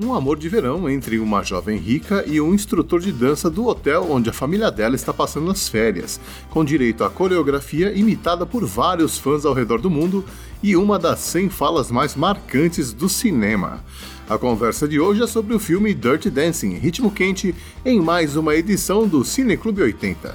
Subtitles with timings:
[0.00, 4.06] Um amor de verão entre uma jovem rica e um instrutor de dança do hotel
[4.10, 6.18] onde a família dela está passando as férias,
[6.48, 10.24] com direito à coreografia imitada por vários fãs ao redor do mundo
[10.62, 13.84] e uma das 100 falas mais marcantes do cinema.
[14.28, 17.54] A conversa de hoje é sobre o filme Dirty Dancing, Ritmo Quente,
[17.84, 20.34] em mais uma edição do Cine Clube 80.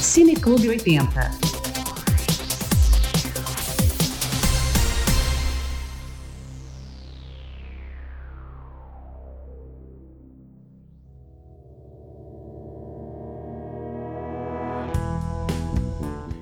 [0.00, 1.49] Cine Clube 80.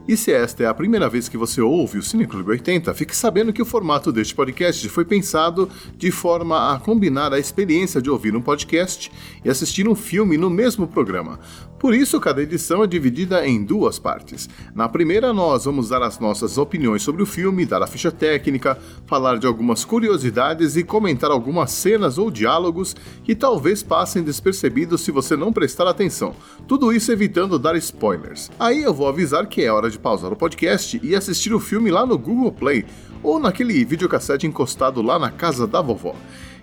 [0.09, 3.15] E se esta é a primeira vez que você ouve o Cine Clube 80, fique
[3.15, 8.09] sabendo que o formato deste podcast foi pensado de forma a combinar a experiência de
[8.09, 9.13] ouvir um podcast
[9.45, 11.39] e assistir um filme no mesmo programa.
[11.79, 14.49] Por isso, cada edição é dividida em duas partes.
[14.75, 18.77] Na primeira, nós vamos dar as nossas opiniões sobre o filme, dar a ficha técnica,
[19.07, 25.13] falar de algumas curiosidades e comentar algumas cenas ou diálogos que talvez passem despercebidos se
[25.13, 26.35] você não prestar atenção.
[26.67, 28.51] Tudo isso evitando dar spoilers.
[28.59, 31.93] Aí eu vou avisar que é hora de pausar o podcast e assistir o filme
[31.93, 32.85] lá no Google Play
[33.23, 36.15] ou naquele videocassete encostado lá na casa da vovó.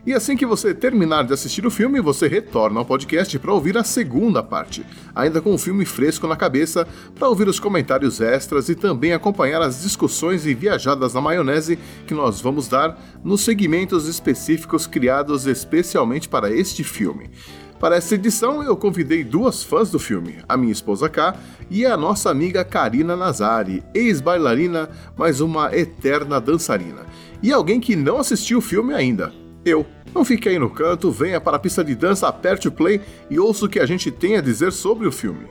[0.06, 3.76] E assim que você terminar de assistir o filme, você retorna ao podcast para ouvir
[3.76, 8.70] a segunda parte, ainda com o filme fresco na cabeça, para ouvir os comentários extras
[8.70, 14.08] e também acompanhar as discussões e viajadas na maionese que nós vamos dar nos segmentos
[14.08, 17.32] específicos criados especialmente para este filme.
[17.80, 21.36] Para essa edição, eu convidei duas fãs do filme, a minha esposa K
[21.68, 27.08] e a nossa amiga Karina Nazari, ex-bailarina, mas uma eterna dançarina.
[27.42, 29.34] E alguém que não assistiu o filme ainda,
[29.66, 29.86] eu.
[30.14, 33.40] Não fique aí no canto, venha para a pista de dança, aperte o play e
[33.40, 35.48] ouça o que a gente tem a dizer sobre o filme.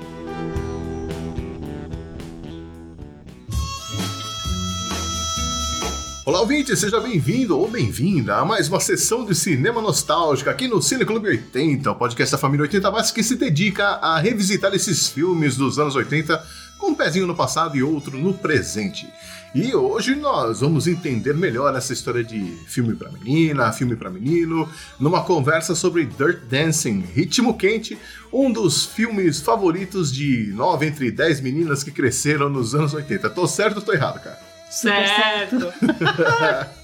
[6.25, 10.81] Olá, ouvinte, seja bem-vindo ou bem-vinda a mais uma sessão de cinema nostálgica aqui no
[10.81, 15.07] Cine Clube 80, o podcast da família 80 mais que se dedica a revisitar esses
[15.07, 16.43] filmes dos anos 80
[16.79, 19.09] com um pezinho no passado e outro no presente.
[19.55, 24.69] E hoje nós vamos entender melhor essa história de filme para menina, filme para menino,
[24.99, 27.97] numa conversa sobre Dirt Dancing, Ritmo Quente,
[28.33, 33.31] um dos filmes favoritos de 9 entre 10 meninas que cresceram nos anos 80.
[33.31, 34.41] Tô certo ou tô errado, cara?
[34.69, 35.73] Certo.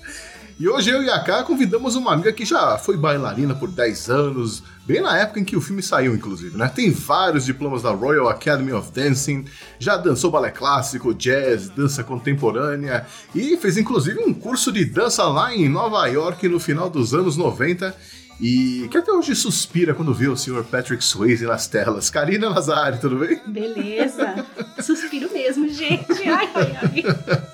[0.61, 4.11] E hoje eu e a Ká convidamos uma amiga que já foi bailarina por 10
[4.11, 6.69] anos, bem na época em que o filme saiu, inclusive, né?
[6.69, 9.47] Tem vários diplomas da Royal Academy of Dancing,
[9.79, 15.57] já dançou balé clássico, jazz, dança contemporânea e fez inclusive um curso de dança lá
[15.57, 17.97] em Nova York no final dos anos 90
[18.39, 20.65] e que até hoje suspira quando vê o Sr.
[20.65, 22.11] Patrick Swayze nas telas.
[22.11, 23.41] Karina Nazari, tudo bem?
[23.47, 24.45] Beleza.
[24.79, 26.29] Suspiro mesmo, gente.
[26.29, 27.05] Ai, ai, ai.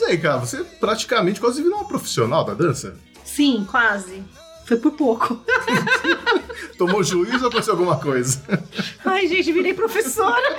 [0.00, 2.96] Mas aí, cara, você praticamente quase virou uma profissional da dança?
[3.22, 4.24] Sim, quase.
[4.64, 5.44] Foi por pouco.
[6.78, 8.40] Tomou juízo ou aconteceu alguma coisa?
[9.04, 10.56] Ai, gente, virei professora.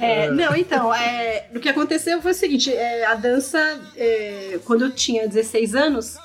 [0.00, 3.58] É, não, então, é, o que aconteceu foi o seguinte: é, a dança,
[3.96, 6.16] é, quando eu tinha 16 anos,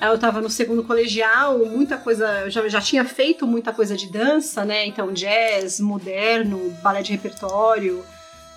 [0.00, 4.10] eu estava no segundo colegial, muita coisa, eu já, já tinha feito muita coisa de
[4.10, 4.86] dança, né?
[4.86, 8.04] Então, jazz, moderno, balé de repertório,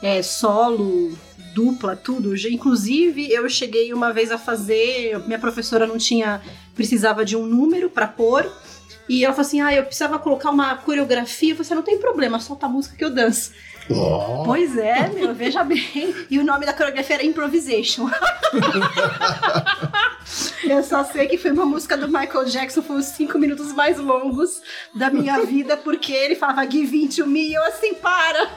[0.02, 1.18] é, solo,
[1.54, 2.36] dupla, tudo.
[2.48, 5.20] Inclusive, eu cheguei uma vez a fazer.
[5.26, 6.42] Minha professora não tinha.
[6.76, 8.50] precisava de um número para pôr.
[9.08, 11.52] E ela falou assim: ah, eu precisava colocar uma coreografia.
[11.52, 13.52] Eu falei assim: não tem problema, solta a música que eu danço.
[13.90, 14.44] Oh.
[14.46, 16.14] Pois é, meu, veja bem.
[16.30, 18.08] E o nome da coreografia era Improvisation.
[20.64, 23.98] eu só sei que foi uma música do Michael Jackson, foi os cinco minutos mais
[23.98, 24.62] longos
[24.94, 28.48] da minha vida, porque ele falava Give it to me, e eu assim, para!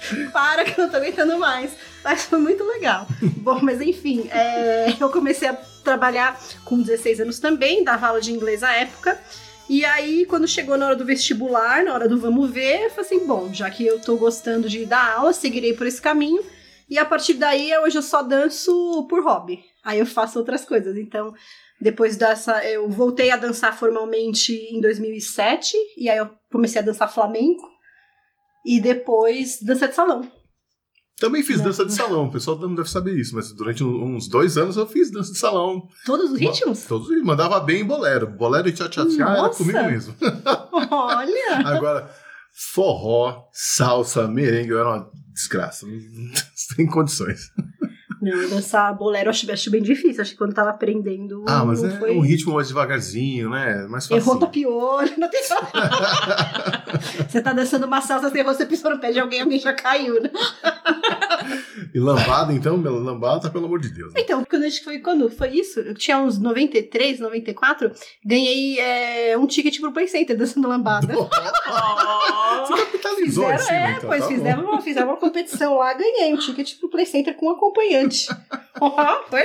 [0.32, 1.72] Para que eu não tô aguentando mais.
[2.02, 3.06] Mas foi muito legal.
[3.38, 5.54] Bom, mas enfim, é, eu comecei a
[5.84, 9.20] trabalhar com 16 anos também, dava aula de inglês à época.
[9.68, 13.06] E aí, quando chegou na hora do vestibular, na hora do vamos ver, eu falei
[13.06, 16.42] assim: bom, já que eu tô gostando de dar aula, seguirei por esse caminho.
[16.88, 19.62] E a partir daí, hoje eu só danço por hobby.
[19.84, 20.96] Aí eu faço outras coisas.
[20.96, 21.34] Então,
[21.78, 25.76] depois dessa, eu voltei a dançar formalmente em 2007.
[25.98, 27.77] E aí eu comecei a dançar flamenco
[28.68, 30.30] e depois dança de salão.
[31.18, 34.56] Também fiz dança de salão, o pessoal não deve saber isso, mas durante uns dois
[34.58, 35.88] anos eu fiz dança de salão.
[36.04, 36.82] Todos os ritmos?
[36.84, 38.28] Todos os Mandava bem em bolero.
[38.28, 40.14] Bolero e tchá-tchá-tchá era comigo mesmo.
[40.90, 41.56] Olha!
[41.66, 42.14] Agora,
[42.72, 45.86] forró, salsa, merengue, eu era uma desgraça.
[46.54, 47.50] Sem condições.
[48.20, 50.22] Não, dançar bolero eu acho, acho bem difícil.
[50.22, 51.44] Acho que quando tava aprendendo.
[51.46, 52.16] Ah, mas é foi...
[52.16, 53.86] um ritmo mais devagarzinho, né?
[53.88, 54.22] Mais fácil.
[54.22, 55.42] Errou tapiou, não tem
[57.28, 59.72] Você tá dançando uma salsa, você errou, você pisou no pé de alguém, alguém já
[59.72, 60.30] caiu, né?
[61.94, 64.12] E lambada, então, lambada, pelo amor de Deus.
[64.12, 64.20] Né?
[64.20, 67.90] Então, quando, a gente foi, quando foi isso, eu tinha uns 93, 94,
[68.24, 71.06] ganhei é, um ticket pro Play Center dançando lambada.
[72.66, 76.34] Você capitalizou fizeram, cima, é, então, pois tá fizeram, uma, fizeram uma competição lá, ganhei
[76.34, 78.17] um ticket pro Play Center com acompanhante.
[78.80, 79.42] Ó, foi?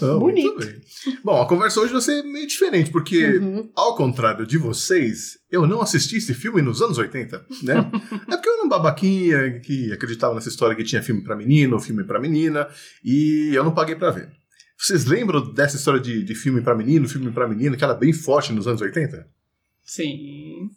[0.00, 0.80] Não, Bonito.
[1.22, 3.70] Bom, a conversa hoje vai ser meio diferente, porque, Uhum.
[3.76, 7.74] ao contrário de vocês, eu não assisti esse filme nos anos 80, né?
[8.28, 11.78] é porque eu era um babaquinha que acreditava nessa história que tinha filme pra menino,
[11.80, 12.66] filme pra menina,
[13.04, 14.30] e eu não paguei pra ver.
[14.78, 18.12] Vocês lembram dessa história de, de filme pra menino, filme pra menina, que era bem
[18.14, 19.28] forte nos anos 80?
[19.84, 20.70] Sim.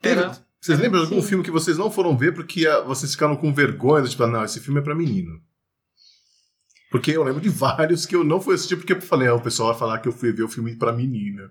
[0.00, 0.38] Teve- Era.
[0.60, 4.06] Vocês lembram de algum filme que vocês não foram ver porque vocês ficaram com vergonha,
[4.08, 5.38] tipo, não, esse filme é pra menino?
[6.94, 9.42] Porque eu lembro de vários que eu não fui assistir porque eu falei, ah, o
[9.42, 11.50] pessoal vai falar que eu fui ver o filme pra menina.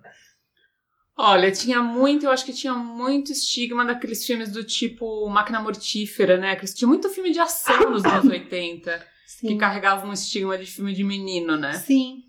[1.18, 6.38] Olha, tinha muito, eu acho que tinha muito estigma daqueles filmes do tipo Máquina Mortífera,
[6.38, 6.56] né?
[6.56, 9.06] Que tinha muito filme de ação nos anos 80
[9.42, 9.57] que Sim.
[9.57, 11.74] carregavam um estigma de filme de menino, né?
[11.74, 12.22] Sim.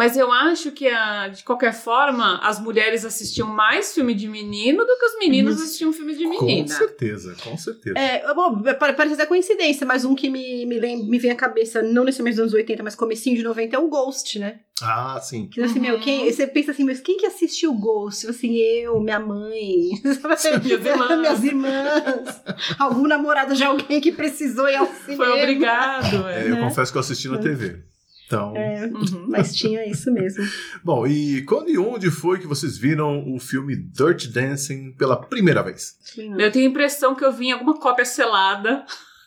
[0.00, 4.86] Mas eu acho que, ah, de qualquer forma, as mulheres assistiam mais filme de menino
[4.86, 5.64] do que os meninos Isso.
[5.64, 6.68] assistiam filme de Com menina.
[6.68, 7.98] certeza, com certeza.
[7.98, 11.34] É, bom, pa- parece até coincidência, mas um que me, me, lem- me vem à
[11.36, 14.60] cabeça, não necessariamente dos anos 80, mas comecinho de 90, é o Ghost, né?
[14.82, 15.46] Ah, sim.
[15.46, 15.82] Que assim, Uhum.
[15.82, 18.26] meu, quem, você pensa assim, mas quem que assistiu o Ghost?
[18.26, 19.90] Assim, eu, minha mãe,
[20.64, 21.18] Minhas irmãs.
[21.18, 22.42] minhas irmãs,
[22.78, 25.26] algum namorado de alguém que precisou ir ao cinema.
[25.26, 26.50] Foi obrigado, É, é.
[26.50, 27.82] eu confesso que eu assisti na TV.
[28.30, 29.26] Então, Uhum.
[29.26, 30.44] Mas tinha isso mesmo.
[30.84, 35.64] bom, e quando e onde foi que vocês viram o filme Dirty Dancing pela primeira
[35.64, 35.98] vez?
[36.14, 36.36] Tinha.
[36.36, 38.86] Eu tenho a impressão que eu vi em alguma cópia selada.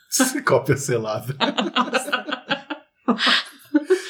[0.46, 1.36] Cópia selada.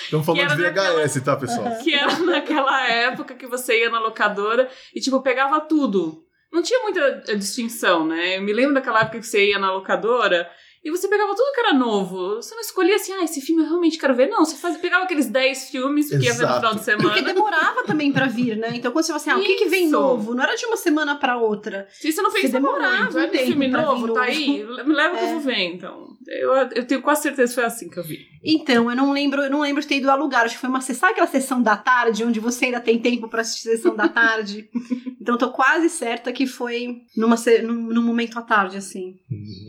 [0.03, 1.75] Estamos falando de VHS, tá, pessoal?
[1.83, 6.23] Que era naquela época que você ia na locadora e, tipo, pegava tudo.
[6.51, 8.37] Não tinha muita distinção, né?
[8.37, 10.47] Eu me lembro daquela época que você ia na locadora
[10.83, 12.35] e você pegava tudo que era novo.
[12.35, 14.27] Você não escolhia assim, ah, esse filme eu realmente quero ver.
[14.27, 16.55] Não, você fazia, pegava aqueles 10 filmes que ia ver no Exato.
[16.55, 17.33] final de Porque semana.
[17.33, 18.71] demorava também pra vir, né?
[18.73, 20.35] Então quando você fala assim, ah, o que, que vem novo?
[20.35, 21.87] Não era de uma semana pra outra.
[21.91, 24.19] Se você não Você pensava demorava muito, um é tempo filme novo, tá novo.
[24.19, 25.31] aí, me leva que eu É.
[25.33, 26.07] vou ver, então.
[26.27, 28.32] Eu, eu tenho quase certeza que foi assim que eu vi.
[28.43, 30.45] Então, eu não lembro, eu não lembro de ter ido a lugar.
[30.45, 33.29] Acho que foi uma sessão, sabe aquela sessão da tarde, onde você ainda tem tempo
[33.29, 34.69] pra assistir a sessão da tarde?
[35.21, 39.15] então, tô quase certa que foi numa, num, num momento à tarde, assim,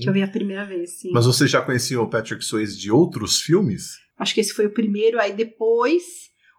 [0.00, 1.10] que eu vi a primeira vez, sim.
[1.12, 3.98] Mas vocês já conheciam o Patrick Swayze de outros filmes?
[4.18, 6.02] Acho que esse foi o primeiro, aí depois.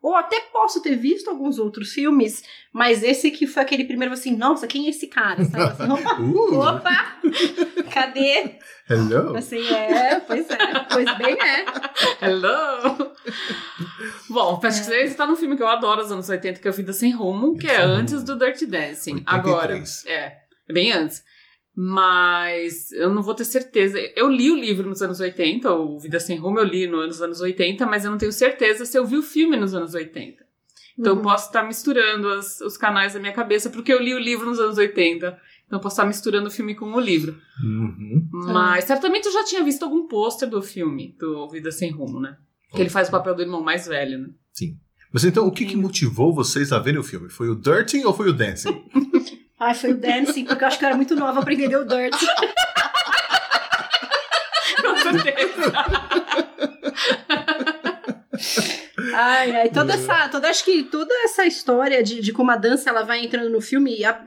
[0.05, 4.37] Ou até posso ter visto alguns outros filmes, mas esse que foi aquele primeiro, assim,
[4.37, 5.43] nossa, quem é esse cara?
[5.43, 5.63] Sabe?
[5.63, 7.17] Assim, opa, Uh, opa!
[7.91, 8.51] Cadê?
[8.87, 9.35] hello!
[9.35, 10.57] Assim, é, pois é,
[10.91, 11.65] pois bem é.
[12.23, 13.15] Hello!
[14.29, 14.83] Bom, Patrick É.
[14.83, 17.11] Swayze tá num filme que eu adoro, dos anos 80, que é o Vida Sem
[17.11, 19.23] Rumo, que é antes do Dirty Dancing.
[19.25, 19.25] 83.
[19.25, 20.37] Agora, é,
[20.69, 21.23] é bem antes.
[21.75, 23.99] Mas eu não vou ter certeza.
[24.15, 27.41] Eu li o livro nos anos 80, o Vida Sem Rumo eu li nos anos
[27.41, 30.43] 80, mas eu não tenho certeza se eu vi o filme nos anos 80.
[30.97, 31.23] Então eu Uhum.
[31.23, 34.59] posso estar misturando as- os canais da minha cabeça, porque eu li o livro nos
[34.59, 35.37] anos 80.
[35.67, 37.35] Então eu posso estar misturando o filme com o livro.
[37.61, 38.29] Uhum.
[38.53, 42.37] Mas certamente eu já tinha visto algum pôster do filme, do Vida Sem Rumo, né?
[42.71, 44.29] Que ele faz o papel do irmão mais velho, né?
[45.11, 47.29] Mas então, o que, que motivou vocês a verem o filme?
[47.29, 48.83] Foi o Dirty ou foi o Dancing?
[49.59, 51.85] Ai, foi o Dancing, porque eu acho que eu era muito nova pra entender o
[51.85, 52.13] Dirt.
[54.81, 55.71] Com certeza.
[59.13, 59.95] Ai, ai, toda É.
[59.95, 63.49] essa, toda, acho que toda essa história de, de como a dança ela vai entrando
[63.49, 64.23] no filme, a-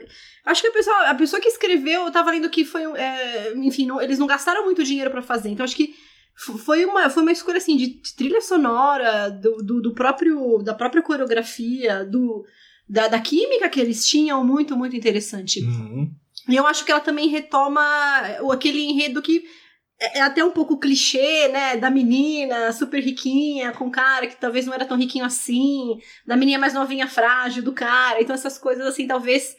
[0.47, 3.87] acho que a pessoa, a pessoa que escreveu, eu tava lendo que foi, é, enfim,
[3.87, 5.95] não- eles não gastaram muito dinheiro pra fazer, então acho que
[6.37, 11.03] foi uma, foi uma escolha assim de trilha sonora, do, do, do próprio, da própria
[11.03, 12.45] coreografia, do,
[12.88, 15.62] da, da química que eles tinham, muito, muito interessante.
[15.62, 16.11] Uhum.
[16.49, 17.83] E eu acho que ela também retoma
[18.50, 19.45] aquele enredo que
[20.00, 21.76] é é até um pouco clichê, né?
[21.76, 26.59] Da menina super riquinha com cara que talvez não era tão riquinho assim, da menina
[26.59, 28.23] mais novinha frágil do cara.
[28.23, 29.57] Então essas coisas assim talvez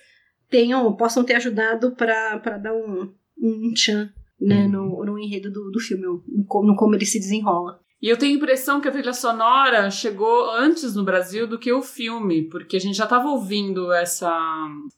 [0.49, 4.65] tenham, possam ter ajudado pra pra dar um, um tchan, né?
[4.67, 7.79] No, no enredo do, do filme, no, no como ele se desenrola.
[8.01, 11.71] E eu tenho a impressão que a trilha sonora chegou antes no Brasil do que
[11.73, 14.31] o filme, porque a gente já tava ouvindo essa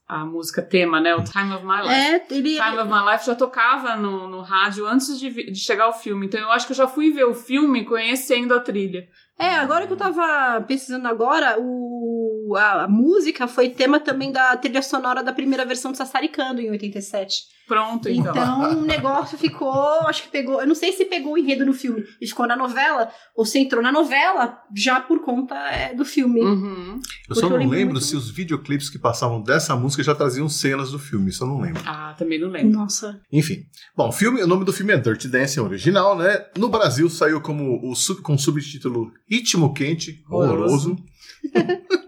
[0.08, 1.16] a música tema, né?
[1.16, 1.94] O Time of My Life.
[1.94, 2.56] É, ele.
[2.58, 6.28] Time of My Life já tocava no, no rádio antes de, de chegar o filme.
[6.28, 9.08] Então eu acho que eu já fui ver o filme conhecendo a trilha.
[9.40, 12.21] É, agora que eu tava pesquisando agora, o
[12.52, 16.62] o- a, a música foi tema também da trilha sonora da primeira versão de Sassaricando,
[16.62, 17.52] em 87.
[17.68, 18.32] Pronto, então.
[18.32, 19.72] Então o negócio ficou,
[20.08, 22.56] acho que pegou, eu não sei se pegou o enredo no filme e ficou na
[22.58, 26.42] novela, ou se entrou na novela já por conta é, do filme.
[26.42, 27.00] Uhum.
[27.30, 30.14] Eu só Porque eu não lembro muito se os videoclipes que passavam dessa música já
[30.14, 31.82] traziam cenas do filme, isso eu não lembro.
[31.86, 32.72] Ah, também não lembro.
[32.78, 33.22] Nossa.
[33.32, 33.64] Enfim.
[33.96, 36.46] Bom, o filme, o nome do filme é Dirty Dancing original, né?
[36.58, 40.98] No Brasil saiu como o sub, com o subtítulo Ritmo Quente, horroroso.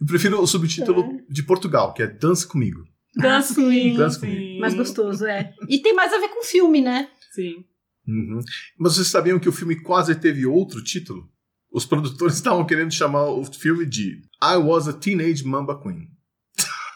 [0.00, 2.84] eu prefiro o subtítulo de Portugal, que é Dance Comigo.
[3.14, 3.62] Dance sim.
[3.62, 3.98] comigo.
[3.98, 4.26] Dance sim.
[4.26, 4.60] comigo.
[4.60, 5.52] Mais gostoso, é.
[5.68, 7.08] E tem mais a ver com o filme, né?
[7.32, 7.64] Sim.
[8.06, 8.40] Uhum.
[8.78, 11.28] Mas vocês sabiam que o filme quase teve outro título?
[11.72, 16.08] Os produtores estavam querendo chamar o filme de I Was a Teenage Mamba Queen.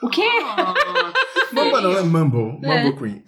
[0.02, 0.28] O quê?
[0.56, 0.74] Ah,
[1.52, 2.60] Mamba não, é Mambo.
[2.62, 2.84] É.
[2.84, 3.22] Mambo Queen.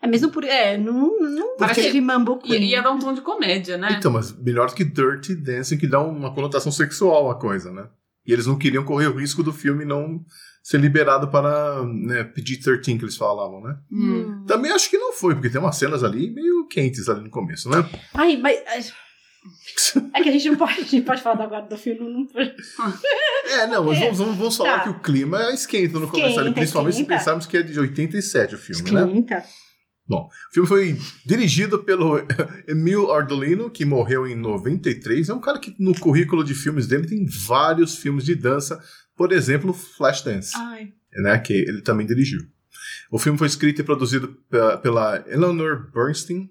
[0.00, 0.44] É mesmo por.
[0.44, 2.62] É, não, não Parece teve Mambo Queen.
[2.62, 3.96] ia dar um tom de comédia, né?
[3.98, 7.88] Então, mas melhor do que Dirty Dancing, que dá uma conotação sexual à coisa, né?
[8.26, 10.24] E eles não queriam correr o risco do filme não
[10.62, 13.76] ser liberado para né, PG-13, que eles falavam, né?
[13.92, 14.44] Hum.
[14.46, 17.68] Também acho que não foi, porque tem umas cenas ali meio quentes ali no começo,
[17.68, 17.86] né?
[18.14, 18.58] Ai, mas.
[18.66, 18.82] ai,
[20.14, 22.00] É que a gente não pode, a gente pode falar agora do filme.
[22.00, 22.54] Não pode.
[23.46, 24.82] É, não, mas vamos, vamos, vamos falar Tá.
[24.84, 27.18] que o clima esquenta no começo ali, Esquenta, principalmente se esquenta.
[27.18, 29.02] pensarmos que é de 87 o filme, né?
[29.02, 29.44] Esquenta.
[30.50, 32.18] O filme foi dirigido pelo
[32.68, 35.28] Emil Ardolino, que morreu em 93.
[35.28, 38.82] É um cara que no currículo de filmes dele tem vários filmes de dança,
[39.16, 40.92] por exemplo, Flashdance, Ai.
[41.14, 42.40] né, que ele também dirigiu.
[43.10, 44.36] O filme foi escrito e produzido
[44.82, 46.50] pela, Eleanor Bernstein,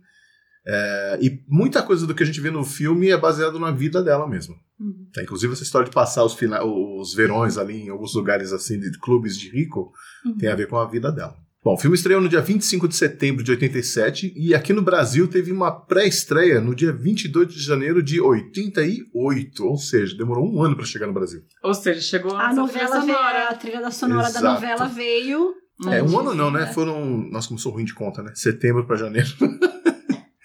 [0.65, 4.01] é, e muita coisa do que a gente vê no filme é baseado na vida
[4.01, 4.55] dela mesmo.
[4.79, 5.07] Uhum.
[5.13, 8.97] Tá, inclusive essa história de passar os, os verões ali em alguns lugares assim de
[8.97, 9.91] clubes de rico
[10.25, 10.37] Uhum.
[10.37, 11.35] tem a ver com a vida dela.
[11.63, 15.29] Bom, o filme estreou no dia 25 de setembro de 87 e aqui no Brasil
[15.29, 20.75] teve uma pré-estreia no dia 22 de janeiro de 88, ou seja, demorou um ano
[20.75, 21.41] para chegar no Brasil.
[21.63, 23.47] Ou seja, chegou A nossa novela trilha veio, sonora.
[23.49, 24.43] a trilha da sonora Exato.
[24.43, 25.53] da novela veio.
[25.87, 26.67] É, um ano não, né?
[26.67, 27.29] Foram.
[27.31, 28.31] Nossa, como sou ruim de conta, né?
[28.35, 29.29] Setembro para janeiro.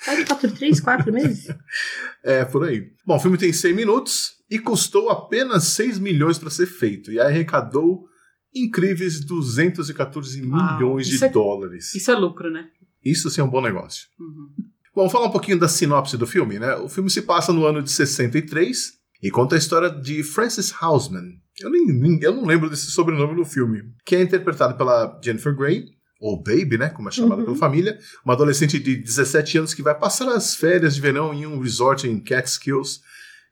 [0.00, 1.48] Faz quatro, três, quatro meses?
[2.24, 2.90] É, por aí.
[3.06, 7.20] Bom, o filme tem 100 minutos e custou apenas 6 milhões para ser feito e
[7.20, 8.07] arrecadou
[8.64, 11.94] incríveis 214 Uau, milhões de é- dólares.
[11.94, 12.66] Isso é lucro, né?
[13.04, 14.06] Isso sim é um bom negócio.
[14.18, 14.48] Uhum.
[14.94, 16.74] Bom, vamos falar um pouquinho da sinopse do filme, né?
[16.76, 21.34] O filme se passa no ano de 63 e conta a história de Frances Houseman.
[21.60, 23.82] Eu, nem, nem- eu não lembro desse sobrenome no filme.
[24.04, 25.84] Que é interpretado pela Jennifer Grey,
[26.20, 26.88] ou Baby, né?
[26.90, 27.46] Como é chamada Uhum.
[27.46, 27.96] pela família.
[28.24, 32.06] Uma adolescente de 17 anos que vai passar as férias de verão em um resort
[32.08, 33.00] em Catskills,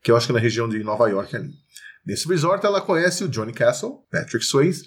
[0.03, 1.51] que eu acho que é na região de Nova York ali.
[2.05, 4.85] Nesse resort ela conhece o Johnny Castle, Patrick Swayze,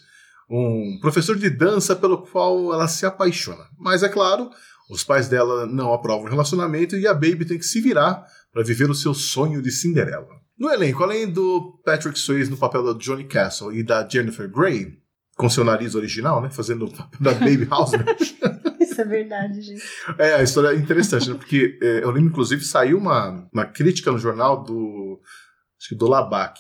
[0.50, 3.66] um professor de dança pelo qual ela se apaixona.
[3.78, 4.50] Mas é claro,
[4.90, 8.64] os pais dela não aprovam o relacionamento e a Baby tem que se virar para
[8.64, 10.28] viver o seu sonho de Cinderela.
[10.58, 14.98] No elenco, além do Patrick Swayze no papel da Johnny Castle e da Jennifer Grey,
[15.38, 18.06] com seu nariz original, né, fazendo o papel da Baby Houseman,
[18.82, 19.84] Isso é verdade, gente.
[20.18, 21.36] é, a história é interessante, né?
[21.36, 25.22] Porque é, eu lembro, inclusive, saiu uma, uma crítica no jornal do.
[25.80, 26.60] Acho que do Labac.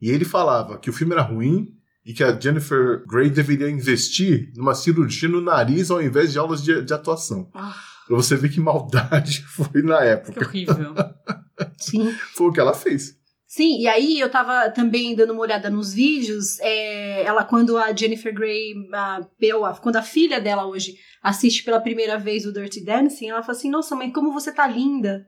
[0.00, 1.77] E ele falava que o filme era ruim
[2.08, 6.62] e que a Jennifer Grey deveria investir numa cirurgia no nariz ao invés de aulas
[6.62, 7.50] de, de atuação.
[7.54, 10.46] Ah, Pra você ver que maldade foi na que época.
[10.46, 10.94] horrível.
[11.78, 12.10] Sim.
[12.34, 13.14] Foi o que ela fez.
[13.46, 17.94] Sim, e aí eu tava também dando uma olhada nos vídeos, é, ela quando a
[17.94, 22.84] Jennifer Grey, a Bella, quando a filha dela hoje assiste pela primeira vez o Dirty
[22.84, 25.26] Dancing, ela fala assim, nossa mãe, como você tá linda,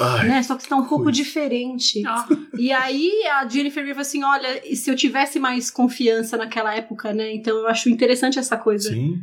[0.00, 1.16] Ai, né, só que você tá um pouco coisa.
[1.16, 2.02] diferente.
[2.06, 2.26] Ah,
[2.58, 6.74] E aí a Jennifer Grey fala assim, olha, e se eu tivesse mais confiança naquela
[6.74, 8.90] época, né, então eu acho interessante essa coisa.
[8.90, 9.22] sim.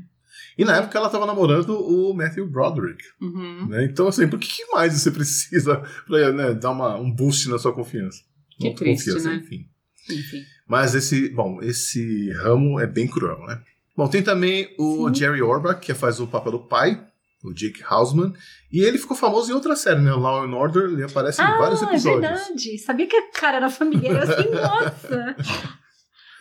[0.58, 3.02] E na época ela tava namorando o Matthew Broderick.
[3.22, 3.68] uhum.
[3.70, 3.86] Né?
[3.86, 7.58] Então, assim, por que que mais você precisa pra né, dar uma, um boost na
[7.58, 8.20] sua confiança?
[8.60, 9.36] Que Uma triste, confiança, né?
[9.38, 9.66] Enfim.
[10.10, 10.44] Enfim.
[10.68, 13.62] Mas esse, bom, esse ramo é bem cruel, né?
[13.96, 15.16] Bom, tem também o Sim.
[15.16, 17.08] Jerry Orbach, que faz o papel do pai,
[17.44, 18.34] o Jake Hausman,
[18.72, 20.12] e ele ficou famoso em outra série, né?
[20.12, 22.22] Law and Order, ele aparece em Ah, vários é episódios.
[22.30, 22.78] verdade.
[22.80, 25.36] Sabia que a cara era familiar eu assim, nossa.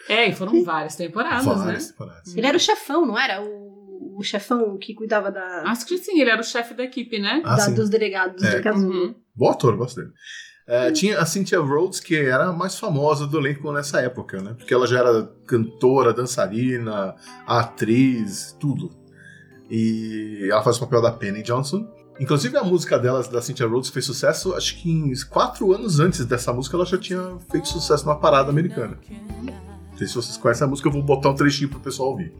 [0.08, 1.90] É, e foram várias temporadas, Várias né?
[1.92, 2.34] temporadas.
[2.34, 3.42] Ele era o chefão, não era?
[3.42, 7.18] O, o chefão que cuidava da, Acho que sim, ele era o chefe da equipe,
[7.18, 7.42] né?
[7.44, 7.74] Ah, da- sim.
[7.74, 8.56] dos delegados É.
[8.56, 8.90] do Casulo.
[9.08, 9.14] Uhum.
[9.36, 10.12] Bom ator, gosto dele.
[10.66, 14.54] É, Tinha a Cynthia Rhodes, que era a mais famosa do elenco nessa época, né?
[14.54, 17.14] Porque ela já era cantora, dançarina,
[17.46, 18.90] atriz, tudo.
[19.70, 21.86] E ela faz o papel da Penny Johnson.
[22.20, 26.24] Inclusive a música dela, da Cynthia Rhodes, fez sucesso, acho que em quatro anos antes
[26.24, 28.98] dessa música ela já tinha feito sucesso numa parada americana.
[29.90, 32.34] Não sei se vocês conhecem a música, eu vou botar um trechinho pro pessoal ouvir.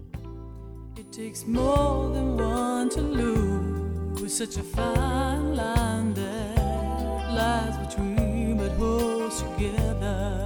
[0.97, 3.69] It takes more than one to lose.
[4.29, 6.15] Such a fine line
[7.35, 10.39] lies between but holds together.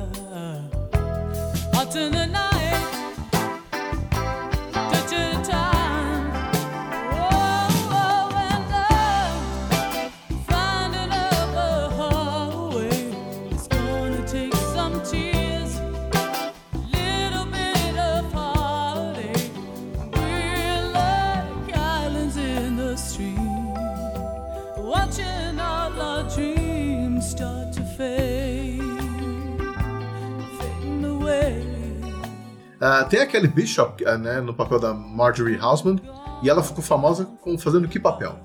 [32.84, 36.00] Ah, tem aquele Bishop ah, né, no papel da Marjorie Hausman
[36.42, 38.36] e ela ficou famosa com fazendo que papel?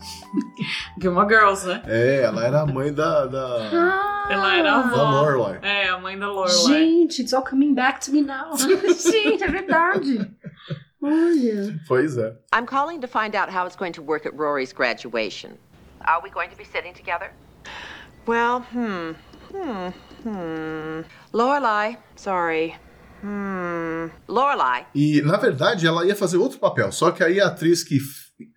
[1.01, 1.81] Gilmore Girls, né?
[1.87, 5.21] É, ela era a mãe da, da, Ela era a da avó.
[5.21, 5.59] Lorelai.
[5.63, 6.67] É, a mãe da Lorelai.
[6.67, 8.55] Gente, it's all coming back to me now.
[8.55, 10.31] Gente, é verdade.
[11.01, 11.79] Olha.
[11.87, 12.35] Pois é.
[12.53, 15.57] I'm calling to find out how it's going to work at Rory's graduation.
[16.01, 17.31] Are we going to be sitting together?
[18.27, 19.13] Well, hmm,
[19.51, 19.89] hmm,
[20.21, 21.01] hmm.
[21.33, 22.75] Lorelai, sorry.
[23.23, 24.09] Hmm.
[24.27, 27.99] Lorelai, E, na verdade, ela ia fazer outro papel, só que aí a atriz que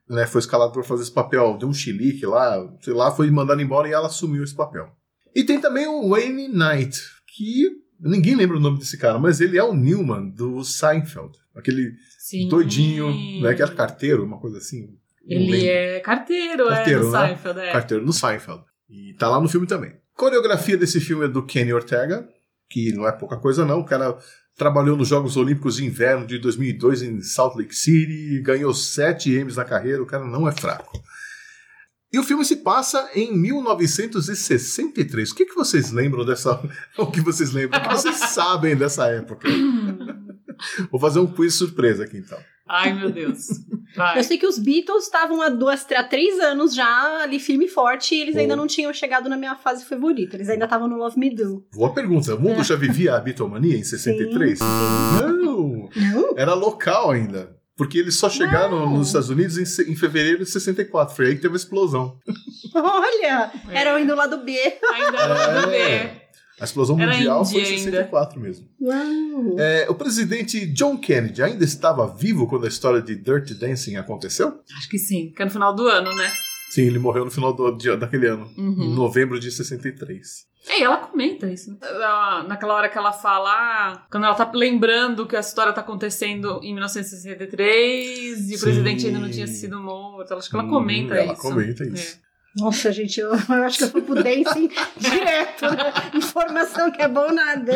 [0.08, 3.62] né, foi escalada para fazer esse papel deu um chilique lá, sei lá, foi mandada
[3.62, 4.90] embora e ela assumiu esse papel.
[5.34, 9.56] E tem também o Wayne Knight, que ninguém lembra o nome desse cara, mas ele
[9.56, 11.38] é o Newman do Seinfeld.
[11.54, 12.48] Aquele Sim.
[12.48, 13.08] doidinho,
[13.40, 14.96] né, que era carteiro, uma coisa assim.
[15.26, 15.68] Ele lembro.
[15.68, 17.26] é carteiro, Carteiro, é, no né?
[17.26, 17.72] Seinfeld, é.
[17.72, 18.64] carteiro no Seinfeld.
[18.88, 19.92] E tá lá no filme também.
[20.14, 22.28] Coreografia desse filme é do Kenny Ortega,
[22.68, 23.80] que não é pouca coisa não.
[23.80, 24.16] O cara
[24.56, 29.56] trabalhou nos Jogos Olímpicos de Inverno de 2002 em Salt Lake City, ganhou sete Emmys
[29.56, 31.02] na carreira, o cara não é fraco.
[32.12, 35.30] E o filme se passa em 1963.
[35.30, 36.60] O que, que vocês lembram dessa...
[36.98, 37.78] O que vocês lembram?
[37.80, 39.48] O que vocês sabem dessa época?
[40.90, 42.38] Vou fazer um quiz surpresa aqui, então.
[42.72, 43.48] Ai, meu Deus.
[43.96, 44.18] Vai.
[44.18, 47.68] Eu sei que os Beatles estavam há, duas, há três anos já ali firme e
[47.68, 50.36] forte e eles ainda não tinham chegado na minha fase favorita.
[50.36, 51.66] Eles ainda estavam no Love Me Do.
[51.74, 52.36] Boa pergunta.
[52.36, 54.58] O mundo já vivia a Beatlemania em 63?
[54.60, 55.88] Sim, Não!
[55.96, 56.34] Não?
[56.36, 57.56] Era local ainda.
[57.76, 58.98] Porque eles só chegaram Não.
[58.98, 61.16] nos Estados Unidos em, em fevereiro de 64.
[61.16, 62.18] Foi aí que teve a explosão.
[62.74, 63.50] Olha!
[63.70, 63.80] É.
[63.80, 64.52] Era indo lá do B.
[64.92, 66.29] Ainda era do É.
[66.60, 67.78] A explosão Era mundial foi em ainda.
[67.78, 68.68] 64 mesmo.
[68.80, 69.56] Uau!
[69.58, 74.60] É, o presidente John Kennedy ainda estava vivo quando a história de Dirty Dancing aconteceu?
[74.76, 76.30] Acho que sim, que é no final do ano, né?
[76.70, 78.76] Sim, ele morreu no final do, dia- daquele ano, Uhum.
[78.84, 80.48] em novembro de 63.
[80.68, 81.76] É, e ela comenta isso.
[81.82, 85.80] Ela- Naquela hora que ela fala, ah, quando ela tá lembrando que a história tá
[85.80, 88.64] acontecendo em 1963 e o Sim.
[88.64, 90.34] presidente ainda não tinha sido morto.
[90.34, 91.42] Acho que ela Hum, comenta ela isso.
[91.42, 92.18] comenta isso.
[92.58, 92.62] É.
[92.62, 95.62] Nossa, gente, eu, eu acho que eu fui pro dancing direto.
[95.62, 95.92] Né?
[96.14, 97.72] Informação que é bom nada.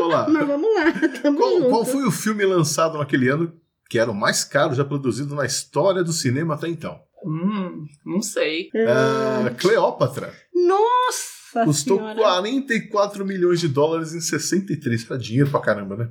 [0.00, 0.28] Olá.
[0.28, 0.92] Mas vamos lá,
[1.36, 3.52] Qual, qual foi o filme lançado naquele ano
[3.88, 7.00] que era o mais caro já produzido na história do cinema até então?
[7.24, 8.70] Hum, não sei.
[8.86, 10.32] Ah, Cleópatra.
[10.54, 12.16] Nossa Custou senhora.
[12.16, 15.06] 44 milhões de dólares em 63.
[15.08, 16.10] Era dinheiro pra caramba, né?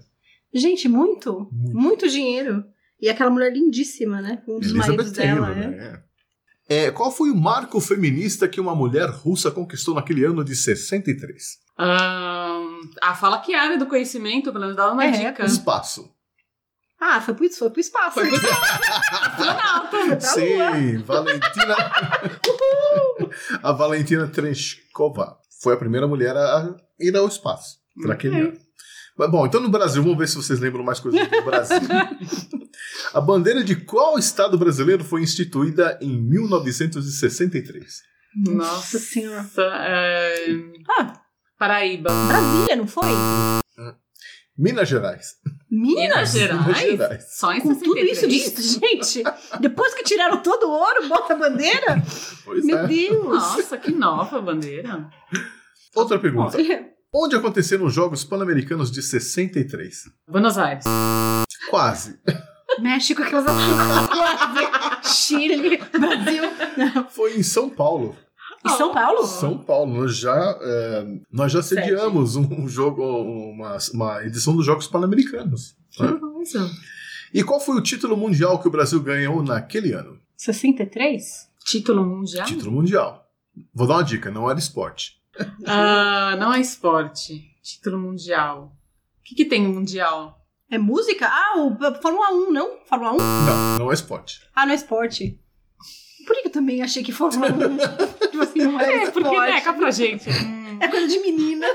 [0.53, 1.75] Gente, muito, Muito.
[1.77, 2.63] muito, dinheiro.
[3.01, 4.41] E aquela mulher lindíssima, né?
[4.47, 5.67] Um dos maridos dela, Taylor, né?
[5.75, 6.03] né?
[6.73, 11.59] É, qual foi o marco feminista que uma mulher russa conquistou naquele ano de 63?
[11.77, 15.45] Ahn, ah, fala que área do conhecimento, pelo menos dá uma É, dica.
[15.45, 16.11] Espaço.
[16.99, 18.13] Ah, foi pro, foi pro espaço.
[18.19, 20.19] Foi pro astronauta.
[20.19, 21.75] Sim, Valentina.
[23.61, 28.57] a Valentina Tereshkova foi a primeira mulher a ir ao espaço naquele ano.
[29.17, 31.77] Mas, bom, então no Brasil, vamos ver se vocês lembram mais coisas do Brasil.
[33.13, 38.01] a bandeira de qual estado brasileiro foi instituída em 1963?
[38.35, 39.47] Nossa senhora.
[39.57, 40.45] é,
[40.97, 41.13] Ah,
[41.59, 42.09] Paraíba.
[42.27, 43.03] Brasília, não foi?
[44.57, 45.35] Minas Gerais.
[45.69, 46.31] Minas?
[46.31, 46.65] Gerais?
[46.65, 47.25] Minas Gerais.
[47.37, 48.33] Só em Com tudo 63?
[48.33, 49.23] isso, gente,
[49.59, 52.03] depois que tiraram todo o ouro, bota a bandeira?
[52.45, 52.87] Pois Meu é.
[52.87, 53.23] Deus.
[53.25, 55.09] Nossa, que nova bandeira.
[55.95, 56.57] Outra pergunta.
[57.15, 60.09] Onde aconteceram os Jogos Pan-Americanos de 63?
[60.27, 60.83] Buenos Aires.
[61.69, 62.19] Quase.
[62.79, 63.45] México, aquelas
[64.09, 65.15] quase.
[65.15, 66.43] Chile, Brasil.
[67.11, 68.15] Foi em São Paulo.
[68.65, 69.27] E São Paulo?
[69.27, 69.93] São Paulo.
[69.93, 75.75] Nós já, é, nós já sediamos um, um jogo, uma, uma edição dos Jogos Pan-Americanos.
[75.99, 76.13] né?
[76.13, 76.67] Coisa.
[77.31, 80.19] E qual foi o título mundial que o Brasil ganhou naquele ano?
[80.35, 81.47] 63?
[81.63, 82.45] Título mundial?
[82.47, 83.27] Título mundial.
[83.73, 85.21] Vou dar uma dica, não era esporte.
[85.65, 87.49] Ah, não é esporte.
[87.61, 88.71] Título mundial.
[89.19, 90.39] O que, que tem no mundial?
[90.69, 91.27] É música?
[91.27, 92.77] Ah, o Fórmula 1, não?
[92.85, 93.17] Fórmula 1?
[93.17, 94.41] Não, não é esporte.
[94.55, 95.39] Ah, não é esporte.
[96.25, 97.77] Por que eu também achei que Fórmula 1
[98.31, 99.29] tipo assim, não era É, esporte?
[99.29, 100.29] porque, cá pra gente.
[100.29, 100.63] Hum.
[100.81, 101.67] É coisa de menina.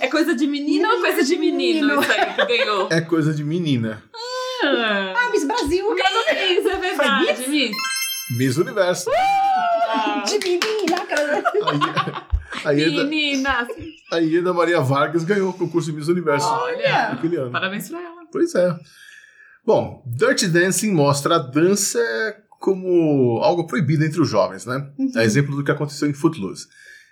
[0.00, 2.02] É coisa de menino ou coisa de menino, Menino.
[2.02, 2.88] isso aí que ganhou?
[2.90, 4.02] É coisa de menina.
[4.62, 7.76] Ah, Ah, Miss Brasil, Miss, é verdade, Miss.
[8.30, 9.10] Miss Universo.
[9.16, 12.24] Ah, de menina.
[12.64, 13.68] Aí, A Ieda, Meninas!
[14.10, 17.10] a Ieda Maria Vargas ganhou o concurso de Miss Universo Olha!
[17.10, 17.50] naquele ano.
[17.50, 18.22] Parabéns pra ela.
[18.32, 18.74] Pois é.
[19.66, 21.98] Bom, Dirty Dancing mostra a dança
[22.58, 24.88] como algo proibido entre os jovens, né?
[25.16, 26.66] É exemplo do que aconteceu em Footloose.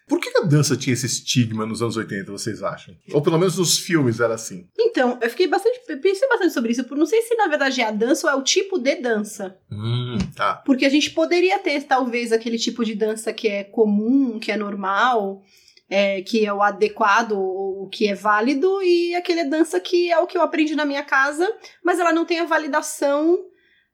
[0.08, 2.94] Por que a dança tinha esse estigma nos anos 80, vocês acham?
[3.12, 4.66] Ou pelo menos nos filmes era assim.
[4.78, 5.80] Então, eu fiquei bastante.
[6.00, 6.84] Pensei bastante sobre isso.
[6.84, 9.56] por Não sei se na verdade é a dança ou é o tipo de dança.
[9.70, 10.56] Hum, tá.
[10.66, 14.56] Porque a gente poderia ter, talvez, aquele tipo de dança que é comum, que é
[14.56, 15.40] normal,
[15.88, 20.26] é, que é o adequado, o que é válido, e aquele dança que é o
[20.26, 21.48] que eu aprendi na minha casa,
[21.84, 23.38] mas ela não tem a validação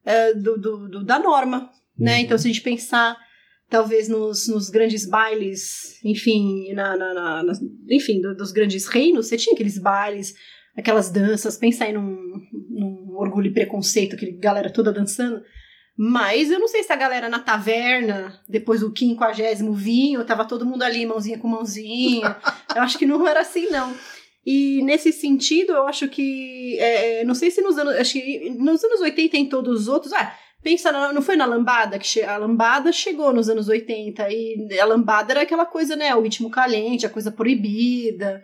[0.05, 1.71] é, do, do- do- da norma.
[1.99, 2.15] Né?
[2.15, 2.21] Uhum.
[2.21, 3.17] Então, se a gente pensar,
[3.71, 9.27] talvez, nos, nos grandes bailes, enfim, na, na- na- nas- enfim do- dos grandes reinos,
[9.29, 10.35] você tinha aqueles bailes,
[10.77, 12.17] aquelas danças, pensa aí num,
[12.71, 15.43] num orgulho e preconceito, aquele galera toda dançando.
[16.01, 20.65] Mas eu não sei se a galera na taverna, depois do quinquagésimo vinho, tava todo
[20.65, 22.37] mundo ali, mãozinha com mãozinha.
[22.77, 23.93] eu acho que não era assim, não.
[24.47, 26.79] E nesse sentido, eu acho que.
[26.79, 27.97] é, não sei se nos anos.
[27.97, 30.13] Acho que nos anos 80 em todos os outros.
[30.13, 34.29] Ah, pensa, na- não foi na lambada que che- a lambada chegou nos anos 80
[34.31, 36.15] e a lambada era aquela coisa, né?
[36.15, 38.43] O ritmo calente, a coisa proibida.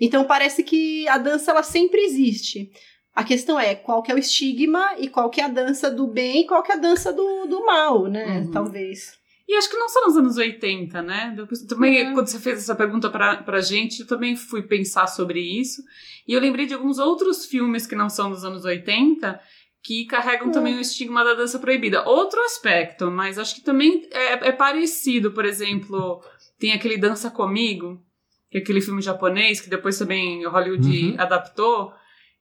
[0.00, 2.70] Então parece que a dança ela sempre existe.
[3.14, 6.06] A questão é qual que é o estigma e qual que é a dança do
[6.06, 8.40] bem e qual que é a dança do, do mal, né?
[8.40, 8.50] Uhum.
[8.52, 9.18] Talvez.
[9.48, 11.32] E acho que não só nos anos 80, né?
[11.34, 12.14] Depois, também, Uhum.
[12.14, 15.82] quando você fez essa pergunta pra, pra gente, eu também fui pensar sobre isso.
[16.28, 19.40] E eu lembrei de alguns outros filmes que não são dos anos 80
[19.88, 22.06] que carregam também o estigma da dança proibida.
[22.06, 25.32] Outro aspecto, mas acho que também é, é parecido.
[25.32, 26.22] Por exemplo,
[26.58, 27.98] tem aquele Dança Comigo,
[28.50, 31.14] que é aquele filme japonês que depois também Hollywood Uhum.
[31.16, 31.90] adaptou,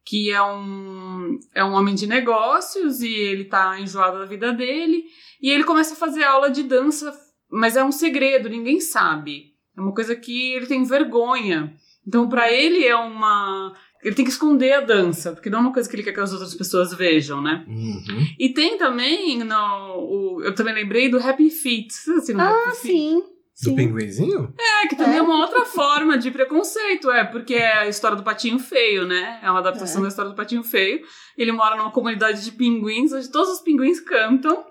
[0.06, 5.06] que é um, é um homem de negócios e ele tá enjoado da vida dele.
[5.42, 7.18] E ele começa a fazer aula de dança,
[7.50, 9.54] mas é um segredo, ninguém sabe.
[9.78, 11.74] É uma coisa que ele tem vergonha.
[12.06, 13.74] Então, pra ele é uma.
[14.04, 16.20] Ele tem que esconder a dança, porque não é uma coisa que ele quer que
[16.20, 17.66] as outras pessoas vejam, né?
[17.68, 18.28] Uhum.
[18.40, 19.56] E tem também, no,
[19.98, 21.88] o, eu também lembrei do Happy Feet.
[21.92, 22.92] Assistiram Ah, Happy Feet?
[22.94, 23.24] sim.
[23.64, 23.76] Do sim.
[23.76, 24.54] pinguinzinho?
[24.60, 25.18] É, que também é.
[25.18, 25.22] É.
[25.22, 29.40] uma outra forma de preconceito, é, porque é a história do patinho feio, né?
[29.42, 30.04] É uma adaptação É.
[30.04, 31.02] da história do patinho feio.
[31.36, 34.64] Ele mora numa comunidade de pinguins, onde todos os pinguins cantam.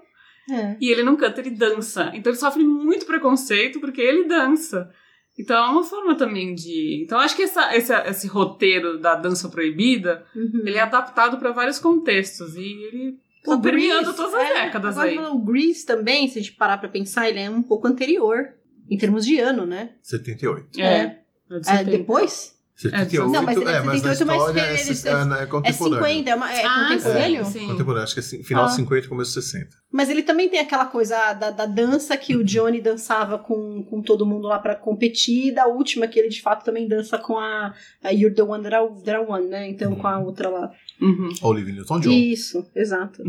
[0.49, 0.77] É.
[0.81, 2.13] E ele não canta, ele dança.
[2.15, 4.89] Então ele sofre muito preconceito porque ele dança.
[5.39, 7.03] Então é uma forma também de.
[7.05, 10.63] Então acho que essa, esse, esse roteiro da dança proibida Uhum.
[10.65, 15.27] ele é adaptado para vários contextos e ele tá permeando todas as é, décadas agora
[15.29, 15.33] aí.
[15.33, 18.49] O Grease também, se a gente parar pra pensar, ele é um pouco anterior,
[18.91, 19.91] em termos de ano, né?
[20.03, 20.81] 78.
[20.81, 20.83] É.
[20.83, 21.21] É.
[21.51, 21.91] é de É, 70.
[21.99, 22.56] depois?
[22.77, 25.11] 78, Não, mas ele é é, mas na 78, mas história é, ele- se- é-
[25.13, 26.05] é, é É contemporâneo.
[26.07, 27.45] 50, é, uma, é Ah, contemporâneo?
[27.47, 27.67] sim, sim.
[27.69, 28.67] Contemporâneo, acho que é assim, final Ah.
[28.69, 29.69] de 50 e começo de 60.
[29.91, 34.03] Mas ele também tem aquela coisa da, da dança que o Johnny dançava com, com
[34.03, 37.39] todo mundo lá pra competir, e da última que ele de fato também dança com
[37.39, 37.73] a,
[38.05, 39.69] a You're the One That I, that I Want, né?
[39.71, 40.71] Então com a outra lá.
[41.01, 41.31] Uhum.
[41.43, 42.11] Olivia Newton-John.
[42.11, 43.23] Isso, exato.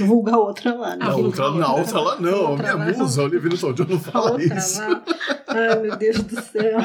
[0.00, 1.04] Vulga a outra lá, né?
[1.04, 2.98] Na outra, na outra lá não, a Outra minha lá.
[2.98, 4.80] musa, Olivia Newton-John, não fala outra isso.
[4.80, 5.04] lá.
[5.48, 6.80] Ai, meu Deus do céu.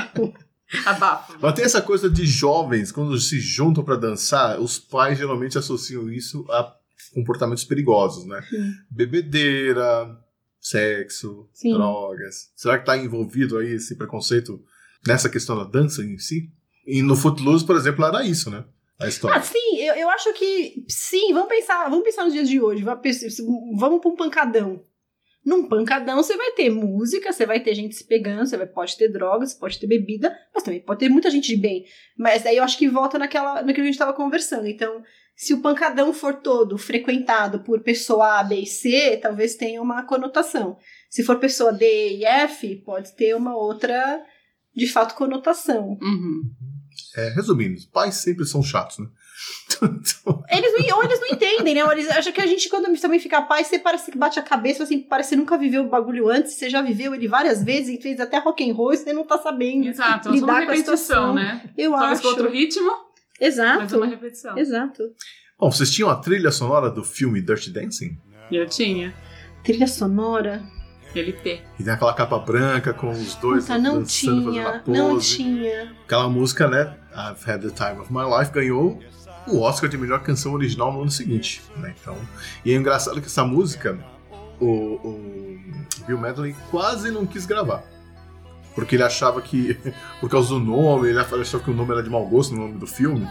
[0.85, 1.37] Abafa.
[1.41, 6.11] Mas tem essa coisa de jovens, quando se juntam pra dançar, os pais geralmente associam
[6.11, 6.75] isso a
[7.13, 8.41] comportamentos perigosos, né?
[8.49, 8.73] Sim.
[8.89, 10.17] Bebedeira,
[10.59, 11.73] sexo, Sim.
[11.73, 12.51] drogas.
[12.55, 14.61] Será que tá envolvido aí esse preconceito
[15.05, 16.51] nessa questão da dança em si?
[16.85, 18.65] E no Footloose, por exemplo, era isso, né?
[18.99, 19.41] A Ah, história.
[19.43, 24.01] sim, eu, eu acho que sim, vamos pensar, vamos pensar nos dias de hoje, vamos
[24.01, 24.81] pra um pancadão.
[25.47, 28.97] Num pancadão você vai ter música, você vai ter gente se pegando, você vai, pode
[28.97, 31.85] ter drogas, pode ter bebida, mas também pode ter muita gente de bem.
[32.17, 34.67] Mas aí eu acho que volta naquela, naquilo que a gente estava conversando.
[34.67, 35.01] Então,
[35.37, 40.03] se o pancadão for todo frequentado por pessoa A, B e C, talvez tenha uma
[40.03, 40.77] conotação.
[41.09, 44.21] Se for pessoa D e F, pode ter uma outra,
[44.75, 45.97] de fato, conotação.
[46.01, 46.41] Uhum.
[47.15, 49.07] É, resumindo, pais sempre são chatos, né?
[50.49, 51.83] Eles não, ou eles não entendem, né?
[51.83, 54.41] Ou eles acham que a gente, quando também fica pai, você parece que bate a
[54.41, 57.63] cabeça, assim, parece que você nunca viveu o bagulho antes, você já viveu ele várias
[57.63, 59.87] vezes e fez até rock and roll e você não tá sabendo.
[59.87, 61.33] Exato, é só uma Lidar com a repetição, situação.
[61.35, 61.69] né?
[61.77, 62.37] Eu Talvez com acho.
[62.39, 62.89] outro ritmo,
[63.39, 63.97] mas Exato.
[63.97, 64.57] uma repetição.
[64.57, 65.03] Exato.
[65.59, 68.17] Bom, vocês tinham a trilha sonora do filme Dirty Dancing?
[68.51, 69.13] Eu tinha.
[69.63, 70.63] Trilha sonora.
[71.15, 71.61] LP.
[71.79, 74.69] E tem aquela capa branca com os dois Puta, não dançando, fazendo tinha.
[74.69, 74.97] a pose.
[74.99, 75.95] Não tinha.
[76.05, 76.95] Aquela música, né?
[77.11, 78.99] I've Had the Time of My Life ganhou
[79.47, 81.61] o Oscar de melhor canção original no ano seguinte.
[81.77, 81.93] Né?
[81.99, 82.17] Então,
[82.63, 83.97] e é engraçado que essa música,
[84.59, 85.59] o, o
[86.05, 87.83] Bill Medley quase não quis gravar.
[88.75, 89.77] Porque ele achava que,
[90.19, 92.77] por causa do nome, ele achava que o nome era de mau gosto no nome
[92.77, 93.27] do filme.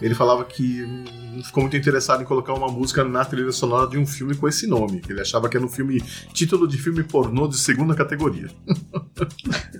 [0.00, 0.86] Ele falava que
[1.34, 4.48] não ficou muito interessado em colocar uma música na trilha sonora de um filme com
[4.48, 5.02] esse nome.
[5.08, 6.00] Ele achava que era um filme,
[6.32, 8.48] título de filme pornô de segunda categoria.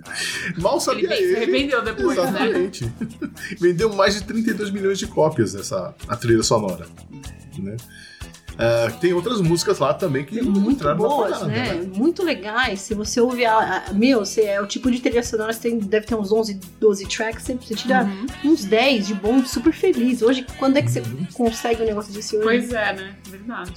[0.59, 1.37] Mal Ele sabia bem se ele.
[1.37, 2.23] arrependeu depois, né?
[2.25, 2.93] Exatamente.
[3.61, 6.87] Vendeu mais de 32 milhões de cópias essa a trilha sonora.
[7.59, 7.77] Né?
[8.59, 11.73] Ah, tem outras músicas lá também que muito entraram na boas, parada, né?
[11.95, 12.81] Muito legais.
[12.83, 15.79] Se você ouve a, a- meu, você é o tipo de trilha sonora, você tem,
[15.79, 18.53] deve ter uns 11, 12 tracks, sempre você tira Uhum.
[18.53, 20.21] uns 10 de bom, super feliz.
[20.21, 21.27] Hoje, quando é que você Uhum.
[21.33, 22.45] consegue um negócio desse hoje?
[22.45, 23.15] Pois é, né?
[23.31, 23.73] Verdade.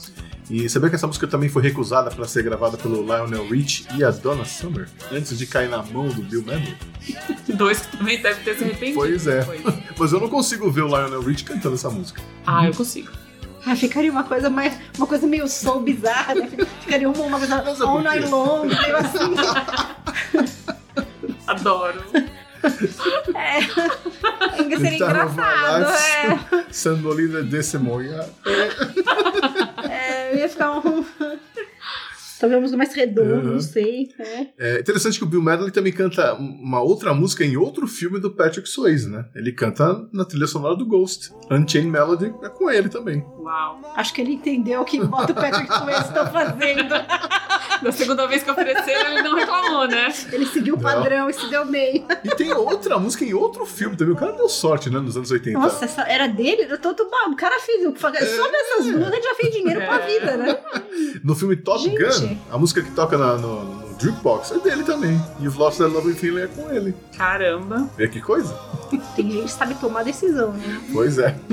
[0.50, 4.04] E sabia que essa música também foi recusada para ser gravada pelo Lionel Rich e
[4.04, 6.76] a Donna Summer antes de cair na mão do Bill Medley?
[7.56, 9.00] Dois que também devem ter se arrependido.
[9.00, 9.40] Pois é.
[9.40, 9.62] depois.
[9.98, 12.22] Mas eu não consigo ver o Lionel Rich cantando essa música.
[12.46, 13.12] Ah, eu consigo.
[13.66, 16.50] Ah, ficaria uma coisa mais, uma coisa meio soul bizarra, né?
[16.82, 19.34] Ficaria uma, uma coisa all night long, meio assim.
[21.48, 22.04] Adoro.
[23.36, 23.62] É.
[24.78, 26.66] Seria Guitar of My engraçado, é.
[26.72, 28.26] Sandolina Decimonha.
[29.90, 30.38] é.
[30.40, 31.04] Ia ficar um.
[32.40, 33.54] Talvez uma música mais redonda, Uhum.
[33.54, 34.10] não sei.
[34.20, 34.48] É.
[34.58, 38.32] É interessante que o Bill Medley também canta uma outra música em outro filme do
[38.32, 39.24] Patrick Swayze, né?
[39.34, 41.32] Ele canta na trilha sonora do Ghost.
[41.50, 43.24] Unchained Melody é com ele também.
[43.44, 43.80] Uau.
[43.96, 46.94] Acho que ele entendeu o que bota o Patrick Swayze estão fazendo.
[47.82, 50.08] Da segunda vez que ofereceram, ele não reclamou, né?
[50.32, 52.06] Ele seguiu o padrão e se deu bem.
[52.24, 54.14] E tem outra música em outro filme também.
[54.14, 55.00] O cara deu sorte, né?
[55.00, 55.60] Nos anos 80.
[55.60, 56.66] Nossa, essa era dele?
[56.70, 57.82] Eu tô, tô- o cara fez.
[58.00, 60.08] Só dessas duas ele já fez dinheiro pra É.
[60.08, 60.58] vida, né?
[61.26, 61.98] No filme Top Gente.
[62.02, 65.20] Gun, a música que toca na- no Jukebox é dele também.
[65.40, 66.94] You've Lost That Loving Feeling é com ele.
[67.18, 67.90] Caramba.
[67.98, 68.54] Vê que coisa?
[69.16, 70.82] Tem gente que sabe tomar decisão, né?
[70.92, 71.36] Pois é.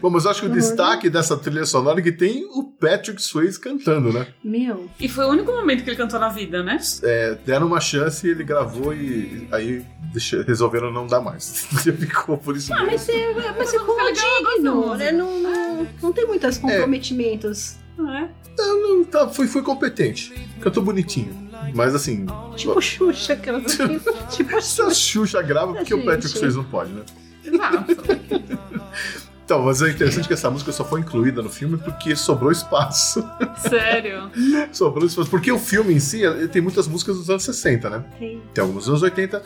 [0.00, 0.54] Bom, mas eu acho que o Uhum.
[0.54, 4.26] destaque dessa trilha sonora é que tem o Patrick Swayze cantando, né?
[4.44, 4.88] Meu.
[5.00, 6.78] E foi o único momento que ele cantou na vida, né?
[7.02, 11.66] É, deram uma chance e ele gravou e aí deixa- resolveram não dar mais.
[11.80, 12.92] Ficou por isso Ah, mesmo.
[12.92, 14.12] mas você, mas eu gosto
[14.54, 15.12] digno, né?
[15.12, 17.76] Não, não, não tem muitos comprometimentos.
[17.98, 18.02] É.
[18.02, 18.28] Não,
[18.66, 20.32] não, tá, foi, foi competente.
[20.60, 21.50] Cantou bonitinho.
[21.74, 24.00] Mas assim, Tipo Xuxa, aquelas assim.
[24.30, 24.94] tipo se a Xuxa.
[24.94, 26.06] Xuxa grava, porque o Gente.
[26.06, 27.02] Patrick Swayze não pode, né?
[27.44, 27.96] Exato.
[29.44, 33.20] Então, mas é interessante que essa música só foi incluída no filme porque sobrou espaço.
[33.68, 34.30] Sério.
[34.70, 35.28] sobrou espaço.
[35.28, 36.20] Porque o filme em si
[36.52, 38.04] tem muitas músicas dos anos 60, né?
[38.16, 38.40] Tem.
[38.54, 39.42] Tem algumas dos anos 80.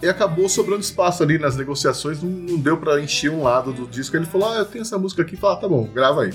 [0.00, 4.16] E acabou sobrando espaço ali nas negociações, não, deu pra encher um lado do disco.
[4.16, 5.36] Ele falou: Ah, eu tenho essa música aqui.
[5.36, 6.32] Fala, ah, tá bom, grava aí.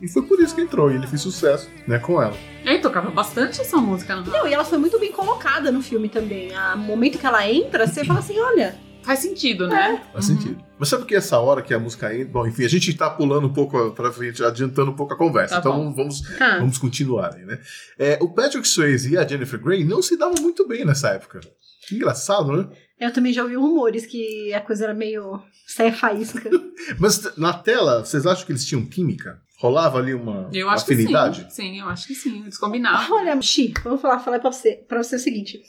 [0.00, 2.36] E foi por isso que entrou, e ele fez sucesso, né, com ela.
[2.64, 4.38] E aí tocava bastante essa música no rádio.
[4.38, 6.50] Não, e ela foi muito bem colocada no filme também.
[6.76, 10.02] No momento que ela entra, você fala assim: olha, Faz sentido, né?
[10.12, 10.36] Faz Uhum.
[10.36, 10.64] sentido.
[10.76, 12.26] Mas sabe que essa hora que a música entra.
[12.26, 15.54] Bom, enfim, a gente tá pulando um pouco pra frente, adiantando um pouco a conversa.
[15.54, 15.94] Tá então bom.
[15.94, 17.60] vamos, ah, vamos continuar aí, né?
[17.96, 21.38] É, o Patrick Swayze e a Jennifer Grey não se davam muito bem nessa época.
[21.86, 22.68] Que engraçado, né?
[22.98, 26.50] eu também já ouvi rumores que a coisa era meio saia faísca.
[26.98, 29.40] Mas na tela, vocês acham que eles tinham química?
[29.66, 31.44] Rolava ali uma Eu acho afinidade?
[31.44, 31.62] que sim.
[31.62, 32.42] Sim, eu acho que sim.
[32.42, 33.16] Eles combinavam.
[33.16, 35.60] Olha, Xi, vamos falar, falar pra você, pra você o seguinte.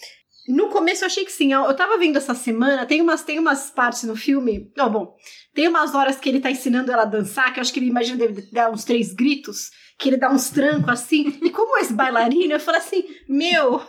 [0.47, 1.51] No começo eu achei que sim.
[1.51, 4.71] Eu, eu tava vendo essa semana, tem umas, tem umas partes no filme.
[4.77, 5.15] Não, bom,
[5.53, 7.87] tem umas horas que ele tá ensinando ela a dançar, que eu acho que ele
[7.89, 11.37] imagina deve dar uns três gritos, que ele dá uns trancos assim.
[11.41, 13.81] E como esse bailarino, eu falo assim: meu,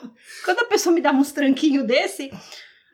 [0.45, 2.31] quando a pessoa me dá uns tranquinhos desse,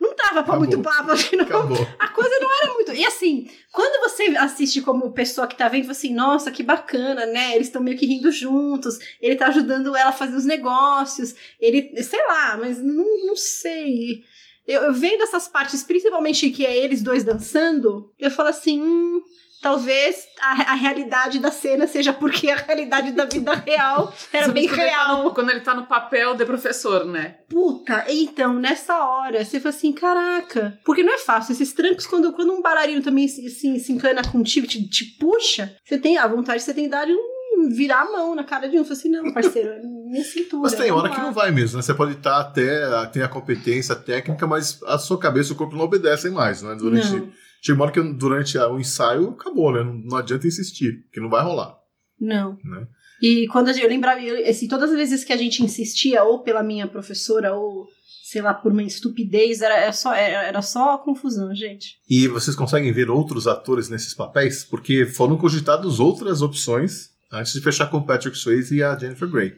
[0.04, 0.58] não pra Acabou.
[0.58, 1.44] muito papo, não.
[1.44, 1.88] Acabou.
[1.98, 2.92] A coisa não era muito.
[2.92, 7.54] E assim, quando você assiste como pessoa que tá vendo, assim, nossa, que bacana, né?
[7.54, 12.02] Eles estão meio que rindo juntos, ele tá ajudando ela a fazer os negócios, ele,
[12.02, 14.24] sei lá, mas não, não sei.
[14.66, 19.22] Eu, eu vendo essas partes, principalmente que é eles dois dançando, eu falo assim, hum,
[19.64, 24.68] talvez a, a realidade da cena seja porque a realidade da vida real era bem
[24.68, 25.34] Quando ele tá no- real.
[25.34, 27.36] quando ele tá no papel de professor, né?
[27.48, 30.78] Puta, então, nessa hora, você fala assim, caraca.
[30.84, 31.52] Porque não é fácil.
[31.52, 35.74] Esses trancos, quando, quando um bailarino também se, se, se encana contigo, te, te puxa,
[35.82, 38.78] você tem a vontade, você tem que dar um, virar a mão na cara de
[38.78, 38.84] um.
[38.84, 39.70] Você fala assim, não, parceiro,
[40.10, 40.62] minha cintura.
[40.64, 41.26] Mas tem hora vamos que lá.
[41.26, 41.82] não vai mesmo, né?
[41.82, 45.74] Você pode estar até, tem a competência técnica, mas a sua cabeça e o corpo
[45.74, 46.74] não obedecem mais, né?
[46.74, 47.32] Durante, Não.
[47.64, 49.82] Chega uma hora que durante o ensaio acabou, né?
[49.82, 51.76] Não, não adianta insistir, porque não vai rolar.
[52.20, 52.58] Não.
[52.62, 52.86] Né?
[53.22, 56.62] E quando eu lembrava, eu, assim, todas as vezes que a gente insistia, ou pela
[56.62, 57.86] minha professora, ou
[58.22, 61.98] sei lá, por uma estupidez, era, era, só, era, era só confusão, gente.
[62.08, 64.64] E vocês conseguem ver outros atores nesses papéis?
[64.64, 69.54] Porque foram cogitadas outras opções antes de fechar com Patrick Swayze e a Jennifer Grey.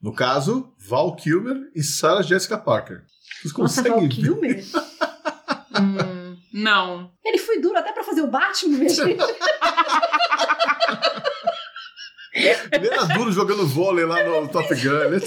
[0.00, 3.02] No caso, Val Kilmer e Sarah Jessica Parker.
[3.42, 4.08] Vocês Nossa, conseguem Val ver?
[4.08, 4.64] Kilmer?
[5.76, 5.96] Hum,
[6.64, 7.10] não.
[7.24, 9.18] Ele foi duro até pra fazer o Batman, minha gente.
[12.34, 15.10] Ele era duro jogando vôlei lá no Top Gun.
[15.10, 15.20] né?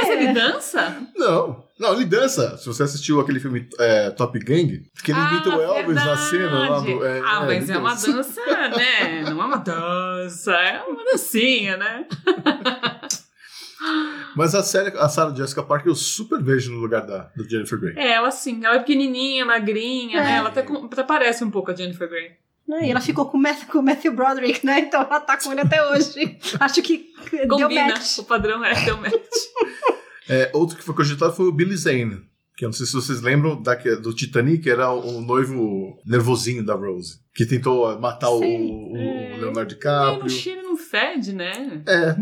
[0.00, 0.96] Mas ele dança?
[1.14, 2.56] Não, não, ele dança.
[2.56, 6.68] Se você assistiu aquele filme é, Top Gang, que ele imita o Elvis na cena
[6.70, 7.04] lá do.
[7.04, 9.22] é, ah, é, mas ele é uma dança, né?
[9.28, 12.06] Não é uma dança, é uma dancinha, né?
[14.36, 17.78] Mas a série, a Sarah Jessica Parker eu super vejo no lugar da do Jennifer
[17.78, 17.94] Grey.
[17.96, 20.22] É, ela assim, ela é pequenininha, magrinha, É.
[20.24, 20.36] né?
[20.36, 22.30] Ela até, até parece um pouco a Jennifer Grey.
[22.66, 22.86] Né?
[22.86, 24.80] E ela ficou com o, Matthew, com o Matthew Broderick, né?
[24.80, 26.38] Então ela tá com ele até hoje.
[26.60, 27.86] Acho que deu Combina.
[27.88, 28.18] match.
[28.18, 29.12] O padrão é deu match.
[30.30, 32.20] É, outro que foi cogitado foi o Billy Zane.
[32.54, 36.62] Que eu não sei se vocês lembram da, do Titanic, que era o noivo nervosinho
[36.62, 37.20] da Rose.
[37.34, 38.56] Que tentou matar o, Sei.
[38.58, 39.36] o- o É.
[39.38, 40.24] Leonardo DiCaprio.
[40.24, 41.82] no cheiro não fede, né?
[41.86, 42.14] É,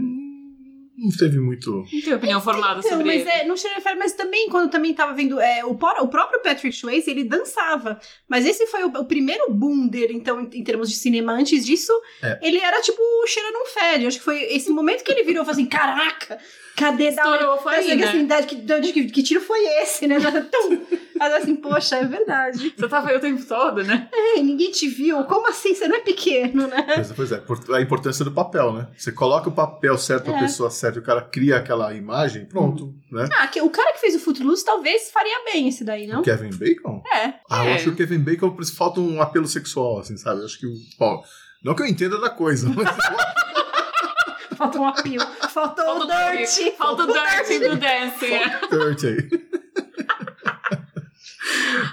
[0.98, 1.70] não teve muito.
[1.92, 3.30] Não tem opinião formada Então, sobre mas ele.
[3.30, 6.08] é, não cheira fé, mas também, quando eu também tava vendo, é, o, por- o
[6.08, 8.00] próprio Patrick Swayze, ele dançava.
[8.28, 11.32] Mas esse foi o, o primeiro boom dele, então, em, em termos de cinema.
[11.32, 12.38] Antes disso, É.
[12.42, 14.06] ele era tipo, cheira não fede.
[14.06, 16.38] Acho que foi esse momento que ele virou e falou assim, caraca,
[16.76, 18.04] cadê da Estourou, foi né?
[18.04, 20.18] assim, da- que, da- que, que tiro foi esse, né?
[20.20, 20.80] Tum.
[21.18, 22.74] Mas assim, poxa, é verdade.
[22.76, 24.06] Você tava aí o tempo todo, né?
[24.12, 25.24] Ei, ninguém te viu.
[25.24, 25.74] Como assim?
[25.74, 26.84] Você não é pequeno, né?
[27.16, 28.88] Pois é, pois é, a importância do papel, né?
[28.96, 30.40] Você coloca o papel certo, a É.
[30.40, 33.26] pessoa certa, e o cara cria aquela imagem, pronto, né?
[33.38, 36.20] Ah, que, o cara que fez o Footloose talvez faria bem esse daí, não?
[36.20, 37.02] O Kevin Bacon?
[37.10, 37.32] É.
[37.48, 37.74] Ah, eu É.
[37.76, 40.40] acho que o Kevin Bacon falta um apelo sexual, assim, sabe?
[40.40, 40.74] Eu acho que o.
[40.98, 41.24] Bom,
[41.64, 42.86] não que eu entenda da coisa, mas
[44.56, 45.20] Falta um apio.
[45.56, 46.76] Faltou o Falta o Dirt.
[46.76, 48.34] Falta o Dirty do Dancing.
[48.34, 48.60] é.
[48.70, 49.46] Dirt aí.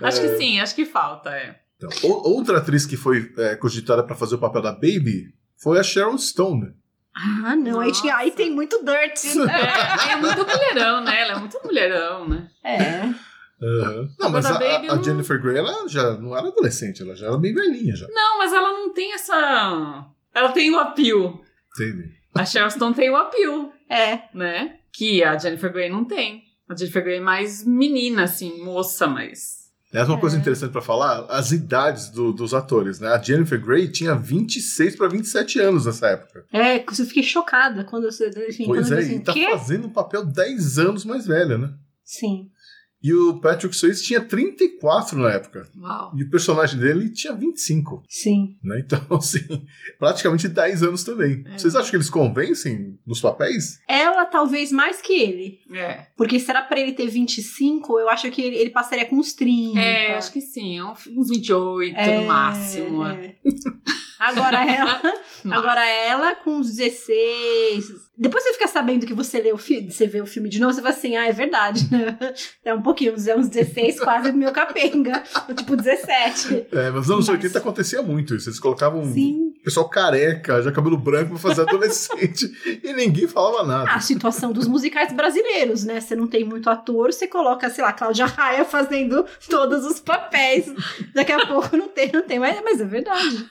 [0.01, 1.59] Acho que sim, acho que falta, é.
[1.77, 5.83] Então, outra atriz que foi é, cogitada pra fazer o papel da Baby foi a
[5.83, 6.73] Sharon Stone.
[7.15, 7.79] Ah, não.
[7.79, 9.23] Aí, tinha- aí tem muito Dirt.
[9.49, 11.21] É, é muito mulherão, né?
[11.21, 12.49] Ela é muito mulherão, né?
[12.63, 13.01] É.
[13.61, 14.09] Aham.
[14.19, 17.27] Não, mas a, a- a não- Jennifer Grey, ela já não era adolescente, ela já
[17.27, 18.07] era bem velhinha já.
[18.09, 20.05] Não, mas ela não tem essa.
[20.33, 21.39] Ela tem o appeal.
[21.75, 22.11] Entende?
[22.35, 24.23] A Sharon Stone tem o appeal, É.
[24.33, 24.77] né?
[24.91, 26.43] Que a Jennifer Grey não tem.
[26.67, 29.63] A Jennifer Grey é mais menina, assim, moça, mas.
[29.91, 30.39] É uma coisa É.
[30.39, 33.09] interessante pra falar, as idades do- dos atores, né?
[33.09, 36.45] A Jennifer Grey tinha 26 pra 27 anos nessa época.
[36.51, 38.29] É, eu fiquei chocada quando você.
[38.49, 39.47] Enfim, Pois quando é, eu assim, e tá quê?
[39.51, 41.69] fazendo um papel 10 anos mais velha, né?
[42.03, 42.49] Sim.
[43.03, 45.67] E o Patrick Swayze tinha 34 na época.
[45.77, 46.13] Uau.
[46.15, 48.55] E o personagem dele tinha 25, Sim.
[48.63, 48.79] né?
[48.79, 49.65] Então, assim,
[49.99, 51.43] praticamente 10 anos também.
[51.45, 51.57] É.
[51.57, 53.79] Vocês acham que eles convencem nos papéis?
[53.89, 55.59] Ela talvez mais que ele.
[55.71, 56.07] É.
[56.15, 59.77] Porque será pra ele ter 25, eu acho que ele, ele passaria com uns 30.
[59.79, 60.79] É, acho que sim.
[60.79, 63.05] é Uns 28 É, no máximo.
[63.05, 63.35] é.
[64.23, 65.01] Agora ela,
[65.51, 68.03] agora ela com uns 16.
[68.15, 70.71] Depois você fica sabendo que você lê o filme, você vê o filme de novo,
[70.73, 71.87] você fala assim: "Ah, é verdade".
[71.91, 72.17] né?
[72.63, 75.21] É um pouquinho, é uns 16, quase meu capenga,
[75.57, 76.67] tipo 17.
[76.71, 78.47] É, mas nos anos Mas- 80 acontecia muito isso.
[78.49, 79.53] Eles colocavam Sim.
[79.63, 82.49] pessoal careca, já cabelo branco pra fazer adolescente.
[82.83, 83.91] e ninguém falava nada.
[83.91, 85.99] A situação dos musicais brasileiros, né?
[85.99, 90.71] Você não tem muito ator, você coloca, sei lá, Cláudia Raia fazendo todos os papéis.
[91.13, 93.45] Daqui a pouco não tem, não tem, mas, mas é verdade.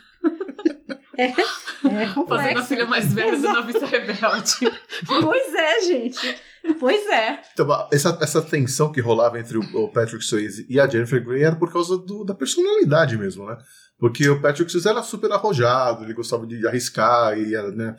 [1.19, 3.61] É, é Fazendo a filha mais velha do Exato.
[3.61, 4.79] Noviça Rebelde.
[5.07, 6.37] Pois é, gente.
[6.81, 7.41] Pois é.
[7.53, 11.43] Então, essa, essa tensão que rolava entre o, o Patrick Swayze e a Jennifer Grey
[11.43, 13.59] era por causa do- da personalidade mesmo, né?
[13.99, 17.95] Porque o Patrick Swayze era super arrojado, ele gostava de arriscar e era, né?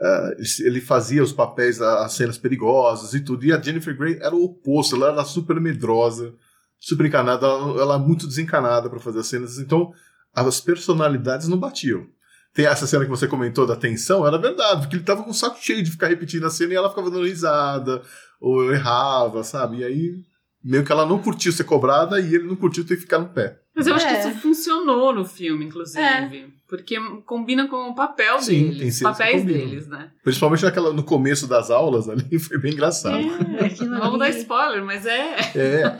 [0.00, 0.30] ah,
[0.60, 3.44] ele- fazia os papéis, as cenas perigosas e tudo.
[3.44, 6.32] E a Jennifer Grey era o oposto, ela era super medrosa,
[6.78, 9.58] super encanada, ela, ela muito desencanada para fazer as cenas.
[9.58, 9.92] Então,
[10.34, 12.06] as personalidades não batiam.
[12.54, 15.34] Tem essa cena que você comentou da tensão, era verdade, porque ele tava com o
[15.34, 18.02] saco cheio de ficar repetindo a cena e ela ficava dando risada,
[18.40, 19.78] ou errava, sabe?
[19.78, 20.14] E aí,
[20.62, 23.28] meio que ela não curtiu ser cobrada e ele não curtiu ter que ficar no
[23.30, 23.58] pé.
[23.74, 24.20] Mas eu acho que É.
[24.28, 26.52] isso funcionou no filme, inclusive.
[26.68, 28.78] Porque combina com o papel Sim, deles.
[28.78, 30.10] tem os papéis deles, né?
[30.22, 33.16] Principalmente naquela, no começo das aulas ali, foi bem engraçado.
[33.16, 33.68] É,
[33.98, 35.36] vamos dar spoiler, mas é.
[35.54, 35.98] É.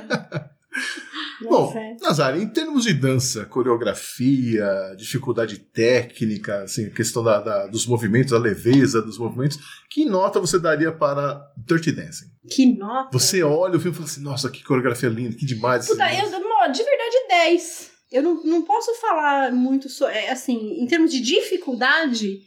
[1.49, 1.95] Bom, é.
[2.01, 8.37] Nazari, em termos de dança, coreografia, dificuldade técnica, assim, questão da, da- dos movimentos, a
[8.39, 9.57] leveza dos movimentos,
[9.89, 12.25] que nota você daria para Dirty Dancing?
[12.49, 13.09] Que nota.
[13.17, 15.87] Você olha o filme e fala assim, nossa, que coreografia linda, que demais.
[15.87, 17.91] Puta, negócio." eu, de verdade, 10.
[18.11, 20.17] Eu não, não posso falar muito sobre.
[20.27, 22.41] assim, em termos de dificuldade,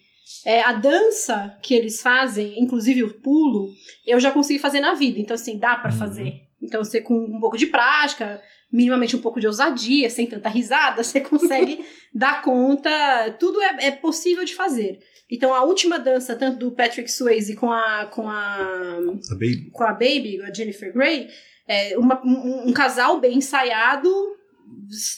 [0.45, 3.71] é, a dança que eles fazem, inclusive o pulo,
[4.07, 5.19] eu já consegui fazer na vida.
[5.19, 5.99] Então, assim, dá pra Uhum.
[5.99, 6.33] fazer.
[6.63, 8.41] Então, você com um pouco de prática,
[8.75, 12.91] minimamente um pouco de ousadia, sem tanta risada, você consegue dar conta.
[13.39, 14.99] Tudo é, é possível de fazer.
[15.31, 18.99] Então, a última dança, tanto do Patrick Swayze com a, com a
[19.31, 19.71] A Baby.
[19.73, 21.29] com a Baby, a Jennifer Grey,
[21.67, 24.11] é, uma- um, um casal bem ensaiado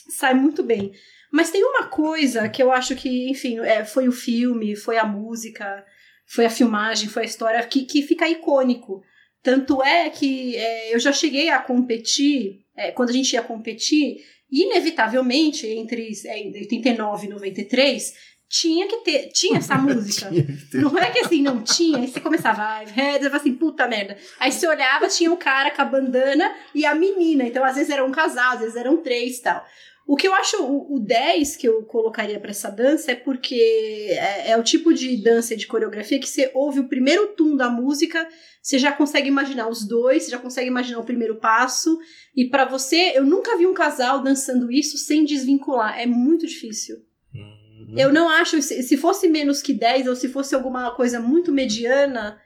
[0.09, 0.91] sai muito bem.
[1.31, 5.05] Mas tem uma coisa que eu acho que, enfim, é, foi o filme, foi a
[5.05, 5.83] música,
[6.25, 9.03] foi a filmagem, foi a história que, que fica icônico.
[9.43, 14.17] Tanto é que é, eu já cheguei a competir, é, quando a gente ia competir,
[14.51, 18.13] inevitavelmente, entre é, 89 e 93,
[18.49, 20.29] tinha que ter, tinha essa música.
[20.29, 20.81] Tinha.
[20.81, 24.15] Não é que assim, não tinha, aí você começava, ai, você falava assim, puta merda.
[24.39, 27.43] Aí você olhava, tinha o cara com a bandana e a menina.
[27.43, 29.65] Então, às vezes era um casal, às vezes eram três e tal.
[30.07, 34.07] O que eu acho, o, o 10 que eu colocaria pra essa dança é porque
[34.11, 37.69] é, é o tipo de dança de coreografia que você ouve o primeiro tum da
[37.69, 38.25] música,
[38.61, 41.99] você já consegue imaginar os dois, você já consegue imaginar o primeiro passo.
[42.33, 45.99] E pra você, eu nunca vi um casal dançando isso sem desvincular.
[45.99, 46.95] É muito difícil.
[47.35, 47.93] Hum.
[47.97, 51.51] Eu não acho, se se fosse menos que 10 ou se fosse alguma coisa muito
[51.51, 52.39] mediana,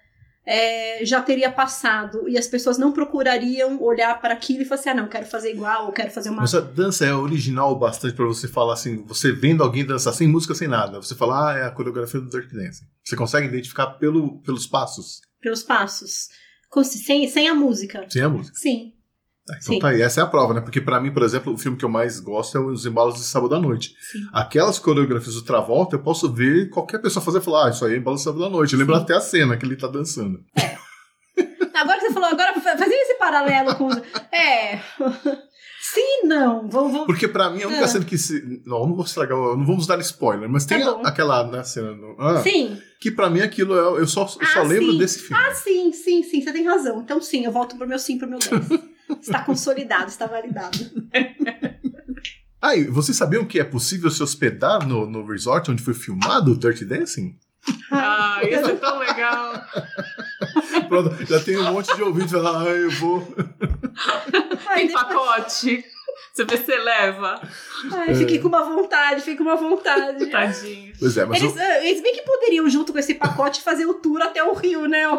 [0.45, 2.27] é, já teria passado.
[2.27, 5.51] E as pessoas não procurariam olhar para aquilo e falar assim: ah, não, quero fazer
[5.51, 6.41] igual, ou quero fazer uma.
[6.41, 10.27] Mas a dança é original bastante pra você falar assim, você vendo alguém dançar sem
[10.27, 11.01] música, sem nada.
[11.01, 12.85] Você fala, ah, é a coreografia do Dirty Dancing.
[13.03, 16.27] Você consegue identificar pelo, pelos passos, pelos passos.
[16.69, 18.05] Com- Sem, sem a música.
[18.09, 18.57] sem a música.
[18.57, 18.93] Sim.
[19.49, 19.79] Ah, Então Sim.
[19.79, 20.61] tá aí, essa é a prova, né?
[20.61, 23.21] Porque pra mim, por exemplo, o filme que eu mais gosto é Os Embalos de
[23.23, 23.93] Sábado à Noite.
[24.11, 24.19] Sim.
[24.31, 27.93] Aquelas coreografias do Travolta, eu posso ver qualquer pessoa fazer e falar, ah, isso aí
[27.95, 28.73] é Embalos de Sábado à Noite.
[28.73, 30.39] Eu lembro até a cena que ele tá dançando.
[31.73, 33.89] Agora que você falou, agora fa- fazendo esse paralelo com.
[34.31, 34.79] É.
[35.81, 36.69] Sim, não.
[36.69, 37.05] Vamos, vamos.
[37.07, 37.87] Porque pra mim, a única Ah.
[37.87, 38.61] cena que se...
[38.65, 42.15] Não, não vou estragar, não vamos dar spoiler, mas tem Tá aquela né, cena no...
[42.19, 42.77] ah, Sim.
[42.99, 43.99] que pra mim aquilo é...
[43.99, 44.97] Eu só, eu só Ah, lembro sim.
[44.99, 45.43] desse filme.
[45.43, 46.41] Ah, sim, sim, sim.
[46.41, 47.01] Você tem razão.
[47.01, 48.51] Então, sim, eu volto pro meu sim, pro meu 10.
[49.19, 50.77] está consolidado, está validado.
[52.63, 56.51] Ah, e vocês sabiam que é possível se hospedar no, no resort onde foi filmado
[56.51, 57.35] o Dirty Dancing?
[57.91, 59.65] Ah, isso é tão legal.
[60.87, 63.27] Pronto, já tem um monte de ouvintes falando, ah, eu vou...
[64.67, 65.83] Ai, Tem depois- pacote.
[66.31, 67.41] Você vê se leva.
[67.93, 70.27] Ai, fiquei com uma vontade, fiquei com uma vontade.
[70.27, 70.93] Tadinho.
[70.99, 73.87] Pois é, mas Eles, eu- ah, eles bem que poderiam, junto com esse pacote, fazer
[73.87, 75.01] o tour até o Rio, né?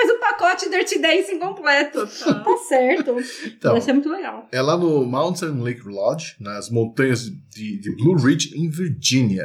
[0.00, 2.06] Faz o pacote Dirty Dancing completo.
[2.06, 2.42] Total.
[2.42, 3.16] Tá certo.
[3.44, 3.72] Então.
[3.72, 4.48] Vai ser muito legal.
[4.50, 9.44] é lá no Mountain Lake Lodge, nas montanhas de, de Blue Ridge, em Virgínia.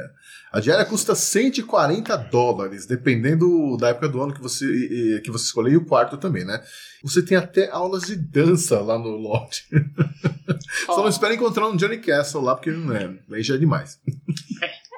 [0.53, 5.73] A diária custa 140 dólares, dependendo da época do ano que você, que você escolher,
[5.73, 6.63] e o quarto também, né?
[7.03, 9.65] Você tem até aulas de dança lá no lodge.
[10.87, 13.99] Só não espera encontrar um Johnny Castle lá, porque não é, aí já é demais.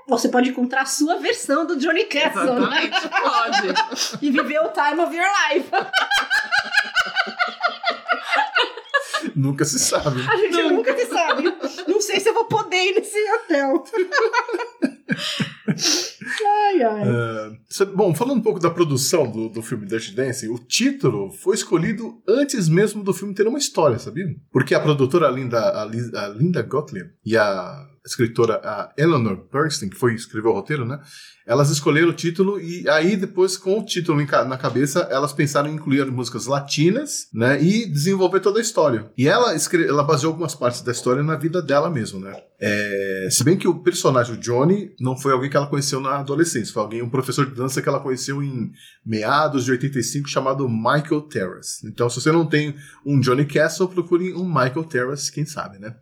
[0.08, 2.86] Você pode encontrar a sua versão do Johnny Castle, né?
[2.86, 4.18] Exatamente, pode.
[4.26, 5.70] E viver o time of your life.
[9.36, 10.22] Nunca se sabe.
[10.28, 11.44] A gente nunca se sabe.
[11.88, 13.84] Não sei se eu vou poder ir nesse hotel.
[16.48, 17.60] Ai, ai.
[17.70, 21.56] Sabe- bom, falando um pouco da produção do, do filme Dirty Dancing, o título foi
[21.56, 24.26] escolhido antes mesmo do filme ter uma história, sabia?
[24.52, 29.90] Porque a produtora Linda, a Li- a Linda Gottlieb e a escritora a Eleanor Bernstein,
[29.90, 31.00] que foi escreveu o roteiro, né?
[31.46, 35.76] Elas escolheram o título e aí depois com o título na cabeça, elas pensaram em
[35.76, 39.10] incluir as músicas latinas, né, e desenvolver toda a história.
[39.18, 42.36] E ela escre- ela baseou algumas partes da história na vida dela mesmo, né?
[42.60, 46.18] É, se bem que o personagem o Johnny não foi alguém que ela conheceu na
[46.20, 48.72] adolescência, foi alguém um professor de dança que ela conheceu em
[49.06, 51.88] meados de 85 chamado Michael Terrace.
[51.88, 55.96] Então, se você não tem um Johnny Castle, procure um Michael Terrace, quem sabe, né?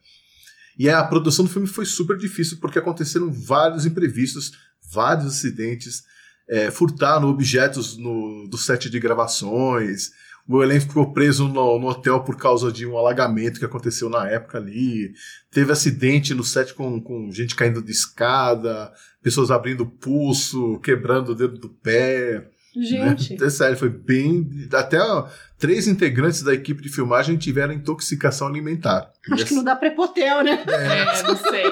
[0.78, 4.52] E a produção do filme foi super difícil porque aconteceram vários imprevistos,
[4.92, 6.04] vários acidentes,
[6.48, 10.12] é, furtaram objetos no, do set de gravações.
[10.48, 14.30] O elenco ficou preso no, no hotel por causa de um alagamento que aconteceu na
[14.30, 15.12] época ali.
[15.50, 18.92] Teve acidente no set com, com gente caindo de escada,
[19.24, 22.48] pessoas abrindo pulso, quebrando o dedo do pé.
[22.82, 23.38] Gente.
[23.38, 23.46] Né?
[23.46, 24.68] É sério, foi bem.
[24.74, 29.12] Até ó, três integrantes da equipe de filmagem tiveram intoxicação alimentar.
[29.32, 30.64] Acho que não dá hotel, né?
[30.68, 31.64] É, não sei.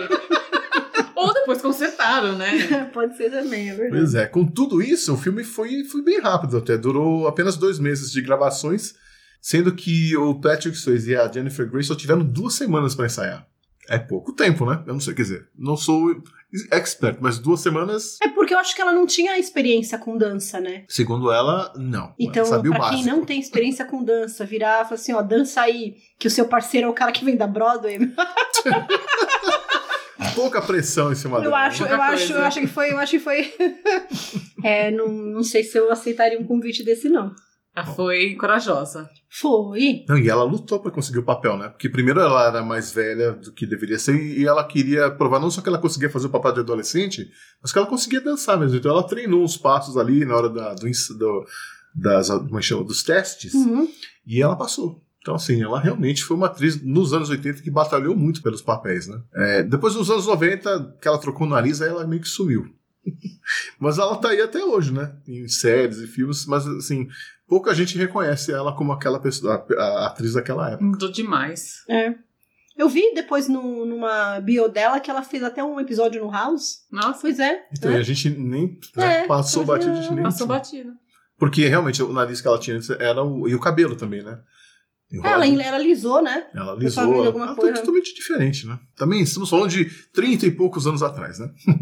[1.15, 2.85] Ou depois consertaram, né?
[2.93, 4.01] Pode ser também, é verdade.
[4.01, 6.77] Pois é, com tudo isso, o filme foi, foi bem rápido até.
[6.77, 8.95] Durou apenas dois meses de gravações,
[9.41, 13.47] sendo que o Patrick Swayze e a Jennifer Grey só tiveram duas semanas para ensaiar.
[13.89, 14.81] É pouco tempo, né?
[14.85, 16.21] Eu não sei, quer dizer, não sou
[16.71, 20.59] expert, mas duas semanas, É porque eu acho que ela não tinha experiência com dança,
[20.59, 20.83] né?
[20.87, 22.13] segundo ela, não.
[22.19, 25.13] Então, ela sabia o pra quem não tem experiência com dança, virar e falar assim,
[25.13, 27.97] ó, dança aí, que o seu parceiro é o cara que vem da Broadway.
[30.35, 31.57] Pouca pressão em cima Eu dela.
[31.67, 32.33] acho, eu acho, coisa.
[32.33, 33.53] eu acho que foi, eu acho que foi.
[34.63, 37.33] é, não, não sei se eu aceitaria um convite desse, não.
[37.75, 39.09] Ela foi corajosa.
[39.29, 40.05] Foi.
[40.07, 41.69] Não, e ela lutou pra conseguir o papel, né?
[41.69, 45.49] Porque primeiro ela era mais velha do que deveria ser e ela queria provar não
[45.49, 47.27] só que ela conseguia fazer o papel de adolescente,
[47.61, 48.77] mas que ela conseguia dançar mesmo.
[48.77, 50.85] Então ela treinou uns passos ali na hora da, do,
[51.17, 51.45] do-
[51.95, 52.83] das, como é que chama?
[52.83, 53.87] dos testes Uhum.
[54.25, 55.01] e ela passou.
[55.19, 59.07] Então, assim, ela realmente foi uma atriz nos anos 80 que batalhou muito pelos papéis,
[59.07, 59.21] né?
[59.33, 62.65] É, depois dos anos 90, que ela trocou o nariz, aí ela meio que sumiu.
[63.79, 65.15] mas ela tá aí até hoje, né?
[65.27, 67.07] Em séries e filmes, mas, assim,
[67.53, 70.83] pouca gente reconhece ela como aquela pessoa, a, a atriz daquela época.
[70.83, 71.83] Mudou demais.
[71.87, 72.15] É.
[72.75, 76.79] Eu vi depois no- numa bio dela que ela fez até um episódio no House.
[76.91, 77.63] Nossa, Pois é.
[77.71, 77.97] Então, né?
[77.97, 80.01] e a gente nem né, É, passou batido, a é.
[80.01, 80.93] gente nem passou batido.
[81.37, 83.47] Porque realmente o nariz que ela tinha antes era o.
[83.47, 84.39] E o cabelo também, né?
[85.13, 85.61] Ela, Enroladinho.
[85.61, 86.47] ela alisou, né?
[86.55, 87.73] Ela alguma Ela tá coisa.
[87.79, 88.79] totalmente diferente, né?
[88.95, 91.49] Também estamos falando de 30 e poucos anos atrás, né?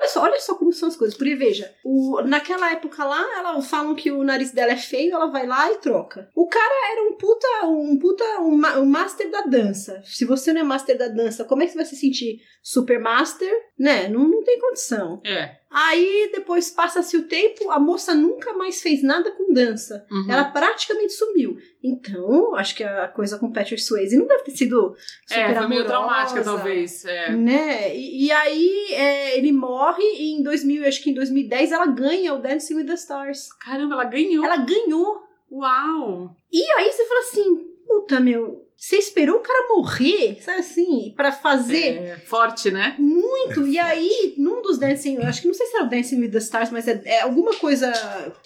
[0.00, 1.16] Olha só, olha só como são as coisas.
[1.16, 5.26] Porque veja, o, naquela época lá, ela falam que o nariz dela é feio, ela
[5.26, 6.30] vai lá e troca.
[6.34, 10.00] O cara era um puta, um puta, um, ma- um master da dança.
[10.04, 13.00] Se você não é master da dança, como é que você vai se sentir super
[13.00, 13.50] master?
[13.78, 14.08] Né?
[14.08, 15.20] Não, não tem condição.
[15.24, 15.56] É.
[15.78, 20.06] Aí depois passa-se o tempo, a moça nunca mais fez nada com dança.
[20.10, 20.26] Uhum.
[20.26, 21.58] Ela praticamente sumiu.
[21.84, 24.96] Então, acho que a coisa com Patrick Swayze não deve ter sido
[25.26, 27.04] super É, foi meio amorosa, traumática, talvez.
[27.04, 27.30] É.
[27.30, 27.94] Né?
[27.94, 32.32] E, e aí é, ele morre e em 2000, acho que em 2010 ela ganha
[32.32, 33.52] o Dancing with the Stars.
[33.60, 34.46] Caramba, ela ganhou.
[34.46, 35.24] Ela ganhou.
[35.52, 36.34] Uau!
[36.50, 41.32] E aí você fala assim, puta meu, você esperou o cara morrer, sabe assim, pra
[41.32, 42.94] fazer É, forte, né?
[42.98, 43.66] muito.
[43.66, 46.30] E aí, num dos Dancing, eu acho que não sei se era o Dancing with
[46.30, 47.90] the Stars, mas é, é alguma coisa.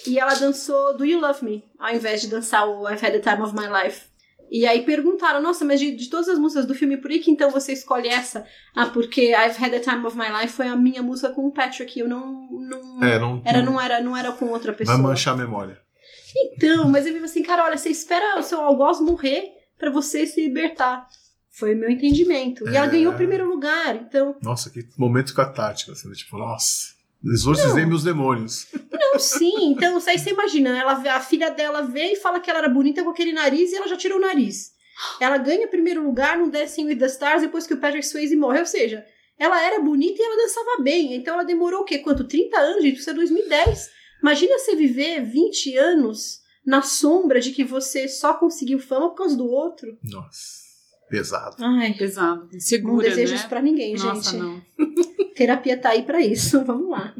[0.06, 3.18] E ela dançou Do You Love Me, ao invés de dançar o I've Had the
[3.18, 4.08] Time of My Life.
[4.52, 7.30] E aí perguntaram, nossa, mas de, de todas as músicas do filme, por que que
[7.30, 8.44] então você escolhe essa?
[8.74, 11.52] Ah, porque I've Had the Time of My Life foi a minha música com o
[11.52, 12.48] Patrick, eu não.
[12.50, 13.40] não É, não.
[13.44, 14.98] era, não, era, não era com outra Vai pessoa.
[14.98, 15.78] manchar a memória.
[16.36, 20.26] Então, mas eu vivo assim, cara, olha, você espera o seu algoz morrer pra você
[20.26, 21.08] se libertar.
[21.50, 22.64] Foi o meu entendimento.
[22.68, 22.90] E ela É.
[22.90, 24.36] ganhou o primeiro lugar, então.
[24.40, 26.14] Nossa, que momento catártico, assim, né?
[26.14, 28.68] tipo, nossa, exorcizei meus demônios.
[28.92, 29.72] Não, sim.
[29.72, 33.02] Então, aí você imagina, ela, a filha dela vê e fala que ela era bonita
[33.02, 34.72] com aquele nariz e ela já tirou o nariz.
[35.18, 38.36] Ela ganha o primeiro lugar no Dancing with the Stars depois que o Patrick Swayze
[38.36, 38.60] morre.
[38.60, 39.04] Ou seja,
[39.38, 41.14] ela era bonita e ela dançava bem.
[41.14, 41.98] Então ela demorou o quê?
[41.98, 42.24] Quanto?
[42.24, 42.98] 30 anos, gente?
[43.00, 43.90] Isso é 2010.
[44.22, 46.39] Imagina você viver 20 anos
[46.70, 49.98] na sombra de que você só conseguiu fama por causa do outro.
[50.04, 50.60] Nossa,
[51.10, 51.56] pesado.
[51.58, 52.48] Ai, Pesado.
[52.52, 53.38] não Segura, desejo né?
[53.38, 54.40] isso pra ninguém, Nossa, gente.
[54.40, 54.62] não.
[55.34, 56.62] Terapia tá aí pra isso.
[56.64, 57.12] Vamos lá.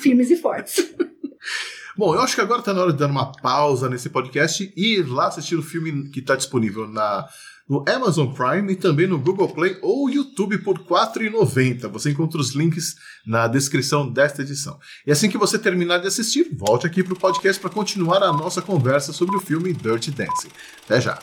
[0.00, 0.94] Firmes e fortes.
[1.96, 4.96] Bom, eu acho que agora tá na hora de dar uma pausa nesse podcast e
[4.98, 7.26] ir lá assistir o filme que tá disponível na,
[7.68, 11.88] no Amazon Prime e também no Google Play ou YouTube por R$ 4,90.
[11.88, 12.96] Você encontra os links
[13.26, 14.78] na descrição desta edição.
[15.06, 18.62] E assim que você terminar de assistir, volte aqui pro podcast para continuar a nossa
[18.62, 20.50] conversa sobre o filme Dirty Dancing.
[20.84, 21.18] Até já!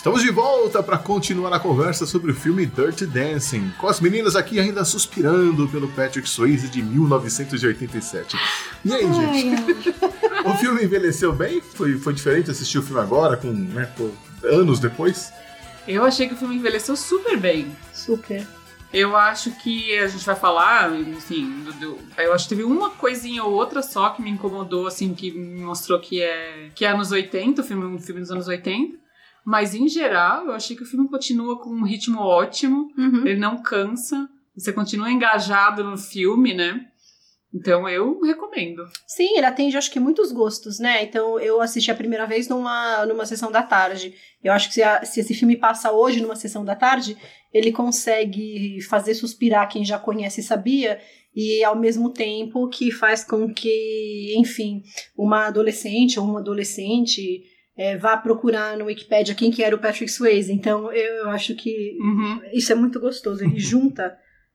[0.00, 4.34] Estamos de volta para continuar a conversa sobre o filme Dirty Dancing, com as meninas
[4.34, 8.34] aqui ainda suspirando pelo Patrick Swayze de 1987.
[8.82, 9.94] E aí, gente?
[10.42, 11.60] o filme envelheceu bem?
[11.60, 13.92] Foi, foi diferente assistir o filme agora, com né,
[14.42, 15.34] anos depois?
[15.86, 17.70] Eu achei que o filme envelheceu super bem.
[17.92, 18.46] Super.
[18.94, 22.88] Eu acho que a gente vai falar, enfim, do, do- eu acho que teve uma
[22.88, 26.88] coisinha ou outra só que me incomodou, assim, que me mostrou que é, que é
[26.88, 29.09] anos 80, o filme, um filme dos anos 80.
[29.44, 33.26] Mas, em geral, eu achei que o filme continua com um ritmo ótimo, Uhum.
[33.26, 36.86] ele não cansa, você continua engajado no filme, né?
[37.52, 38.84] Então, eu recomendo.
[39.08, 41.02] Sim, ele atende, acho que, muitos gostos, né?
[41.02, 44.14] Então, eu assisti a primeira vez numa, numa sessão da tarde.
[44.44, 47.16] Eu acho que se, a- se esse filme passa hoje numa sessão da tarde,
[47.52, 51.00] ele consegue fazer suspirar quem já conhece e sabia,
[51.34, 54.82] e ao mesmo tempo que faz com que, enfim,
[55.18, 57.42] uma adolescente ou um adolescente
[57.82, 60.52] eh, vá procurar no Wikipedia quem que era o Patrick Swayze.
[60.52, 63.42] Então, eu acho que Uhum, isso é muito gostoso.
[63.44, 64.14] Ele junta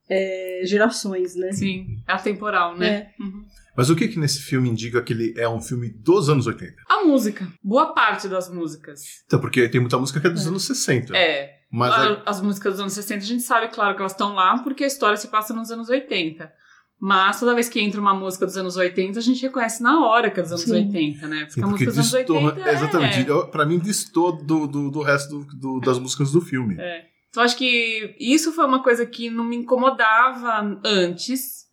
[0.09, 1.51] eh, gerações, né?
[1.51, 3.09] sim, é atemporal, né?
[3.19, 3.43] Uhum.
[3.77, 6.73] Mas o que que nesse filme indica que ele é um filme dos anos 80?
[6.89, 9.01] A música, boa parte das músicas.
[9.25, 11.17] Então, porque tem muita música que é dos anos 60.
[11.17, 14.33] É, Mas A- As músicas dos anos 60, a gente sabe, claro, que elas estão
[14.33, 16.49] lá porque a história se passa nos anos 80.
[16.99, 20.31] Mas toda vez que entra uma música dos anos 80, a gente reconhece na hora
[20.31, 20.71] que é dos anos Sim.
[20.87, 21.39] 80, né?
[21.41, 22.73] Porque Sim, a música dos anos destoa- 80 é...
[22.73, 23.29] Exatamente.
[23.29, 26.75] Eu, pra mim, distou do, do, do resto do- do- das músicas do filme.
[27.29, 31.64] Então acho que isso foi uma coisa que não me incomodava antes.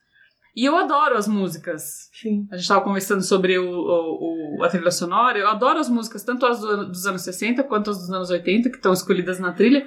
[0.54, 2.10] E eu adoro as músicas.
[2.12, 2.46] Sim.
[2.50, 5.38] A gente estava conversando sobre o, o- o- a trilha sonora.
[5.38, 8.68] Eu adoro as músicas, tanto as do- dos anos 60 quanto as dos anos 80,
[8.68, 9.86] que estão escolhidas na trilha.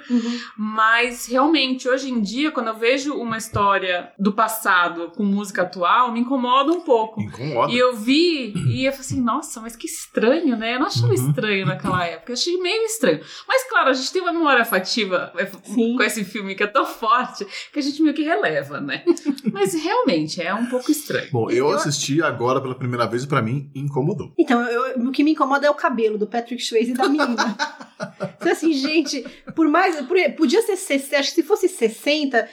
[0.57, 6.11] Mas realmente, hoje em dia, quando eu vejo uma história do passado com música atual,
[6.11, 7.21] me incomoda um pouco.
[7.21, 7.71] Incomoda.
[7.71, 10.75] E eu vi e eu falei assim, nossa, mas que estranho, né?
[10.75, 11.13] Eu não achava Uhum.
[11.29, 13.21] estranho naquela época, eu achei meio estranho.
[13.47, 15.95] Mas claro, a gente tem uma memória afetiva é, Sim.
[15.95, 19.03] com esse filme que é tão forte que a gente meio que releva, né?
[19.53, 21.29] Mas realmente é um pouco estranho.
[21.31, 24.33] Bom, eu Eu- assisti agora pela primeira vez e pra mim incomodou.
[24.37, 27.35] Então, eu- o que me incomoda é o cabelo do Patrick Swayze e da menina.
[28.39, 29.25] então, assim, gente,
[29.55, 29.95] por mais.
[30.05, 32.47] por- podia ser 60, acho que se fosse 60.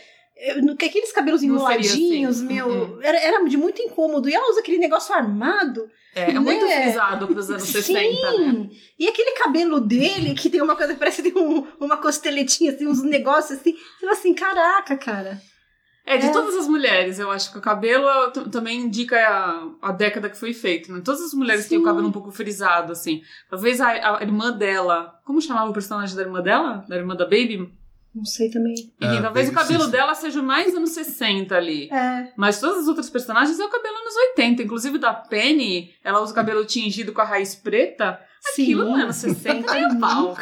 [0.45, 2.47] eu- no- que Aqueles cabelos enroladinhos, assim.
[2.53, 2.67] meu.
[2.67, 2.99] Uhum.
[3.03, 4.29] Era, era de muito incômodo.
[4.29, 5.89] E ela usa aquele negócio armado.
[6.17, 6.83] É, é muito Né?
[6.83, 8.01] frisado pros anos 60,
[8.39, 8.51] né?
[8.53, 8.71] Sim.
[8.99, 12.87] E aquele cabelo dele, que tem uma coisa, parece que tem um- uma costeletinha, assim,
[12.89, 13.73] uns negócios assim.
[13.73, 15.41] Você fala assim, caraca, cara.
[16.05, 16.33] É, de É.
[16.33, 20.37] todas as mulheres, eu acho que o cabelo é, também indica a, a década que
[20.37, 21.01] foi feito, né?
[21.05, 21.87] Todas as mulheres têm o Sim.
[21.87, 23.23] cabelo um pouco frisado, assim.
[23.49, 25.21] Talvez a, a irmã dela.
[25.25, 26.85] Como chamava o personagem da irmã dela?
[26.89, 27.73] Da irmã da Baby?
[28.15, 28.75] Não sei também.
[28.75, 29.91] Enfim, Ah, talvez o cabelo Sister.
[30.01, 31.89] dela seja mais anos 60 ali.
[31.91, 32.31] É.
[32.37, 34.63] Mas todas as outras personagens é o cabelo anos 80.
[34.65, 38.21] Inclusive da Penny, ela usa o cabelo tingido com a raiz preta.
[38.53, 40.37] Aquilo não é anos 60 nem a pau.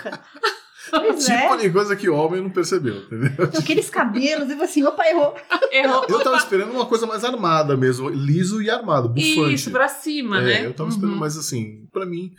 [0.92, 1.06] Nunca.
[1.12, 1.42] Pois é.
[1.42, 3.30] Tipo de coisa que o homem não percebeu, entendeu?
[3.32, 5.34] Então, aqueles cabelos, eu falei assim, opa, errou.
[5.72, 6.06] Errou.
[6.08, 9.54] Eu tava esperando uma coisa mais armada mesmo, liso e armado, bufante.
[9.54, 10.66] Isso, pra cima, é, né?
[10.66, 11.18] eu tava esperando, Uhum.
[11.20, 12.32] mas assim, pra mim,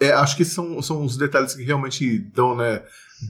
[0.00, 2.82] é, acho que são, são os detalhes que realmente dão, né,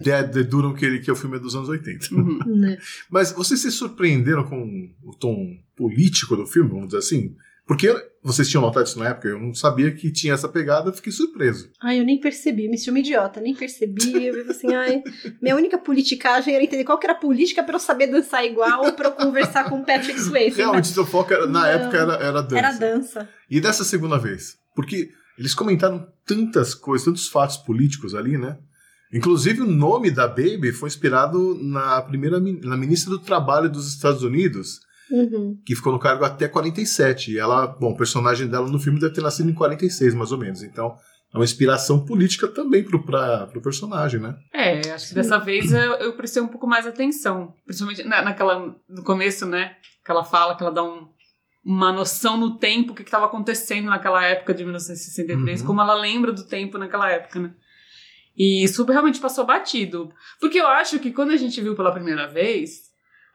[0.02, 2.14] de- deduram que, ele, que o filme é dos anos 80.
[2.14, 2.38] Uhum.
[3.10, 7.34] Mas vocês se surpreenderam com o tom político do filme, vamos dizer assim?
[7.68, 10.92] Porque vocês tinham notado isso na época, eu não sabia que tinha essa pegada, eu
[10.94, 11.70] fiquei surpreso.
[11.82, 14.24] Ai, eu nem percebi, me senti uma idiota, nem percebi.
[14.26, 15.02] Eu falei assim, ai,
[15.42, 18.86] minha única politicagem era entender qual que era a política pra eu saber dançar igual
[18.86, 20.56] ou pra eu conversar com o Patrick Swayze.
[20.56, 21.66] Realmente, seu foco era- na Não.
[21.66, 22.58] época era, era dança.
[22.58, 23.28] Era dança.
[23.50, 24.56] E dessa segunda vez?
[24.74, 28.56] Porque eles comentaram tantas coisas, tantos fatos políticos ali, né?
[29.12, 34.22] Inclusive o nome da Baby foi inspirado na primeira na ministra do Trabalho dos Estados
[34.22, 34.80] Unidos,
[35.10, 35.58] Uhum.
[35.64, 37.32] que ficou no cargo até 47.
[37.32, 40.38] E ela, bom, o personagem dela no filme deve ter nascido em 46, mais ou
[40.38, 40.62] menos.
[40.62, 40.94] Então,
[41.32, 44.34] é uma inspiração política também pro, pra, pro personagem, né?
[44.52, 47.52] É, acho que dessa vez eu, eu prestei um pouco mais atenção.
[47.66, 48.74] Principalmente na, naquela.
[48.88, 49.76] No começo, né?
[50.04, 51.06] Que ela fala que ela dá um-
[51.64, 55.66] uma noção no tempo, o que estava acontecendo naquela época de 1963, Uhum.
[55.66, 57.52] como ela lembra do tempo naquela época, né?
[58.36, 60.10] E isso realmente passou batido.
[60.40, 62.87] Porque eu acho que quando a gente viu pela primeira vez,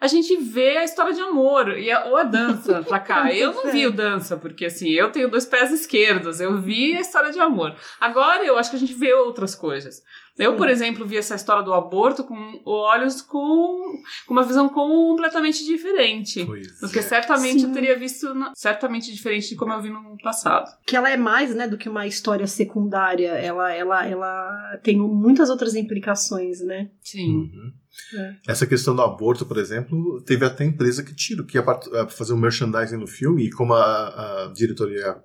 [0.03, 3.33] a gente vê a história de amor e a, ou a dança pra cá.
[3.33, 6.99] Eu não vi o dança, porque assim, eu tenho dois pés esquerdos, eu vi a
[6.99, 7.73] história de amor.
[8.01, 10.03] Agora eu acho que a gente vê outras coisas.
[10.37, 15.63] Eu, por exemplo, vi essa história do aborto com olhos com, com uma visão completamente
[15.63, 16.43] diferente.
[16.45, 17.01] Pois Porque é.
[17.03, 17.67] certamente Sim.
[17.67, 20.65] eu teria visto na- certamente diferente de como eu vi no passado.
[20.87, 23.29] Que ela é mais, né, do que uma história secundária.
[23.29, 26.89] Ela, ela, ela tem muitas outras implicações, né?
[27.01, 27.35] Sim.
[27.35, 27.71] Uhum.
[28.15, 28.35] É.
[28.47, 31.63] Essa questão do aborto, por exemplo, teve até empresa que tirou, que ia
[32.09, 35.21] fazer um merchandising no filme, e como a, a diretora e a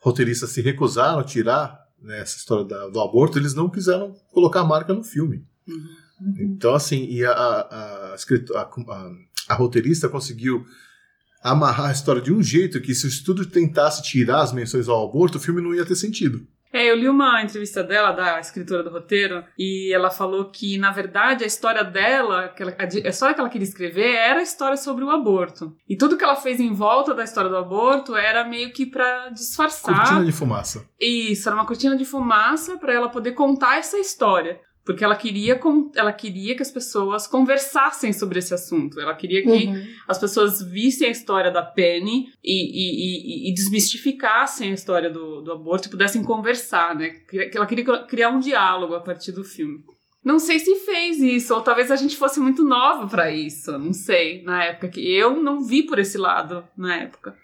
[0.00, 4.60] roteirista se recusaram a tirar né, essa história da- do aborto, eles não quiseram colocar
[4.60, 5.44] a marca no filme.
[6.38, 8.16] Então, assim, e a, a- a-
[9.48, 10.64] a roteirista conseguiu
[11.42, 15.06] amarrar a história de um jeito que se o estúdio tentasse tirar as menções ao
[15.08, 16.46] aborto, o filme não ia ter sentido.
[16.72, 20.90] É, eu li uma entrevista dela, da escritora do roteiro, e ela falou que, na
[20.90, 25.10] verdade, a história dela, a, história que ela queria escrever era a história sobre o
[25.10, 25.74] aborto.
[25.88, 29.30] E tudo que ela fez em volta da história do aborto era meio que pra
[29.30, 29.96] disfarçar.
[29.96, 30.86] Cortina de fumaça.
[31.00, 34.60] Isso, era uma cortina de fumaça para ela poder contar essa história.
[34.86, 35.60] Porque ela queria,
[35.96, 39.00] ela queria que as pessoas conversassem sobre esse assunto.
[39.00, 39.84] Ela queria que Uhum.
[40.06, 45.40] as pessoas vissem a história da Penny e, e- e- e desmistificassem a história do,
[45.42, 47.10] do aborto e pudessem conversar, né?
[47.28, 49.80] Que ela queria criar um diálogo a partir do filme.
[50.24, 53.92] Não sei se fez isso, ou talvez a gente fosse muito nova para isso, não
[53.92, 57.36] sei, na época que eu não vi por esse lado na época.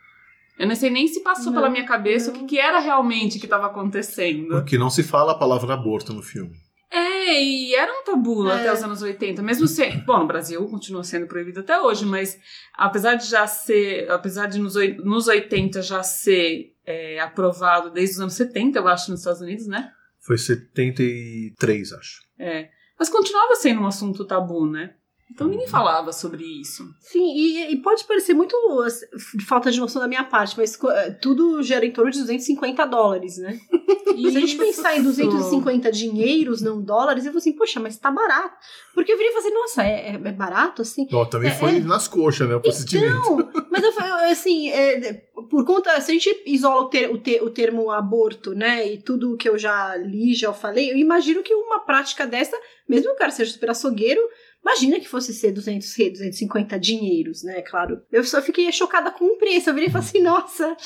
[0.58, 2.40] Eu não sei nem se passou Não, pela minha cabeça o não.
[2.40, 4.48] que, que era realmente que estava acontecendo.
[4.48, 6.52] Porque não se fala a palavra aborto no filme.
[6.94, 8.60] É, e era um tabu É.
[8.60, 10.04] até os anos 80, mesmo sendo.
[10.04, 12.38] Bom, no Brasil continua sendo proibido até hoje, mas
[12.74, 14.10] apesar de já ser.
[14.10, 19.10] Apesar de nos, nos 80 já ser é, aprovado desde os anos 70, eu acho,
[19.10, 19.90] nos Estados Unidos, né?
[20.20, 22.20] Foi 73, acho.
[22.38, 22.68] É.
[22.98, 24.94] Mas continuava sendo um assunto tabu, né?
[25.34, 26.84] Então ninguém falava sobre isso.
[27.00, 28.54] Sim, e, e pode parecer muito
[28.84, 29.06] assim,
[29.46, 33.38] falta de noção da minha parte, mas eh, tudo gera em torno de 250 dólares,
[33.38, 33.58] né?
[34.12, 38.10] Se a gente pensar em 250 dinheiros, não dólares, eu vou assim, poxa, mas tá
[38.10, 38.54] barato.
[38.94, 41.08] Porque eu virei e falei assim, nossa, é, é- é barato assim?
[41.12, 41.80] Ó, também É, foi é.
[41.80, 42.56] nas coxas, né?
[42.56, 42.60] O.
[43.00, 45.12] Não, mas eu, assim, é,
[45.50, 48.98] por conta, se a gente isola o, ter- o te- o termo aborto, né, e
[48.98, 52.56] tudo que eu já li, já falei, eu imagino que uma prática dessa,
[52.86, 54.20] mesmo que o cara seja super açougueiro,
[54.62, 58.00] imagina que fosse ser 200, re- 250 dinheiros, né, claro.
[58.10, 60.76] Eu só fiquei chocada com o preço, eu virei e falei assim, nossa,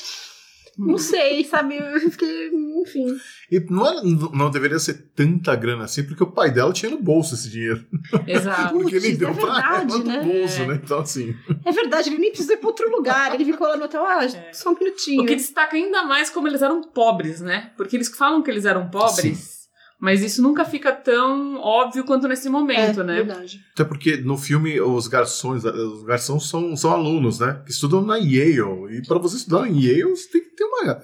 [0.77, 2.51] não sei, sabe, eu fiquei,
[2.81, 3.17] enfim.
[3.51, 7.01] E não, era- não deveria ser tanta grana assim, porque o pai dela tinha no
[7.01, 7.83] bolso esse dinheiro.
[8.27, 8.73] Exato.
[8.77, 10.23] Porque ele Putz, deu é pra verdade, ela do né?
[10.23, 10.67] bolso, É.
[10.67, 10.79] né?
[10.83, 11.35] Então, assim.
[11.65, 14.23] É verdade, ele nem precisou ir pra outro lugar, ele ficou lá no hotel, ah,
[14.23, 14.53] É.
[14.53, 15.23] só um minutinho.
[15.23, 17.71] O que destaca ainda mais como eles eram pobres, né?
[17.75, 19.56] Porque eles falam que eles eram pobres,
[19.99, 23.15] mas isso nunca fica tão óbvio quanto nesse momento, é, né?
[23.15, 23.59] verdade.
[23.73, 27.61] Até porque no filme os garçons, os garçons são, são alunos, né?
[27.65, 28.97] Que estudam na Yale.
[28.97, 31.01] E para você estudar em Yale, você tem que ter uma.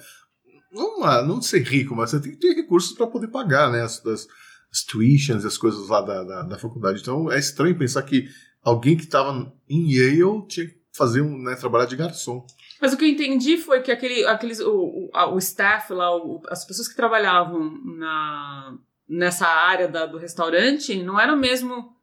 [0.71, 3.81] uma não ser rico, mas você tem que ter recursos para poder pagar, né?
[3.81, 4.27] As, as,
[4.71, 7.01] as tuitions e as coisas lá da, da, da faculdade.
[7.01, 8.27] Então é estranho pensar que
[8.63, 12.45] alguém que estava em Yale tinha que fazer um, né, trabalhar de garçom.
[12.83, 16.41] Mas o que eu entendi foi que aquele, aqueles, o, o, o staff lá, o-
[16.49, 18.73] as pessoas que trabalhavam na,
[19.07, 21.93] nessa área da- do restaurante não eram o mesmo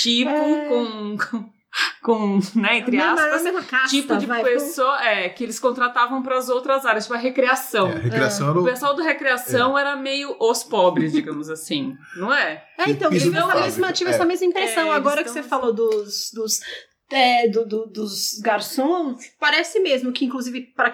[0.00, 0.68] tipo, É.
[0.68, 1.50] com, com,
[2.02, 6.38] com, né, entre aspas, mesma casta, tipo de vai, pessoa é, que eles contratavam para
[6.38, 7.88] as outras áreas, tipo a recreação.
[7.88, 8.64] É, a recreação era O o.
[8.64, 12.64] pessoal do recreação era meio os pobres, digamos assim, não é?
[12.78, 14.14] É, então, fábrica, mesma, tive é.
[14.14, 14.82] essa mesma impressão.
[14.84, 16.30] É, eles Agora que você falou dos.
[16.34, 16.60] dos
[17.10, 20.88] é, do- do- dos garçons, parece mesmo que, inclusive, para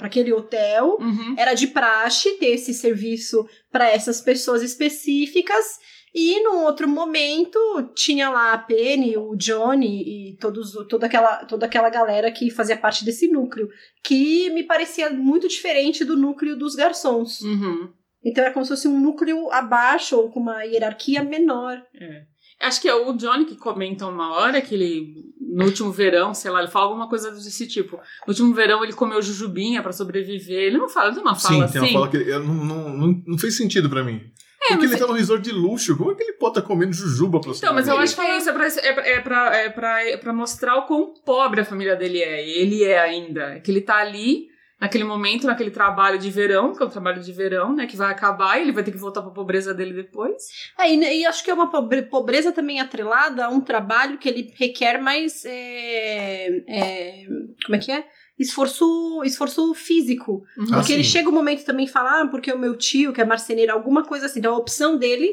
[0.00, 1.34] aquele hotel, Uhum.
[1.38, 5.78] era de praxe ter esse serviço para essas pessoas específicas.
[6.14, 7.58] E num outro momento
[7.94, 12.76] tinha lá a Penny, o Johnny e todos, toda, aquela, toda aquela galera que fazia
[12.76, 13.68] parte desse núcleo,
[14.04, 17.40] que me parecia muito diferente do núcleo dos garçons.
[17.40, 17.90] Uhum.
[18.22, 21.82] Então era como se fosse um núcleo abaixo ou com uma hierarquia menor.
[21.98, 22.24] É.
[22.62, 26.50] Acho que é o Johnny que comenta uma hora que ele, no último verão, sei
[26.50, 27.96] lá, ele fala alguma coisa desse tipo.
[27.96, 30.58] No último verão ele comeu jujubinha pra sobreviver.
[30.62, 31.72] Ele não fala, ele tem uma fala Sim, assim.
[31.72, 34.20] tem uma fala que eu não, não, não, não fez sentido pra mim.
[34.68, 35.96] Porque mas ele é- tá num resort de luxo.
[35.96, 38.38] Como é que ele pode estar comendo jujuba pra Então, mas eu acho que é
[38.38, 41.60] isso, é pra, é, pra, é, pra, é, pra, é pra mostrar o quão pobre
[41.60, 42.46] a família dele é.
[42.46, 43.58] E ele é ainda.
[43.58, 44.46] Que ele tá ali,
[44.82, 47.86] naquele momento, naquele trabalho de verão, que é o trabalho de verão, né?
[47.86, 50.42] Que vai acabar e ele vai ter que voltar pra pobreza dele depois.
[50.78, 54.28] É, e, e acho que é uma pobre- pobreza também atrelada a um trabalho que
[54.28, 55.44] ele requer mais.
[55.44, 57.24] é, é,
[57.64, 58.04] como é que é?
[58.38, 60.42] Esforço, esforço físico.
[60.58, 60.66] Uhum.
[60.72, 61.10] Ah, Porque ele sim.
[61.10, 64.04] chega um momento também e fala, ah, porque o meu tio, que é marceneiro, alguma
[64.04, 64.40] coisa assim.
[64.40, 65.32] Então a opção dele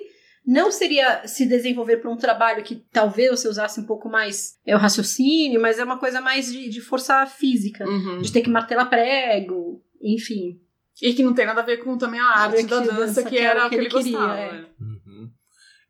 [0.50, 4.76] não seria se desenvolver para um trabalho que talvez você usasse um pouco mais é,
[4.76, 7.88] o raciocínio, mas é uma coisa mais de, de força física.
[7.88, 8.20] Uhum.
[8.20, 10.60] De ter que martelar prego, enfim.
[11.00, 13.24] E que não tem nada a ver com também a arte Que da dança, dança,
[13.24, 14.38] que, que era o que ele, queria, gostava.
[14.40, 14.52] é.
[14.52, 14.66] né?
[14.82, 15.30] Uhum.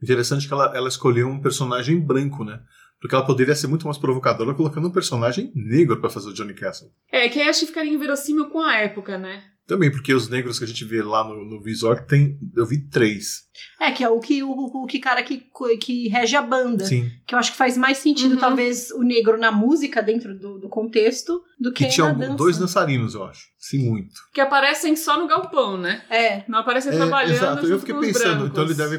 [0.03, 2.60] Interessante que ela, ela escolheu um personagem branco, né?
[2.99, 6.53] Porque ela poderia ser muito mais provocadora colocando um personagem negro pra fazer o Johnny
[6.53, 6.89] Castle.
[7.10, 9.41] É, que aí acho que ficaria inverossímil com a época, né?
[9.70, 12.39] Também, porque os negros que a gente vê lá no, no resort tem.
[12.55, 13.43] Eu vi três.
[13.80, 15.43] É, que é o que o, o que cara que,
[15.80, 16.86] que rege a banda.
[16.86, 17.07] Sim.
[17.28, 18.39] Que eu acho que faz mais sentido, Uhum.
[18.39, 22.36] talvez, o negro na música, dentro do, do contexto, do que, Que tinha na dança.
[22.36, 23.43] dois dançarinos, eu acho.
[23.62, 24.14] Sim, muito.
[24.34, 26.01] Que aparecem só no galpão, né?
[26.10, 26.45] É.
[26.47, 28.49] Não aparecem É, trabalhando exato, eu fiquei pensando, brancos.
[28.51, 28.97] então ele deve,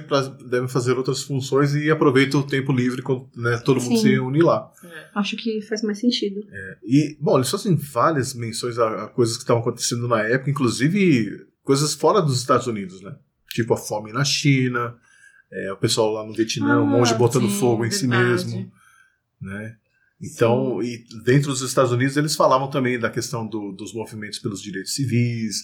[0.49, 4.03] deve fazer outras funções e aproveita o tempo livre quando né, todo mundo Sim.
[4.03, 4.71] se une lá.
[4.85, 5.07] É.
[5.15, 6.43] Acho que faz mais sentido.
[6.85, 11.47] E, bom, eles fazem várias menções a, a coisas que estavam acontecendo na época, inclusive
[11.65, 13.17] coisas fora dos Estados Unidos, né?
[13.53, 14.95] Tipo a fome na China,
[15.51, 18.29] é, o pessoal lá no Vietnã, o Ah, monge botando sim, fogo em si verdade.
[18.47, 18.73] mesmo,
[19.41, 19.77] né?
[20.21, 24.61] Então, e dentro dos Estados Unidos eles falavam também da questão do- dos movimentos pelos
[24.61, 25.63] direitos civis.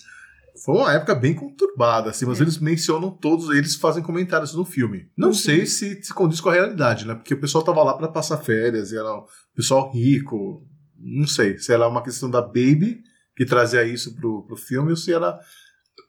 [0.64, 2.42] Foi uma época bem conturbada, assim, mas É.
[2.42, 5.10] eles mencionam todos, eles fazem comentários no filme.
[5.14, 5.34] Não Uhum.
[5.34, 7.14] sei se, se condiz com a realidade, né?
[7.14, 10.66] Porque o pessoal tava lá para passar férias, e era um pessoal rico.
[10.98, 13.02] Não sei se era uma questão da Baby
[13.36, 15.38] que trazia isso pro, pro filme ou se era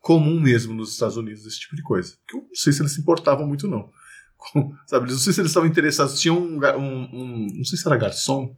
[0.02, 2.14] comum mesmo nos Estados Unidos esse tipo de coisa.
[2.26, 3.90] Que eu não sei se eles se importavam muito, não.
[4.86, 6.20] Sabe, não sei se eles estavam interessados.
[6.20, 8.56] Tinha um, um, um- Não sei se era garçom.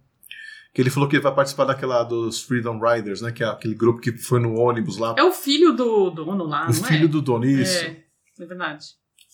[0.73, 3.31] Que ele falou que ele vai participar daquela dos Freedom Riders, né?
[3.31, 5.15] Que é aquele grupo que foi no ônibus lá.
[5.17, 7.07] É o filho do dono lá, o não filho é?
[7.07, 7.83] do dono, isso.
[7.85, 8.03] É,
[8.39, 8.85] é verdade.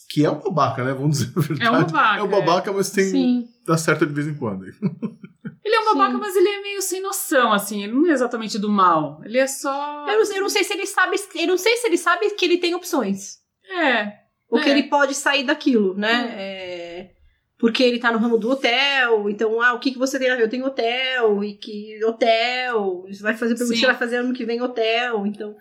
[0.10, 0.93] Que é um babaca, né?
[0.93, 1.66] Vamos dizer a verdade.
[1.66, 2.20] É um babaca.
[2.20, 3.06] É um babaca, mas tem.
[3.10, 3.48] Sim.
[3.68, 4.64] dá certo de vez em quando.
[4.66, 6.20] Ele é um babaca, Sim.
[6.20, 7.84] mas ele é meio sem noção, assim.
[7.84, 9.20] Ele não é exatamente do mal.
[9.26, 10.06] Ele é só.
[10.08, 11.18] Eu não, eu não sei se ele sabe.
[11.36, 13.39] Eu não sei se ele sabe que ele tem opções.
[13.70, 14.24] É.
[14.50, 14.72] Ou que É.
[14.72, 16.34] ele pode sair daquilo, né?
[16.38, 17.12] É,
[17.58, 20.36] porque ele tá no ramo do hotel, então, ah, o que, que você tem a
[20.36, 20.43] ver?
[20.43, 24.62] Eu tenho hotel, e que hotel, você vai fazer pergunta, vai fazer ano que vem
[24.62, 25.56] hotel, então,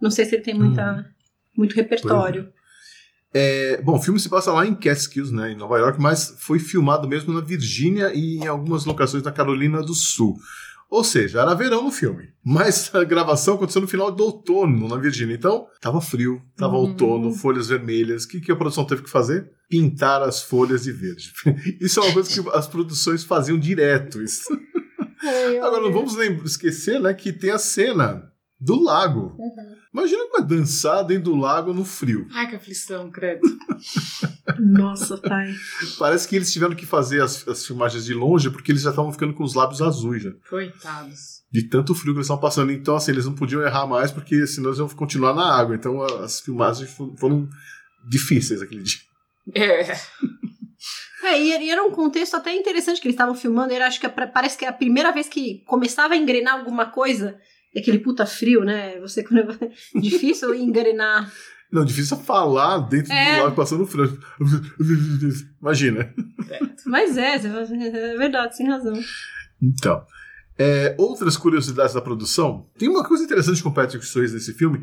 [0.00, 1.04] não sei se ele tem muita,
[1.56, 2.52] muito repertório.
[3.32, 6.58] É, bom, o filme se passa lá em Catskills, né, em Nova York, mas foi
[6.58, 10.36] filmado mesmo na Virgínia e em algumas locações na Carolina do Sul.
[10.90, 12.28] Ou seja, era verão no filme.
[12.42, 15.34] Mas a gravação aconteceu no final do outono na Virgínia.
[15.34, 16.88] Então, tava frio, tava Uhum.
[16.88, 18.24] outono, folhas vermelhas.
[18.24, 19.50] O que, que a produção teve que fazer?
[19.68, 21.30] Pintar as folhas de verde.
[21.78, 24.22] Isso é uma coisa que as produções faziam direto.
[24.22, 24.44] Isso.
[25.62, 28.22] Agora, não vamos esquecer né, que tem a cena
[28.58, 29.36] do lago.
[29.98, 32.26] Imagina como é dançar dentro do lago no frio.
[32.32, 33.40] Ai, que aflição, credo.
[34.58, 35.52] Nossa, pai.
[35.98, 39.12] Parece que eles tiveram que fazer as, as filmagens de longe porque eles já estavam
[39.12, 40.30] ficando com os lábios azuis já.
[40.48, 41.42] Coitados.
[41.50, 42.72] De tanto frio que eles estavam passando.
[42.72, 45.74] Então, assim, eles não podiam errar mais porque senão eles iam continuar na água.
[45.74, 47.48] Então, as filmagens fo- foram
[48.08, 48.98] difíceis aquele dia.
[49.54, 49.96] É.
[51.24, 53.72] É, e era um contexto até interessante que eles estavam filmando.
[53.72, 56.86] Era, acho que é parece que é a primeira vez que começava a engrenar alguma
[56.86, 57.36] coisa.
[57.74, 58.98] E aquele puta frio, né?
[59.00, 59.46] Você quando
[60.00, 61.30] difícil engrenar.
[61.70, 63.36] Não, difícil é falar dentro É.
[63.36, 64.18] do lago passando frio.
[65.60, 66.12] Imagina.
[66.86, 68.98] Mas é, é verdade, sem razão.
[69.60, 70.02] Então,
[70.58, 72.68] é, outras curiosidades da produção.
[72.78, 74.80] Tem uma coisa interessante com o Patrick Swayze nesse filme,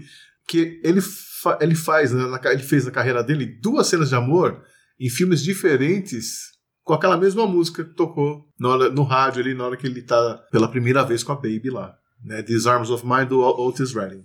[0.48, 4.16] que ele, fa- ele faz, né, na ele fez na carreira dele duas cenas de
[4.16, 4.62] amor
[5.00, 9.76] em filmes diferentes com aquela mesma música que tocou hora- no rádio ali na hora
[9.78, 11.96] que ele tá pela primeira vez com a Baby lá.
[12.26, 14.24] Né, These Arms of Mine do Otis Redding.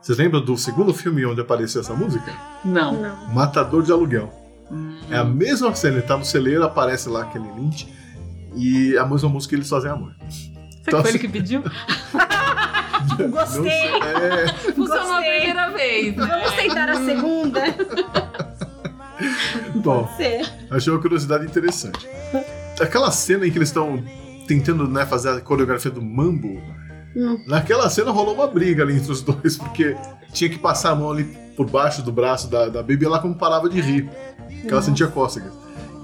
[0.00, 2.32] Vocês lembram do segundo filme onde apareceu essa música?
[2.64, 2.92] Não.
[3.00, 3.28] Não.
[3.34, 4.32] Matador de Aluguel.
[4.70, 4.96] Hum.
[5.10, 7.86] É a mesma cena, ele tá no celeiro, aparece lá aquele Lynch
[8.54, 10.14] e a mesma música eles fazem amor.
[10.30, 11.62] Será Então, que foi ele assim- que pediu?
[13.30, 13.62] Gostei!
[13.62, 15.36] sei, é, Funcionou a Gostei.
[15.38, 16.16] primeira vez.
[16.16, 16.26] né?
[16.26, 17.60] Vamos tentar a segunda?
[19.76, 20.08] bom,
[20.70, 22.08] achei uma curiosidade interessante.
[22.80, 24.02] Aquela cena em que eles estão
[24.46, 26.60] tentando né, fazer a coreografia do mambo,
[27.14, 27.42] Hum.
[27.46, 29.96] naquela cena rolou uma briga ali entre os dois, porque
[30.32, 31.24] tinha que passar a mão ali
[31.56, 34.08] por baixo do braço da, da Baby e ela como parava de rir,
[34.60, 35.52] porque ela sentia cócegas.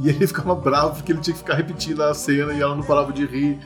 [0.03, 2.83] E ele ficava bravo porque ele tinha que ficar repetindo a cena e ela não
[2.83, 3.59] parava de rir.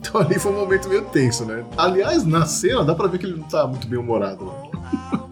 [0.00, 1.64] Então ali foi um momento meio tenso, né?
[1.76, 4.44] Aliás, na cena dá pra ver que ele não tá muito bem humorado.
[4.44, 5.28] lá.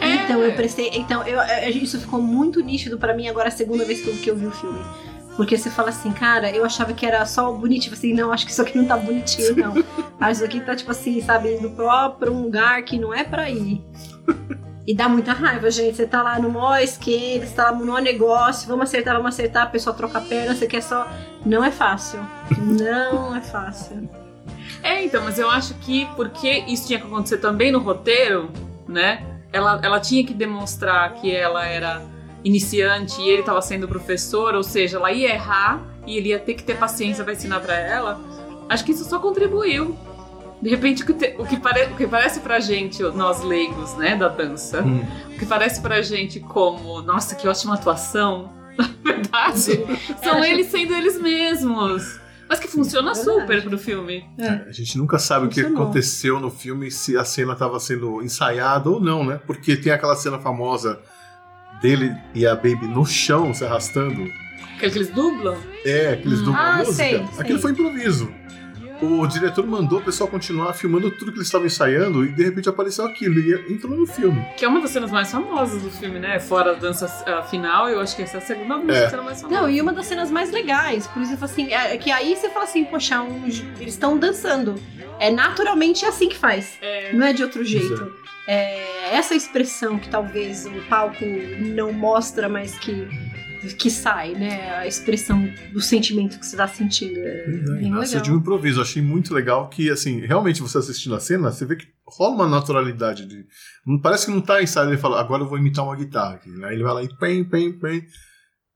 [0.00, 0.90] Então, eu prestei.
[0.94, 4.14] Então, eu, eu- isso ficou muito nítido pra mim agora, a segunda vez que eu,
[4.14, 4.78] que eu vi o filme.
[5.36, 7.82] Porque você fala assim, cara, eu achava que era só bonito.
[7.82, 9.74] Tipo assim, não, acho que isso aqui não tá bonitinho, não.
[10.20, 11.58] Acho isso aqui tá, tipo assim, sabe,
[12.18, 13.82] pra um lugar que não é pra ir.
[14.86, 15.96] E dá muita raiva, gente.
[15.96, 19.28] Você tá lá no maior esquenta, você tá lá no maior negócio, vamos acertar, vamos
[19.28, 21.08] acertar, a pessoa troca a perna, você quer só.
[21.46, 22.20] Não é fácil.
[22.58, 24.08] Não é fácil.
[24.82, 28.50] É, então, mas eu acho que porque isso tinha que acontecer também no roteiro,
[28.88, 29.24] né?
[29.52, 32.02] Ela, ela tinha que demonstrar que ela era
[32.44, 36.54] iniciante e ele estava sendo professor, ou seja, ela ia errar e ele ia ter
[36.54, 38.20] que ter paciência para ensinar para ela.
[38.68, 39.96] Acho que isso só contribuiu.
[40.60, 43.94] De repente, o que, te- o que, pare- o que parece pra gente, nós leigos,
[43.96, 45.04] né, da dança, Hum.
[45.34, 49.84] o que parece pra gente como, nossa, que ótima atuação, na verdade,
[50.22, 52.20] são Era- eles sendo eles mesmos.
[52.48, 53.40] Mas que funciona Verdade.
[53.40, 54.24] super pro filme.
[54.68, 55.84] A gente nunca sabe o que Funcionou.
[55.84, 59.40] aconteceu no filme, se a cena estava sendo ensaiada ou não, né?
[59.46, 61.00] Porque tem aquela cena famosa
[61.82, 64.30] dele e a Baby no chão se arrastando.
[64.76, 65.56] Aquele que eles dublam?
[65.84, 66.44] É, aqueles Hum.
[66.44, 66.94] dublam a Ah, música.
[66.94, 67.58] sei, Aquilo sei.
[67.58, 68.32] foi improviso.
[69.00, 72.68] O diretor mandou o pessoal continuar filmando tudo que eles estavam ensaiando e de repente
[72.68, 74.40] apareceu aquilo e entrou no filme.
[74.56, 76.38] Que é uma das cenas mais famosas do filme, né?
[76.38, 77.08] Fora a dança
[77.50, 79.10] final, eu acho que essa é a segunda música É.
[79.10, 79.60] cena mais famosa.
[79.60, 82.36] Não, e uma das cenas mais legais, por isso eu falo assim, é que aí
[82.36, 83.64] você fala assim, poxa, um- eles
[83.94, 84.76] estão dançando.
[85.18, 88.12] É naturalmente assim que faz, É, não é de outro jeito.
[88.46, 91.24] É essa expressão que talvez o palco
[91.74, 93.06] não mostra, mas que,
[93.78, 94.74] que sai, né?
[94.76, 97.18] A expressão do sentimento que você tá sentindo.
[97.20, 98.22] É bem Nasceu legal.
[98.22, 98.78] de um improviso.
[98.80, 102.34] Eu achei muito legal que, assim, realmente você assistindo a cena, você vê que rola
[102.34, 103.26] uma naturalidade.
[103.26, 103.44] De...
[104.02, 106.50] Parece que não tá ensaiado, ele fala, agora eu vou imitar uma guitarra aqui.
[106.64, 108.04] Aí ele vai lá e pem, pem, pem.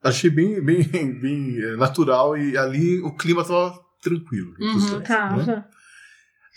[0.04, 0.84] Achei bem, bem,
[1.20, 4.54] bem eh, natural e ali o clima tava tranquilo.
[4.60, 5.42] Uhum, Tava.
[5.42, 5.64] né?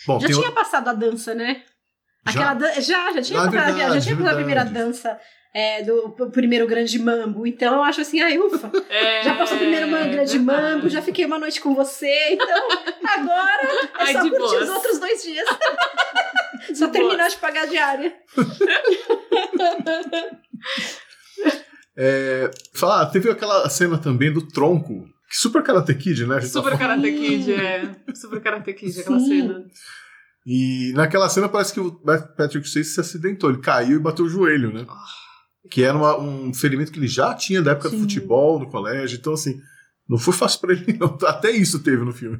[0.05, 1.63] Bom, Já tinha o- passado a dança, né?
[2.27, 2.31] Já?
[2.31, 4.73] Aquela dan- já, já tinha Ah, passado, já verdade, tinha a primeira verdade.
[4.73, 5.19] dança
[5.53, 7.47] é, do primeiro grande mambo.
[7.47, 8.69] Então eu acho assim, ai, ufa.
[8.89, 9.23] é...
[9.23, 12.67] Já passou o primeiro grande mambo, já fiquei uma noite com você, então
[13.03, 14.61] agora é Ai, só curtir boas.
[14.63, 15.47] os outros dois dias.
[16.75, 17.33] só De terminar boas.
[17.33, 18.13] de pagar a diária.
[22.01, 25.03] É, falar, teve aquela cena também do tronco.
[25.29, 26.35] Que super Karate Kid, né?
[26.35, 26.79] Tá Super falando.
[26.79, 27.91] Karate Kid, é.
[28.15, 29.41] Super Karate Kid, aquela Sim.
[29.41, 29.65] cena.
[30.51, 33.51] E naquela cena parece que o Patrick Swayze se acidentou.
[33.51, 34.83] Ele caiu e bateu o joelho, né?
[35.69, 38.01] Que era uma- um ferimento que ele já tinha da época do Sim.
[38.01, 39.17] futebol no colégio.
[39.19, 39.59] Então, assim,
[40.09, 41.15] Não foi fácil pra ele, não.
[41.27, 42.39] Até isso teve no filme.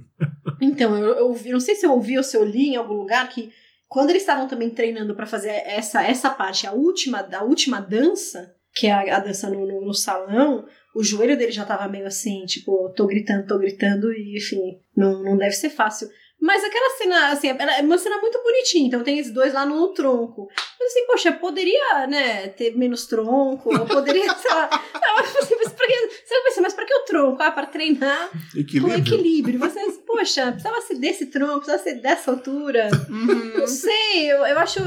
[0.60, 2.96] Então, eu, eu ouvi, não sei se eu ouvi ou se eu li em algum
[2.96, 3.52] lugar que
[3.88, 8.52] quando eles estavam também treinando pra fazer essa, essa parte, a última, a última dança,
[8.74, 12.08] que é a, a dança no, no, no salão, o joelho dele já tava meio
[12.08, 16.08] assim, tipo, tô gritando, tô gritando, e enfim, não, não deve ser fácil.
[16.42, 19.66] Mas aquela cena, assim, ela é uma cena muito bonitinha, então tem esses dois lá
[19.66, 20.48] no tronco.
[20.80, 24.70] Mas assim, poxa, poderia, né, ter menos tronco, ou poderia, sei lá.
[24.94, 27.42] Não, mas, assim, mas pra que, você vai pensar, mas pra que o tronco?
[27.44, 28.98] Ah, pra treinar com Equilíbrio.
[28.98, 29.60] equilíbrio.
[29.60, 32.90] Você, poxa, precisava ser desse tronco, precisava ser dessa altura.
[33.10, 33.60] Uhum.
[33.60, 34.80] Não sei, eu, eu acho.
[34.80, 34.86] Eu,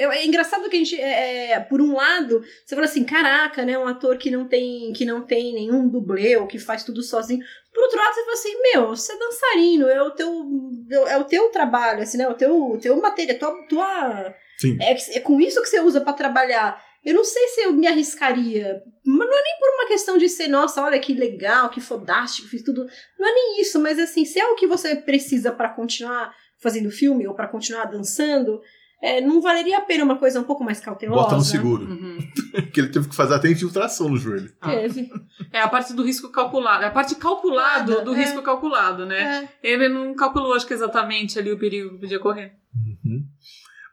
[0.00, 1.00] eu- é engraçado que a gente.
[1.00, 3.78] É, é, por um lado, você fala assim: caraca, né?
[3.78, 7.40] Um ator que não tem, que não tem nenhum dublê ou que faz tudo sozinho.
[7.78, 11.24] Por outro lado, você fala assim: meu, você é dançarino, é o teu, é o
[11.24, 12.28] teu trabalho, assim, né?
[12.28, 13.52] O teu, teu material, tua.
[13.68, 14.76] tua Sim.
[14.82, 16.84] é, é com isso que você usa pra trabalhar.
[17.04, 18.82] Eu não sei se eu me arriscaria.
[19.06, 22.48] Mas não é nem por uma questão de ser, nossa, olha que legal, que fodástico,
[22.48, 22.84] fiz tudo.
[23.16, 26.90] Não é nem isso, mas assim, se é o que você precisa pra continuar fazendo
[26.90, 28.60] filme ou pra continuar dançando,
[29.00, 31.22] é, não valeria a pena uma coisa um pouco mais cautelosa.
[31.22, 31.84] Bota no seguro.
[31.84, 32.18] Uhum.
[32.72, 34.52] que ele teve que fazer até infiltração no joelho.
[34.60, 35.10] Teve.
[35.52, 36.82] É a parte do risco calculado.
[36.82, 38.18] É a parte calculado Nada, do é.
[38.18, 39.48] risco calculado, né?
[39.62, 39.68] É.
[39.72, 42.54] Ele não calculou, acho que exatamente ali o perigo que podia correr.
[42.74, 43.24] Uhum.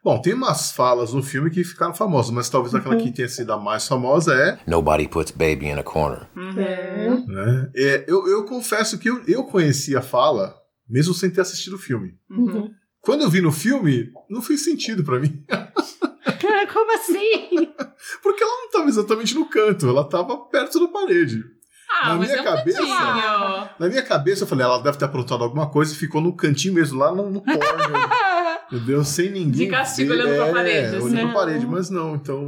[0.02, 3.02] Bom, tem umas falas no filme que ficaram famosas, mas talvez aquela Uhum.
[3.02, 4.58] que tenha sido a mais famosa é.
[4.66, 6.28] Nobody puts baby in a corner.
[6.36, 6.60] Uhum.
[6.60, 7.08] É.
[7.26, 10.54] né, é, eu, eu confesso que eu, eu conheci a fala,
[10.88, 12.14] mesmo sem ter assistido o filme.
[12.30, 12.70] Uhum.
[13.06, 15.42] Quando eu vi no filme, não fez sentido pra mim.
[16.72, 17.72] Como assim?
[18.20, 21.40] Porque ela não tava exatamente no canto, ela tava perto da parede.
[21.88, 23.68] Ah, Na minha é um cabeça- cantinho.
[23.78, 26.74] Na minha cabeça, eu falei, ela deve ter aprontado alguma coisa e ficou no cantinho
[26.74, 27.62] mesmo, lá no, no corner.
[28.72, 29.04] Entendeu?
[29.04, 29.52] Sem ninguém.
[29.52, 30.22] De castigo, ver.
[30.22, 32.16] olhando pra É, parede, Olhando pra parede, mas não.
[32.16, 32.44] Então,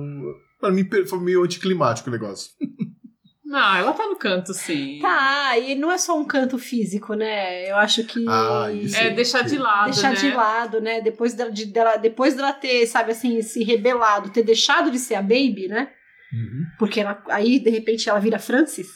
[0.60, 2.50] pra mim foi meio anticlimático o negócio.
[3.48, 4.98] Não, ela tá no canto, sim.
[5.00, 7.70] Tá, e não é só um canto físico, né?
[7.70, 8.22] Eu acho que.
[8.28, 8.94] Ah, isso.
[8.94, 10.16] É deixar de lado, deixar né?
[10.16, 11.00] de lado, né?
[11.00, 15.14] Depois dela, de- dela, depois dela ter, sabe assim, se rebelado, ter deixado de ser
[15.14, 15.88] a Baby, né?
[16.30, 16.66] Uhum.
[16.78, 18.88] Porque ela, aí, de repente, ela vira Francis.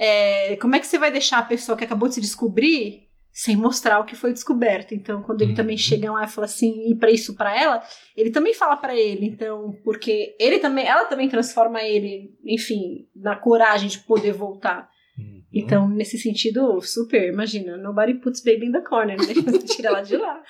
[0.00, 3.56] É, como é que você vai deixar a pessoa que acabou de se descobrir sem
[3.56, 4.92] mostrar o que foi descoberto?
[4.92, 5.56] Então, quando ele Uhum.
[5.56, 7.82] também chega lá e fala assim, e para isso pra ela,
[8.16, 9.26] ele também fala pra ele.
[9.26, 14.88] Então, porque ele também, ela também transforma ele, enfim, na coragem de poder voltar.
[15.18, 15.42] Uhum.
[15.52, 19.24] Então, nesse sentido, super, imagina, nobody puts baby in the corner, né?
[19.46, 20.40] Você tira ela de lá.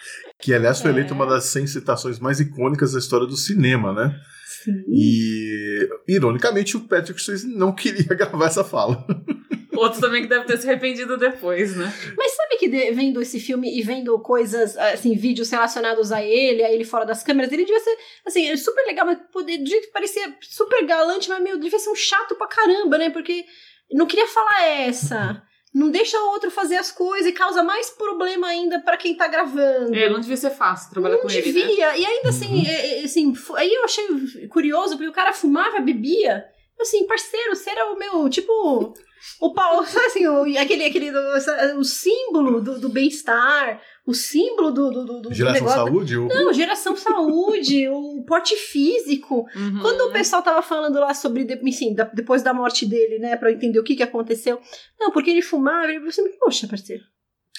[0.40, 0.94] Que, aliás, foi É.
[0.94, 4.14] eleita uma das 100 citações mais icônicas da história do cinema, né?
[4.64, 4.84] Sim.
[4.88, 9.04] E, ironicamente, o Patrick Swayze não queria gravar essa fala.
[9.74, 11.92] Outro também que deve ter se arrependido depois, né?
[12.16, 16.62] Mas sabe que de- vendo esse filme e vendo coisas, assim, vídeos relacionados a ele,
[16.62, 19.68] a ele fora das câmeras, ele devia ser, assim, é super legal, mas poder, do
[19.68, 23.10] jeito que parecia super galante, mas, meu, devia ser um chato pra caramba, né?
[23.10, 23.44] Porque
[23.90, 25.42] não queria falar essa.
[25.74, 29.26] Não deixa o outro fazer as coisas e causa mais problema ainda pra quem tá
[29.26, 29.94] gravando.
[29.94, 31.60] É, não devia ser fácil trabalhar Não com ele, né?
[31.66, 31.96] devia.
[31.96, 36.44] E ainda assim, é, é, assim, aí eu achei curioso, porque o cara fumava, bebia.
[36.80, 38.92] Assim, parceiro, você era o meu, tipo,
[39.40, 41.10] o Paulo, sabe assim, o, aquele, aquele,
[41.76, 45.84] o símbolo do, do bem-estar, o símbolo do, do, do, do Geração negócio.
[45.86, 46.16] Saúde?
[46.16, 49.46] o- Não, geração saúde, o porte físico.
[49.54, 49.78] Uhum.
[49.80, 53.50] Quando o pessoal tava falando lá sobre, enfim, da- depois da morte dele, né, pra
[53.50, 54.60] eu entender o que que aconteceu.
[54.98, 57.02] Não, porque ele fumava, ele falou assim, poxa, parceiro,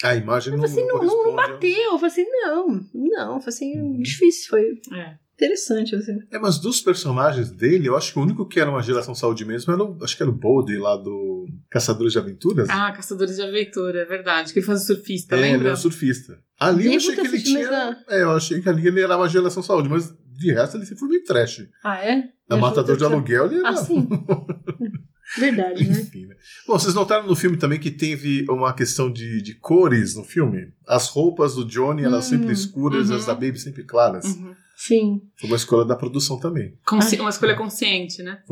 [0.02, 1.92] A imagem não, assim, não, não, não ao- bateu.
[1.92, 3.34] Eu falei assim, não, não.
[3.36, 4.62] Eu falei assim, difícil, foi
[4.98, 5.14] É.
[5.34, 6.18] interessante, assim.
[6.30, 9.44] É, mas dos personagens dele, eu acho que o único que era uma geração saúde
[9.44, 12.68] mesmo era o, acho que era o Boldy lá do Caçadores de Aventuras.
[12.70, 14.52] Ah, Caçadores de Aventura, é verdade.
[14.52, 15.68] Que ele faz o surfista, é, ele lembra?
[15.68, 16.38] era surfista.
[16.58, 17.70] Ali eu Nem achei que ele tinha.
[17.70, 20.84] mas, É, eu achei que ali ele era uma geração saúde, mas de resto ele
[20.86, 21.66] sempre foi meio trash.
[21.82, 22.28] Ah, é?
[22.48, 23.70] A Me Matador de Aluguel, ele era.
[23.70, 24.06] Ah, sim.
[25.38, 26.00] Verdade, né?
[26.00, 26.36] Enfim, né?
[26.66, 30.72] Bom, vocês notaram no filme também que teve uma questão de, de cores no filme?
[30.86, 33.16] As roupas do Johnny eram Hum, sempre escuras, uhum.
[33.16, 34.24] as da Baby sempre claras.
[34.26, 34.54] Uhum.
[34.86, 35.20] Sim.
[35.38, 36.76] Foi uma escolha da produção também.
[36.86, 38.42] Consci- Uma escolha consciente, né?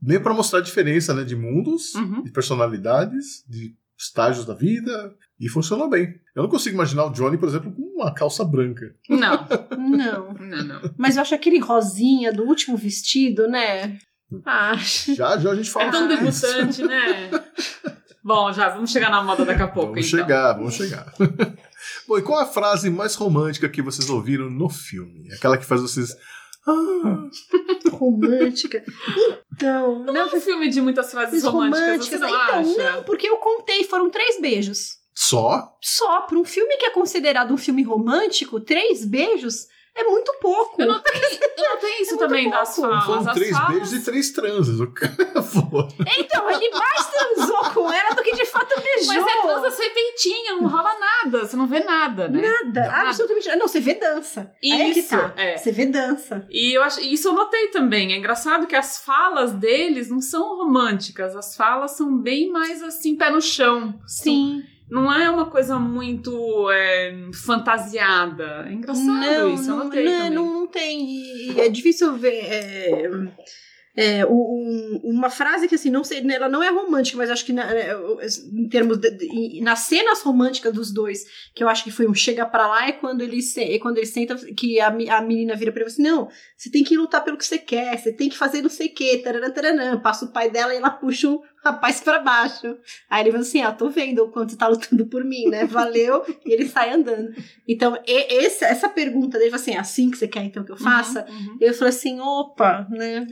[0.00, 2.22] Meio para mostrar a diferença né, de mundos, Uhum.
[2.22, 5.14] de personalidades, de estágios da vida.
[5.38, 6.14] E funcionou bem.
[6.36, 8.94] Eu não consigo imaginar o Johnny, por exemplo, com uma calça branca.
[9.08, 9.46] Não,
[9.78, 10.32] Não.
[10.34, 10.80] não, não.
[10.96, 13.98] Mas eu acho aquele rosinha do último vestido, né?
[14.46, 16.42] Ah, Já já a gente fala É tão isso.
[16.46, 17.30] debutante, né?
[18.24, 20.20] Bom, já, vamos chegar na moda daqui a pouco, Vamos então.
[20.20, 21.12] chegar, vamos chegar.
[22.06, 25.32] Bom, e qual a frase mais romântica que vocês ouviram no filme?
[25.32, 26.14] Aquela que faz vocês.
[26.66, 27.28] Ah,
[27.92, 28.84] romântica.
[29.52, 32.92] Então, Não é um filme de muitas frases Mas românticas, você não então, acha?
[32.96, 34.98] não, porque eu contei, foram três beijos.
[35.14, 35.76] só?
[35.80, 40.80] Só, para um filme que é considerado um filme romântico, três beijos é muito pouco.
[40.80, 42.90] Eu notei, eu notei isso É também das pouco.
[42.90, 43.04] falas.
[43.06, 44.80] Foram três falas- beijos e três transes.
[44.80, 45.88] O cara falou.
[46.18, 49.14] Então, ele mais transou com ela do que de fato beijou.
[49.14, 52.40] Mas é transa serpentinha, não rola nada, você não vê nada, né?
[52.64, 53.58] Nada, absolutamente nada.
[53.60, 54.52] Não, você vê dança.
[54.62, 55.32] Aí é que Isso, tá.
[55.36, 55.56] é.
[55.56, 56.46] Você vê dança.
[56.50, 58.12] E eu acho, isso eu notei também.
[58.12, 63.16] É engraçado que as falas deles não são românticas, as falas são bem mais assim,
[63.16, 63.94] pé no chão.
[64.06, 64.62] Sim.
[64.92, 68.66] Não é uma coisa muito é, fantasiada.
[68.68, 70.30] É engraçado isso, eu não, notei não, também.
[70.30, 71.06] não, não tem.
[71.08, 72.44] E é difícil ver.
[72.44, 73.10] é,
[73.96, 77.52] é, um- uma frase que assim, não sei, ela não é romântica, mas acho que
[77.52, 77.94] na- é,
[78.54, 81.24] em termos de, de- nas cenas românticas dos dois,
[81.54, 83.98] que eu acho que foi um chega pra lá, é quando ele, se, é quando
[83.98, 86.82] ele senta, que a, a menina vira pra ele e fala assim: não, você tem
[86.82, 89.50] que lutar pelo que você quer, você tem que fazer não sei o que, taranã,
[89.50, 90.00] taranã.
[90.00, 92.76] Passa o pai dela e ela puxa o rapaz pra baixo.
[93.10, 95.66] Aí ele fala assim: ah, tô vendo o quanto você tá lutando por mim, né?
[95.66, 96.24] Valeu.
[96.46, 97.30] e ele sai andando.
[97.68, 100.76] Então, e- esse- essa pergunta dele, assim, é assim que você quer então que eu
[100.78, 101.26] faça?
[101.28, 101.56] Uhum, uhum.
[101.60, 103.26] Eu falei assim, opa, né?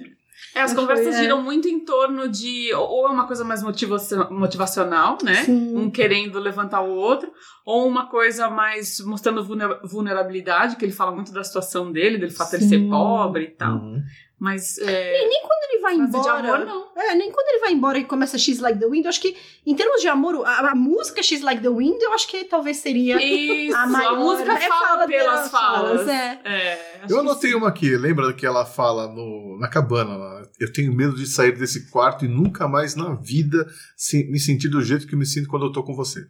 [0.54, 1.22] É, as Foi, conversas é.
[1.22, 2.72] giram muito em torno de.
[2.74, 5.44] Ou é uma coisa mais motivaci- motivacional, né?
[5.44, 5.76] Sim.
[5.76, 7.30] Um querendo levantar o outro,
[7.64, 12.32] ou uma coisa mais mostrando vulner- vulnerabilidade, que ele fala muito da situação dele, dele
[12.32, 12.90] fato de ele ser Sim.
[12.90, 13.76] pobre e tal.
[13.76, 14.02] Uhum.
[14.38, 14.78] Mas.
[14.78, 16.54] É, E nem quando ele vai de embora.
[16.54, 16.86] amor, não.
[16.96, 19.36] É, nem quando ele vai embora e começa X Like the Wind, eu acho que,
[19.66, 22.76] em termos de amor, a, a música X Like the Wind, eu acho que talvez
[22.78, 24.18] seria Isso, a a, maior.
[24.18, 26.00] música É, fala fala pelas falas.
[26.02, 26.40] falas, é.
[26.44, 30.42] É, Eu anotei uma aqui, lembra que ela fala no, na cabana lá?
[30.58, 33.66] Eu tenho medo de sair desse quarto e nunca mais na vida
[33.96, 36.20] se- me sentir do jeito que me sinto quando eu tô com você.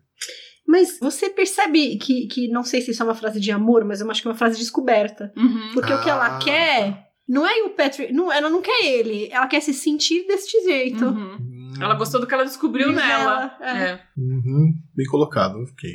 [0.67, 4.01] Mas você percebe que, que, não sei se isso é uma frase de amor, mas
[4.01, 5.33] eu acho que é uma frase de descoberta.
[5.37, 5.71] Uhum.
[5.75, 6.39] Porque o que ela Ah.
[6.39, 10.61] quer não é o Patrick, não, ela não quer ele, ela quer se sentir deste
[10.63, 11.05] jeito.
[11.05, 11.73] Uhum.
[11.81, 13.57] Ela gostou do que ela descobriu Diz nela.
[13.61, 13.83] ela, é.
[13.91, 14.03] É.
[14.17, 15.95] Uhum, bem colocado, ok.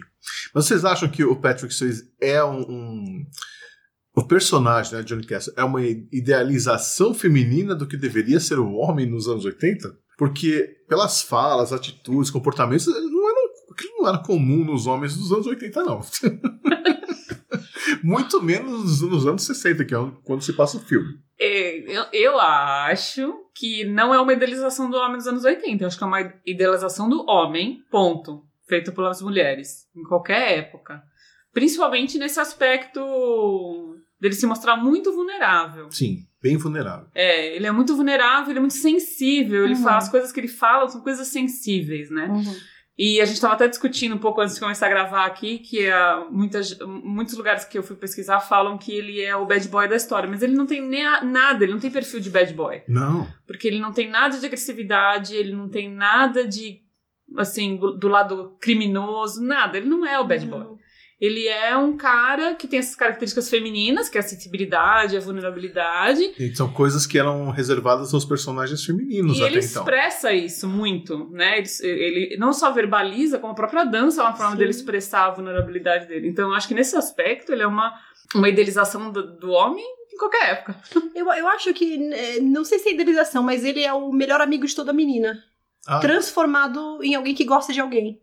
[0.54, 3.26] Mas vocês acham que o Patrick Swayze é um, um-
[4.16, 9.06] o personagem, né, Johnny Castle, é uma idealização feminina do que deveria ser o homem
[9.06, 9.94] nos anos 80?
[10.18, 13.40] Porque pelas falas, atitudes, comportamentos, não era,
[13.72, 16.00] aquilo não era comum nos homens dos anos 80, não.
[18.08, 21.16] Muito menos nos anos 60, que é quando se passa o filme.
[21.40, 25.84] É, Eu, eu acho que não é uma idealização do homem dos anos 80.
[25.84, 28.44] Eu acho que é uma idealização do homem, ponto.
[28.68, 31.02] Feito pelas mulheres, em qualquer época.
[31.54, 33.00] Principalmente nesse aspecto
[34.20, 35.90] dele se mostrar muito vulnerável.
[35.92, 37.08] Sim, bem vulnerável.
[37.14, 39.64] É, ele é muito vulnerável, ele é muito sensível.
[39.66, 39.84] Ele Uhum.
[39.84, 42.28] fala, as coisas que ele fala são coisas sensíveis, né?
[42.28, 42.56] Uhum.
[42.98, 45.86] E a gente estava até discutindo um pouco antes de começar a gravar aqui, que
[45.86, 49.86] é, muitas, muitos lugares que eu fui pesquisar falam que ele é o bad boy
[49.88, 52.54] da história, mas ele não tem nem a- nada, ele não tem perfil de bad
[52.54, 52.82] boy.
[52.88, 53.28] Não.
[53.46, 56.80] Porque ele não tem nada de agressividade, ele não tem nada de,
[57.38, 59.78] assim, do, do lado criminoso, nada.
[59.78, 60.66] Ele não é o bad boy.
[61.20, 66.34] Ele é um cara que tem essas características femininas, que é a sensibilidade, a vulnerabilidade,
[66.38, 69.82] E são coisas que eram reservadas aos personagens femininos e até ele então.
[69.82, 71.60] expressa isso muito, né?
[71.60, 74.58] Ele, ele não só verbaliza, como a própria dança é uma forma Sim.
[74.58, 76.28] dele expressar a vulnerabilidade dele.
[76.28, 77.94] Então, eu acho que nesse aspecto ele é uma,
[78.34, 80.76] uma idealização do, do homem em qualquer época.
[81.16, 84.42] Eu, eu acho que, é, não sei se é idealização, mas ele é o melhor
[84.42, 85.42] amigo de toda menina.
[85.88, 88.22] Ah, Transformado em alguém que gosta de alguém.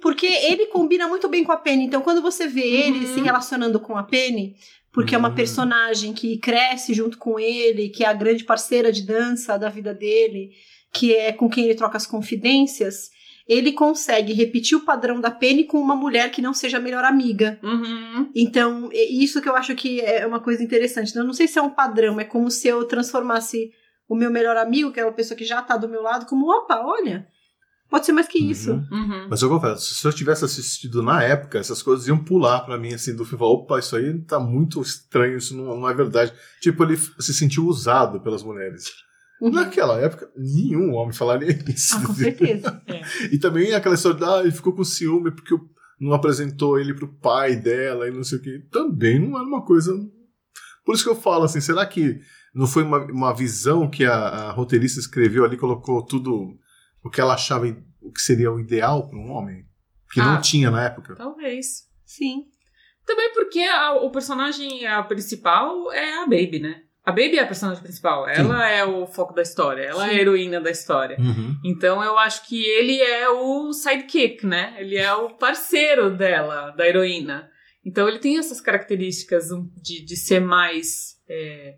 [0.00, 1.84] Porque ele combina muito bem com a Penny.
[1.84, 3.14] Então, quando você vê ele Uhum.
[3.14, 4.54] se relacionando com a Penny,
[4.92, 5.34] porque é uma Hum.
[5.34, 9.92] personagem que cresce junto com ele, que é a grande parceira de dança da vida
[9.94, 10.50] dele,
[10.92, 13.10] que é com quem ele troca as confidências,
[13.46, 17.04] ele consegue repetir o padrão da Penny com uma mulher que não seja a melhor
[17.04, 17.58] amiga.
[17.62, 18.30] Uhum.
[18.34, 21.14] Então, é isso que eu acho que é uma coisa interessante.
[21.16, 23.70] Eu não sei se é um padrão, é como se eu transformasse
[24.08, 26.50] o meu melhor amigo, que é uma pessoa que já tá do meu lado, como,
[26.50, 27.26] opa, olha,
[27.90, 28.72] pode ser mais que isso.
[28.72, 28.86] Uhum.
[28.90, 29.26] Uhum.
[29.30, 32.94] Mas eu confesso, se eu tivesse assistido na época, essas coisas iam pular pra mim,
[32.94, 33.44] assim, do filme.
[33.44, 36.32] Opa, isso aí tá muito estranho, isso não, não é verdade.
[36.60, 38.84] Tipo, ele se sentiu usado pelas mulheres.
[39.40, 39.50] Uhum.
[39.50, 41.96] Naquela época, nenhum homem falaria isso.
[41.96, 42.82] Ah, com certeza.
[43.32, 45.54] E também aquela história de, ah, ele ficou com ciúme porque
[46.00, 48.58] não apresentou ele pro pai dela e não sei o que.
[48.70, 49.92] Também não era uma coisa.
[50.84, 52.20] Por isso que eu falo assim, será que
[52.54, 56.58] não foi uma, uma visão que a, a roteirista escreveu ali, colocou tudo
[57.04, 57.66] o que ela achava
[58.00, 59.66] o que seria o ideal para um homem?
[60.12, 60.34] Que Ah.
[60.34, 61.14] não tinha na época.
[61.14, 61.86] Talvez.
[62.04, 62.44] Sim.
[63.06, 66.82] Também porque a- o personagem a principal é a Baby, né?
[67.04, 68.28] A Baby é a personagem principal.
[68.28, 69.82] Ela é o foco da história.
[69.82, 71.16] Ela é a heroína da história.
[71.18, 71.56] Uhum.
[71.64, 74.74] Então eu acho que ele é o sidekick, né?
[74.78, 77.50] Ele é o parceiro dela, da heroína.
[77.84, 79.48] Então ele tem essas características
[79.82, 81.76] de, de ser mais é,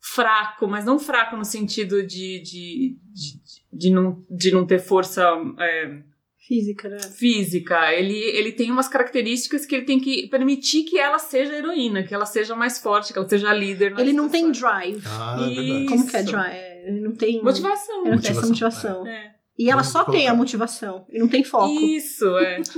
[0.00, 3.42] fraco, mas não fraco no sentido de, de, de,
[3.72, 5.24] de não, de não ter força
[5.58, 6.02] é,
[6.48, 6.98] Física, né?
[6.98, 7.92] física.
[7.92, 12.14] Ele, ele tem umas características que ele tem que permitir que ela seja heroína, que
[12.14, 13.92] ela seja mais forte, que ela seja líder.
[13.98, 15.02] Ele não tem drive.
[15.06, 15.84] Ah, é.
[15.86, 16.56] Como que é drive?
[16.86, 17.42] Ele não tem.
[17.42, 18.00] Motivação.
[18.00, 19.06] Ele não tem essa Motivação, motivação.
[19.06, 19.34] É.
[19.58, 21.04] E ela Vamos só tem a motivação.
[21.10, 21.68] E não tem foco.
[21.68, 22.62] Isso, é.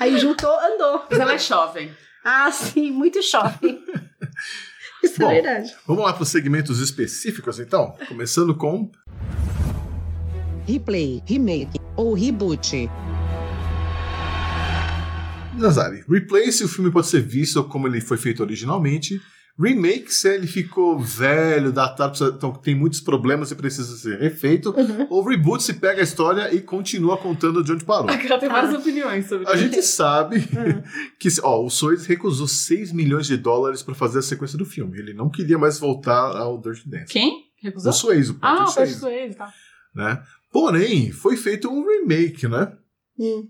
[0.00, 1.04] Aí juntou, andou.
[1.08, 1.92] Mas ela é jovem.
[2.24, 3.80] Ah, sim, muito shopping.
[5.02, 5.30] Isso Bom.
[5.30, 5.74] é verdade.
[5.86, 7.94] Vamos lá para os segmentos específicos, então?
[8.08, 8.90] Começando com
[10.66, 12.88] Replay, remake ou reboot.
[15.56, 16.04] Nazari.
[16.08, 19.20] Replay se o filme pode ser visto como ele foi feito originalmente.
[19.60, 24.70] Remake se ele ficou velho, datado, então tem muitos problemas e precisa ser refeito.
[24.70, 25.06] Uhum.
[25.10, 28.08] Ou reboot se pega a história e continua contando de onde parou.
[28.08, 29.62] Ela tem várias opiniões sobre A isso.
[29.64, 30.40] gente sabe
[31.20, 34.98] que ó, o Soares recusou 6 milhões de dólares para fazer a sequência do filme.
[34.98, 37.12] Ele não queria mais voltar ao Dirty Dancing.
[37.12, 37.32] Quem?
[37.62, 37.90] Recusou?
[37.90, 39.52] O Swayze, o Ah, Patrick o Patrick Swayze, Swayze, tá.
[39.94, 40.22] né?
[40.50, 42.72] Porém, foi feito um remake, né?
[43.18, 43.48] Hum.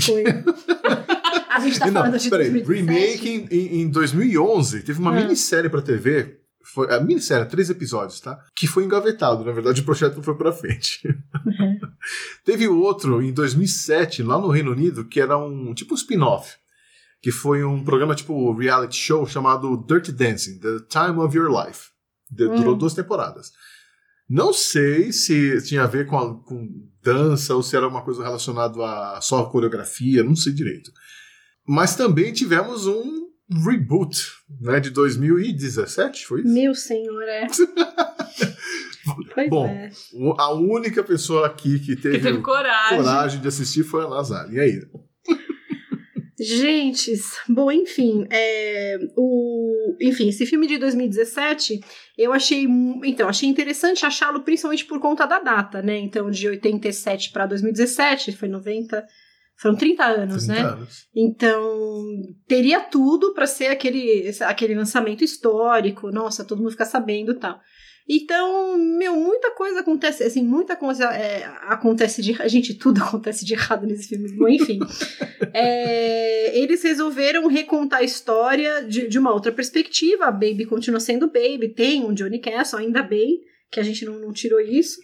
[0.00, 0.24] Foi.
[1.56, 3.26] A gente tá Não, falando de peraí, 2017.
[3.26, 5.20] remake em, em- em 2011 teve uma Ah.
[5.22, 6.38] minissérie pra TV.
[6.74, 8.38] Foi, a minissérie, três episódios, tá?
[8.54, 9.44] Que foi engavetado.
[9.44, 11.00] Na verdade, o projeto não foi pra frente.
[11.06, 11.78] Uhum.
[12.44, 16.54] Teve outro em 2007, lá no Reino Unido, que era um tipo um spin-off.
[17.22, 21.88] Que foi um programa tipo reality show chamado Dirty Dancing, The Time of Your Life.
[22.30, 22.56] De- Hum.
[22.56, 23.52] Durou duas temporadas.
[24.28, 26.68] Não sei se tinha a ver com, a- com
[27.02, 30.90] dança ou se era uma coisa relacionada a só a coreografia, não sei direito.
[31.66, 33.26] Mas também tivemos um
[33.64, 34.22] reboot,
[34.60, 36.52] né, de 2017, foi isso?
[36.52, 37.46] Meu senhor, é.
[39.34, 39.90] Pois Bom, é.
[40.36, 42.96] A única pessoa aqui que teve, Que teve coragem.
[42.96, 44.52] coragem de assistir foi a Lazar.
[44.52, 44.82] E aí?
[46.38, 47.12] Gente,
[47.48, 51.80] bom, enfim, é, o, enfim, esse filme de 2017,
[52.18, 52.66] eu achei,
[53.04, 55.96] então, achei interessante achá-lo principalmente por conta da data, né?
[55.98, 59.06] Então, de 87 para 2017, foi 90,
[59.56, 60.68] foram 30 anos, 30 né?
[60.68, 61.06] anos.
[61.14, 67.36] Então, teria tudo para ser aquele, aquele lançamento histórico, nossa, todo mundo fica sabendo e
[67.36, 67.60] tal.
[68.08, 72.34] Então, meu, muita coisa acontece, assim, muita coisa é, acontece de.
[72.48, 74.32] Gente, tudo acontece de errado nesse filme.
[74.36, 74.78] Bom, enfim.
[75.52, 80.26] É, eles resolveram recontar a história de, de uma outra perspectiva.
[80.26, 83.40] A Baby continua sendo Baby, tem um Johnny Castle, ainda bem
[83.72, 85.00] que a gente não, não tirou isso.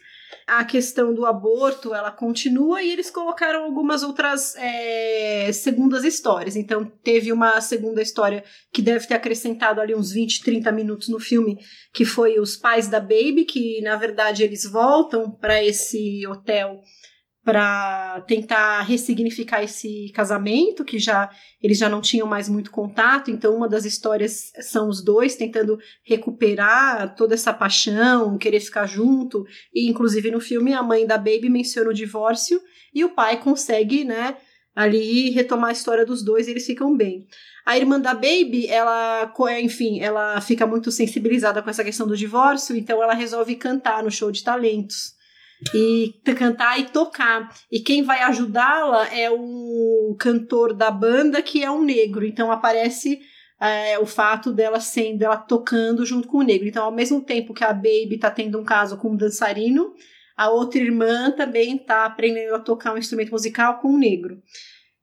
[0.46, 6.56] A questão do aborto, ela continua e eles colocaram algumas outras é, segundas histórias.
[6.56, 11.20] Então, teve uma segunda história que deve ter acrescentado ali uns 20, 30 minutos no
[11.20, 11.58] filme,
[11.92, 16.80] que foi os pais da Baby, que na verdade eles voltam para esse hotel
[17.44, 21.28] para tentar ressignificar esse casamento, que já
[21.60, 25.76] eles já não tinham mais muito contato, então uma das histórias são os dois tentando
[26.04, 29.44] recuperar toda essa paixão, querer ficar junto,
[29.74, 32.60] e inclusive no filme a mãe da Baby menciona o divórcio
[32.94, 34.36] e o pai consegue, né,
[34.74, 37.26] ali retomar a história dos dois e eles ficam bem.
[37.66, 42.76] A irmã da Baby, ela, enfim, ela fica muito sensibilizada com essa questão do divórcio,
[42.76, 45.20] então ela resolve cantar no show de talentos
[45.74, 47.48] e cantar e tocar.
[47.70, 52.24] E quem vai ajudá-la é o cantor da banda, que é um negro.
[52.24, 53.20] Então aparece
[53.62, 56.66] é, o fato dela sendo, ela tocando junto com o negro.
[56.66, 59.94] Então, ao mesmo tempo que a Baby tá tendo um caso com um dançarino,
[60.36, 64.42] a outra irmã também tá aprendendo a tocar um instrumento musical com um negro.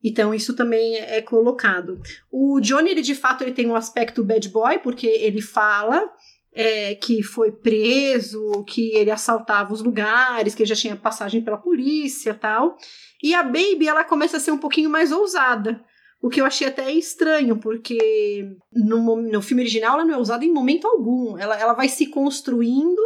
[0.04, 2.00] Então, isso também é colocado.
[2.30, 6.06] O Johnny, ele de fato, ele tem um aspecto bad boy, porque ele fala
[6.52, 11.58] é, que foi preso, que ele assaltava os lugares, que ele já tinha passagem pela
[11.58, 12.76] polícia tal.
[13.22, 15.84] E a Baby, ela começa a ser um pouquinho mais ousada.
[16.22, 20.44] O que eu achei até estranho, porque no, no filme original ela não é usada
[20.44, 21.38] em momento algum.
[21.38, 23.00] Ela, ela vai se construindo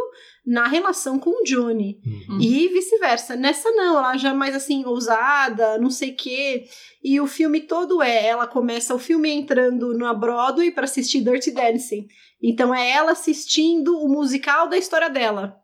[0.45, 1.97] na relação com o Johnny.
[2.05, 2.41] Uhum.
[2.41, 3.37] E vice-versa.
[3.37, 6.65] Nessa não, ela já é mais assim, ousada, não sei o quê.
[7.01, 11.51] E o filme todo é, ela começa o filme entrando na Broadway para assistir Dirty
[11.51, 12.07] Dancing.
[12.47, 15.57] Então é ela assistindo o musical da história dela.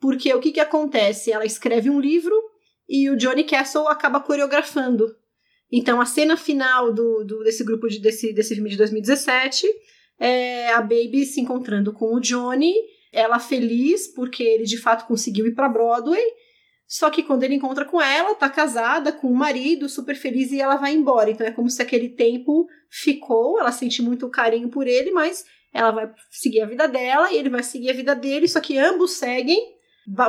[0.00, 1.30] Porque o que que acontece?
[1.30, 2.34] Ela escreve um livro
[2.88, 5.06] e o Johnny Castle acaba coreografando.
[5.70, 9.66] Então a cena final do, do- desse grupo de, desse, desse filme de 2017
[10.18, 12.72] é a Baby se encontrando com o Johnny,
[13.12, 16.22] ela feliz porque ele de fato conseguiu ir para Broadway.
[16.86, 20.60] Só que quando ele encontra com ela, tá casada com o marido, super feliz e
[20.60, 21.30] ela vai embora.
[21.30, 25.90] Então é como se aquele tempo ficou, ela sente muito carinho por ele, mas ela
[25.90, 29.12] vai seguir a vida dela e ele vai seguir a vida dele, só que ambos
[29.12, 29.72] seguem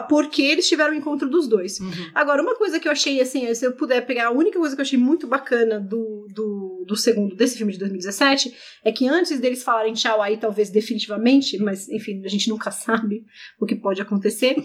[0.07, 1.79] porque eles tiveram o encontro dos dois.
[1.79, 1.91] Uhum.
[2.13, 4.81] Agora, uma coisa que eu achei, assim, se eu puder pegar, a única coisa que
[4.81, 8.53] eu achei muito bacana do, do, do segundo, desse filme de 2017,
[8.83, 13.25] é que antes deles falarem tchau aí, talvez definitivamente, mas enfim, a gente nunca sabe
[13.59, 14.55] o que pode acontecer.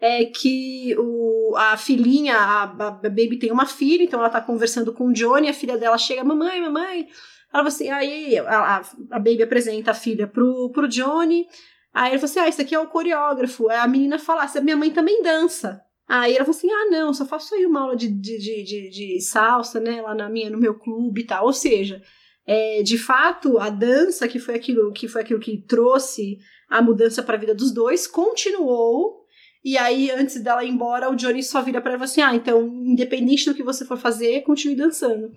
[0.00, 4.92] é que o, a filhinha, a, a Baby tem uma filha, então ela tá conversando
[4.92, 7.08] com o Johnny, a filha dela chega, mamãe, mamãe.
[7.52, 11.46] Ela assim, aí a, a, Baby apresenta a filha pro, pro Johnny.
[11.92, 13.68] Aí ele falou assim: ah, esse aqui é o coreógrafo.
[13.68, 15.82] Aí a menina fala: minha mãe também dança.
[16.08, 18.90] Aí ela falou assim: ah, não, só faço aí uma aula de, de, de, de,
[18.90, 21.46] de salsa, né, lá na minha, no meu clube e tal.
[21.46, 22.02] Ou seja,
[22.46, 26.38] é, de fato, a dança, que foi aquilo que foi aquilo que trouxe
[26.68, 29.22] a mudança para a vida dos dois, continuou.
[29.64, 32.66] E aí, antes dela ir embora, o Johnny só vira para ela assim: ah, então,
[32.84, 35.30] independente do que você for fazer, continue dançando.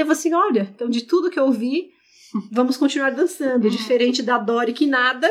[0.00, 1.90] Eu falei assim: olha, então de tudo que eu vi,
[2.52, 3.68] vamos continuar dançando.
[3.70, 5.28] Diferente da Dory que nada,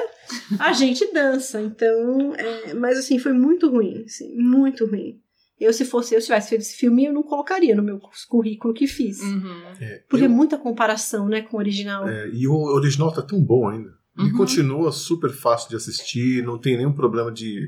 [0.59, 1.61] a gente dança.
[1.61, 5.19] Então, é, mas assim, foi muito ruim, assim, muito ruim.
[5.59, 7.99] Eu, se fosse eu, se tivesse feito esse filme, eu não colocaria no meu
[8.29, 9.19] currículo que fiz.
[9.21, 9.63] Uhum.
[9.81, 12.07] É, Porque é eu- muita comparação, né, com o original.
[12.07, 13.89] é, e o original tá tão bom ainda.
[14.19, 14.33] E Uhum.
[14.37, 17.67] continua super fácil de assistir, não tem nenhum problema de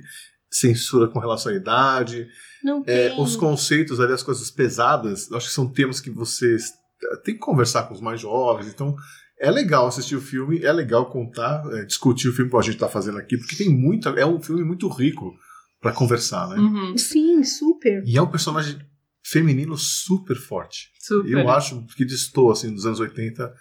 [0.52, 2.28] censura com relação à idade.
[2.64, 3.22] Não É, tem.
[3.22, 6.72] os conceitos ali, as coisas pesadas, acho que são temas que vocês
[7.24, 8.68] têm que conversar com os mais jovens.
[8.68, 8.96] Então,
[9.40, 12.76] é legal assistir o filme, é legal contar, é, discutir o filme como a gente
[12.76, 14.10] está fazendo aqui, porque tem muita.
[14.12, 15.34] É um filme muito rico
[15.82, 16.58] para conversar, né?
[16.58, 16.98] Uhum.
[16.98, 18.04] Sim, super.
[18.06, 18.78] E é um personagem
[19.26, 20.90] feminino super forte.
[21.00, 21.30] Super.
[21.38, 23.54] Eu acho que distou, assim, dos anos 80,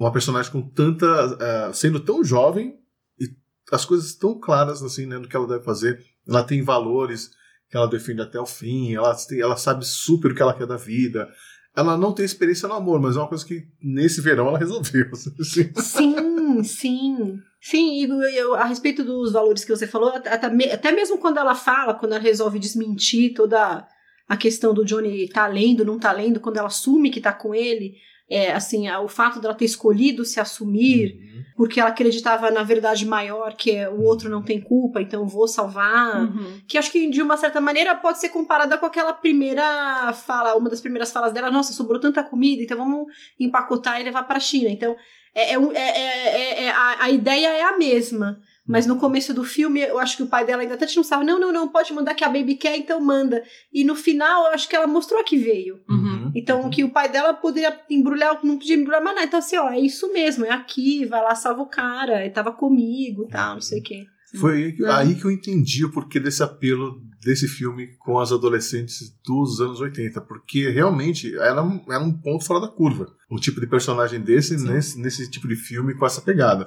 [0.00, 1.06] uma personagem com tanta.
[1.40, 2.74] eh, sendo tão jovem
[3.20, 3.26] e
[3.72, 6.00] as coisas tão claras, assim, né, do que ela deve fazer.
[6.26, 7.30] Ela tem valores
[7.70, 10.66] que ela defende até o fim, ela, tem- ela sabe super o que ela quer
[10.66, 11.28] da vida.
[11.76, 15.06] Ela não tem experiência no amor, mas é uma coisa que nesse verão ela resolveu.
[15.12, 15.72] assim.
[15.76, 17.38] Sim, sim.
[17.60, 20.30] Sim, e eu- a respeito dos valores que você falou, até,
[20.72, 23.86] até mesmo quando ela fala, quando ela resolve desmentir toda
[24.28, 27.54] a questão do Johnny tá lendo, não tá lendo, quando ela assume que tá com
[27.54, 27.94] ele,
[28.34, 31.16] é, assim, o fato dela ter escolhido se assumir,
[31.56, 35.46] porque ela acreditava na verdade maior, que é o outro não tem culpa, então vou
[35.46, 36.22] salvar.
[36.22, 36.60] Uhum.
[36.66, 40.68] Que acho que de uma certa maneira pode ser comparada com aquela primeira fala, uma
[40.68, 43.06] das primeiras falas dela, nossa, sobrou tanta comida, então vamos
[43.38, 44.68] empacotar e levar para a China.
[44.70, 44.96] Então,
[45.34, 48.40] é, é um- é- é- é- é- a, a ideia é a mesma.
[48.66, 51.22] Mas no começo do filme, eu acho que o pai dela ainda até não sabe,
[51.26, 53.42] não, não, não, pode mandar que a Baby quer, então manda.
[53.70, 55.80] E no final, eu acho que ela mostrou a que veio.
[55.86, 56.13] Uhum.
[56.34, 59.26] Então, que o pai dela poderia embrulhar, não podia embrulhar mais nada.
[59.28, 62.52] Então, assim, ó, é isso mesmo, é aqui, vai lá, salva o cara, ele tava
[62.52, 64.04] comigo, tal, não sei o quê.
[64.40, 68.32] Foi aí que- aí que eu entendi o porquê desse apelo desse filme com as
[68.32, 73.06] adolescentes dos anos 80, porque realmente era um, era um ponto fora da curva.
[73.30, 76.66] Um tipo de personagem desse nesse, nesse tipo de filme com essa pegada.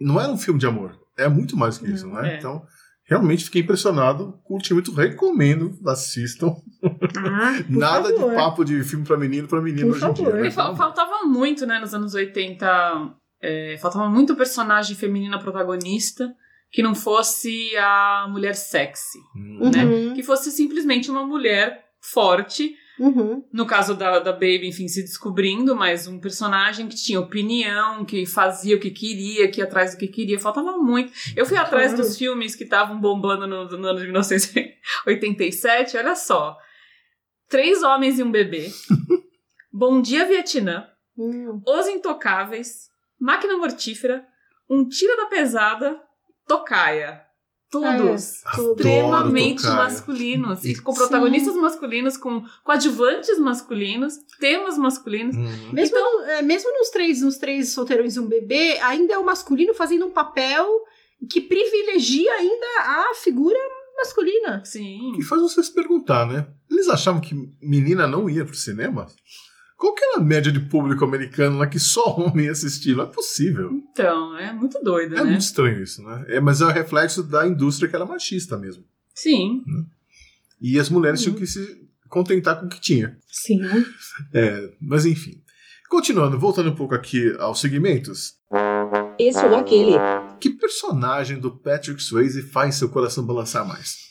[0.00, 2.34] Não era um filme de amor, é muito mais que isso, né?
[2.34, 2.38] é.
[2.38, 2.62] Então,
[3.08, 6.54] realmente fiquei impressionado, curti muito, recomendo, assistam.
[6.84, 8.30] Ah, Nada favor.
[8.30, 10.24] de papo de filme pra menino pra menino Por hoje em dia.
[10.26, 10.40] favor.
[10.42, 10.50] né?
[10.50, 12.66] Fa- faltava muito, né, nos anos 80.
[13.42, 16.32] é, faltava muito personagem feminina protagonista
[16.70, 19.18] que não fosse a mulher sexy.
[19.34, 19.70] Hum.
[19.74, 19.84] né?
[19.84, 22.74] Uhum, Que fosse simplesmente uma mulher forte.
[22.98, 23.44] Uhum.
[23.52, 28.24] No caso da, da Baby, enfim, se descobrindo, mas um personagem que tinha opinião, que
[28.26, 30.38] fazia o que queria, que ia atrás do que queria.
[30.38, 31.12] Faltava muito.
[31.36, 32.02] Eu fui atrás Claro.
[32.06, 35.96] dos filmes que estavam bombando no, no ano de 1987.
[35.96, 36.56] Olha só.
[37.48, 38.70] Três Homens e um Bebê.
[39.72, 40.86] Bom Dia Vietnã.
[41.16, 41.62] Hum.
[41.66, 42.88] Os Intocáveis,
[43.20, 44.24] Máquina Mortífera,
[44.70, 46.00] Um Tira da Pesada,
[46.46, 47.22] Tocaia.
[47.70, 50.64] Todos É, extremamente masculinos.
[50.64, 50.98] E com Sim.
[50.98, 55.36] protagonistas masculinos, com coadjuvantes masculinos, temas masculinos.
[55.36, 55.72] Hum.
[55.72, 59.74] Mesmo, é, mesmo nos três, nos três solteirões e um bebê, ainda é o masculino
[59.74, 60.66] fazendo um papel
[61.30, 63.58] que privilegia ainda a figura
[63.96, 64.62] masculina.
[64.64, 65.12] Sim.
[65.18, 66.46] E faz você se perguntar, né?
[66.70, 69.06] Eles achavam que menina não ia pro cinema?
[69.78, 72.96] Qual que era a média de público americano lá que só homem ia assistir?
[72.96, 73.70] Não é possível.
[73.92, 75.24] Então, é muito doido, É né?
[75.30, 76.24] muito estranho isso, né?
[76.28, 78.82] É, mas é o reflexo da indústria que era machista mesmo.
[79.14, 79.62] Sim.
[80.60, 81.26] E as mulheres Uhum.
[81.26, 83.16] tinham que se contentar com o que tinha.
[83.30, 83.60] Sim.
[84.34, 85.40] É, mas enfim.
[85.88, 88.34] Continuando, voltando um pouco aqui aos segmentos.
[89.18, 89.92] Esse ou aquele.
[90.40, 94.07] Que personagem do Patrick Swayze faz seu coração balançar mais?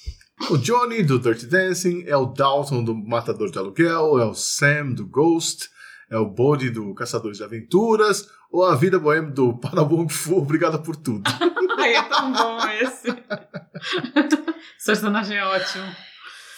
[0.49, 4.93] O Johnny do Dirty Dancing, é o Dalton do Matador de Aluguel, é o Sam
[4.93, 5.69] do Ghost,
[6.09, 10.07] é o Bodhi do Caçadores de Aventuras, ou a Vida Boêmia do Para o Bom
[10.07, 11.23] Fu, Obrigada por Tudo.
[11.77, 13.07] Ai, é tão bom esse.
[14.77, 15.85] Esse personagem é ótimo.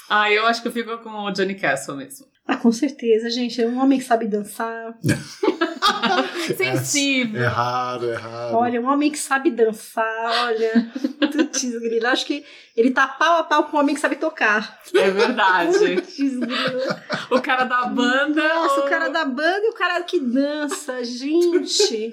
[0.09, 2.25] Ah, eu acho que eu fico com o Johnny Castle mesmo.
[2.47, 3.61] Ah, com certeza, gente.
[3.61, 4.97] É um homem que sabe dançar.
[6.57, 7.43] Sensível.
[7.43, 8.55] É raro, é raro.
[8.57, 10.91] Olha, um homem que sabe dançar, olha.
[11.19, 12.09] Putz, grila.
[12.09, 12.43] Acho que
[12.75, 14.79] ele tá pau a pau com um homem que sabe tocar.
[14.95, 15.95] É verdade.
[15.95, 17.03] Putz, grila.
[17.31, 18.47] O cara da banda.
[18.47, 22.11] Nossa, ou- o cara da banda e o cara que dança, gente.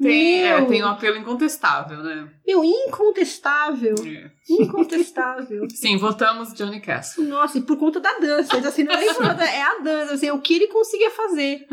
[0.00, 2.28] Tem, é, tem um apelo incontestável, né?
[2.46, 3.94] Meu, incontestável.
[4.06, 4.30] É.
[4.48, 5.66] Incontestável.
[5.74, 7.24] Sim, votamos Johnny Castle.
[7.24, 8.56] Nossa, e por conta da dança.
[8.56, 11.66] Assim, não é nem por conta, é a dança, assim, o que ele conseguia fazer.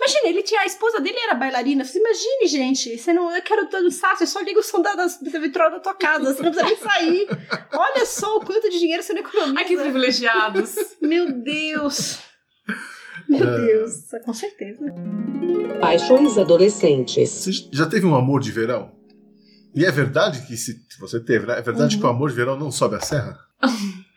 [0.00, 1.84] Imagina, ele tinha, a esposa dele era bailarina.
[1.84, 5.06] Você imagine, gente, você não, eu quero dançar, você só liga o som da, da,
[5.06, 7.28] da vitrola da tua casa, você não precisa nem sair.
[7.74, 9.58] Olha só o quanto de dinheiro você não economiza.
[9.58, 10.74] Ai, que privilegiados.
[11.02, 12.29] Meu Deus.
[13.28, 13.66] Meu É.
[13.66, 13.92] Deus,
[14.24, 14.84] com certeza.
[15.80, 17.30] Paixões adolescentes.
[17.30, 18.92] Você já teve um amor de verão?
[19.74, 21.58] E é verdade que se você teve, né?
[21.58, 22.00] É verdade Uhum.
[22.00, 23.38] que o amor de verão não sobe a serra?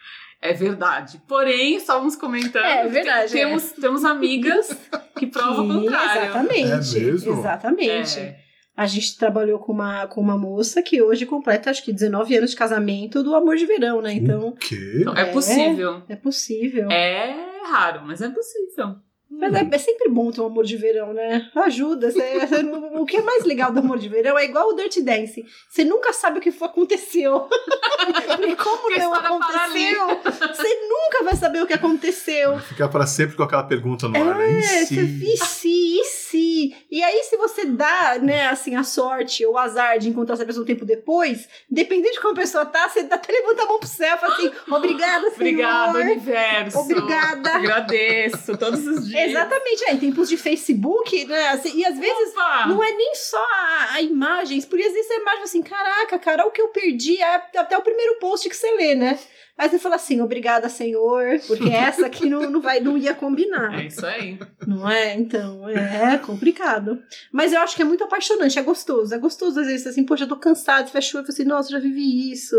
[0.45, 1.22] É verdade.
[1.26, 2.65] Porém, estávamos comentando.
[2.65, 4.76] É que verdade, tem- Temos, temos amigas
[5.18, 6.22] que provam o contrário.
[6.24, 6.98] Exatamente.
[6.98, 7.32] É mesmo?
[7.40, 8.20] Exatamente.
[8.20, 8.36] É.
[8.76, 12.49] A gente trabalhou com uma, com uma moça que hoje completa, acho que 19 anos
[12.49, 14.11] de casamento do amor de verão, né?
[14.15, 14.98] Então, O quê?
[14.99, 15.26] Então, é É.
[15.32, 16.03] possível.
[16.10, 16.91] é possível.
[16.91, 19.02] É raro, mas é possível.
[19.40, 21.50] Mas é, é sempre bom ter um amor de verão, né?
[21.56, 22.12] Ajuda.
[22.12, 22.64] Você- você-
[23.00, 25.46] o que é mais legal do amor de verão é igual o Dirty Dancing.
[25.70, 27.42] Você nunca sabe o que foi, aconteceu.
[27.42, 30.08] Porque como Porque não aconteceu,
[30.56, 32.60] você nunca vai saber o que aconteceu.
[32.60, 34.52] Ficar para sempre com aquela pergunta no ar, né?
[34.52, 36.76] E É, se- você, e se, e se?
[36.92, 40.46] E aí, se você dá, né, assim, a sorte ou o azar de encontrar essa
[40.46, 43.80] pessoa um tempo depois, dependendo de como a pessoa tá, você até levanta a mão
[43.80, 45.34] pro céu e fala assim, obrigada, Senhor.
[45.36, 46.80] Obrigada, universo.
[46.80, 47.50] Obrigada.
[47.56, 49.23] Agradeço todos os dias.
[49.30, 52.68] Exatamente, é, em tempos de Facebook, né, assim, e às vezes Opa!
[52.68, 56.45] não é nem só a, a imagens, porque às vezes a imagem assim, caraca, cara,
[56.45, 59.20] o que eu perdi é até o primeiro post que você lê, né?
[59.56, 63.80] Aí você fala assim, obrigada, Senhor, porque essa aqui não, não, vai, não ia combinar.
[63.80, 64.40] É isso aí.
[64.66, 65.14] Não é?
[65.14, 67.00] Então, é complicado.
[67.32, 69.14] Mas eu acho que é muito apaixonante, é gostoso.
[69.14, 71.78] É gostoso às vezes assim, poxa, eu tô cansado, fecha o olho assim, nossa, já
[71.78, 72.56] vivi isso.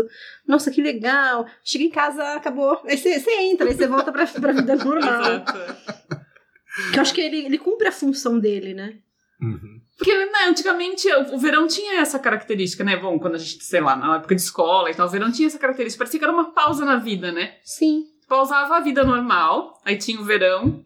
[0.47, 1.45] Nossa, que legal.
[1.63, 2.81] Chega em casa, acabou.
[2.85, 5.21] Aí você, você entra, aí você volta pra, pra vida normal.
[5.21, 6.24] Exato.
[6.91, 8.95] Que eu acho que ele, ele cumpre a função dele, né?
[9.41, 9.81] Uhum.
[9.97, 12.97] Porque né, antigamente o verão tinha essa característica, né?
[12.97, 15.47] Bom, quando a gente, sei lá, na época de escola e tal, o verão tinha
[15.47, 16.03] essa característica.
[16.03, 17.55] Parecia que era uma pausa na vida, né?
[17.63, 18.03] Sim.
[18.27, 20.83] Pausava a vida normal, aí tinha o verão,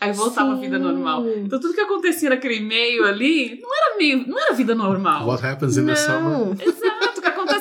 [0.00, 0.82] aí voltava a vida Sim.
[0.82, 1.28] normal.
[1.28, 5.26] Então tudo que acontecia naquele meio ali não era meio, não era vida normal.
[5.26, 6.22] What happens in the summer?
[6.22, 6.52] Não.
[6.52, 7.17] Exato,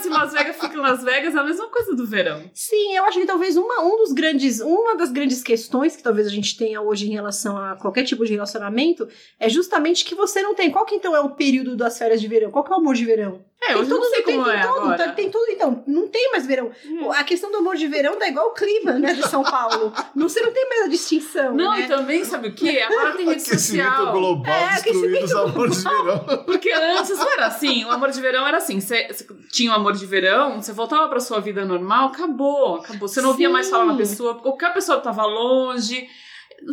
[0.07, 2.49] em Las Vegas fica em Las Vegas é a mesma coisa do verão.
[2.53, 6.27] Sim, eu acho que talvez uma, um dos grandes, uma das grandes questões que talvez
[6.27, 9.07] a gente tenha hoje em relação a qualquer tipo de relacionamento
[9.39, 10.71] é justamente que você não tem.
[10.71, 12.51] Qual que então é o período das férias de verão?
[12.51, 13.45] Qual que é o amor de verão?
[13.67, 15.11] É, eu não sei como tem é todo, agora.
[15.13, 16.71] tem tudo, então, não tem mais verão.
[16.85, 17.11] Hum.
[17.11, 19.91] A questão do amor de verão tá igual o clima, né, de São Paulo.
[20.15, 21.81] não, você não tem mais a distinção, Não, né?
[21.81, 22.79] e também, sabe o que?
[22.81, 24.11] Agora tem rede social.
[24.11, 26.43] global É, destruindo os aquecimento amores de verão.
[26.45, 27.85] Porque antes não era assim.
[27.85, 28.79] O amor de verão era assim.
[28.79, 29.07] Você
[29.51, 33.07] tinha o amor de verão, você voltava pra sua vida normal, acabou, acabou.
[33.07, 33.53] Você não ouvia Sim.
[33.53, 36.07] mais falar na pessoa, qualquer pessoa tava longe.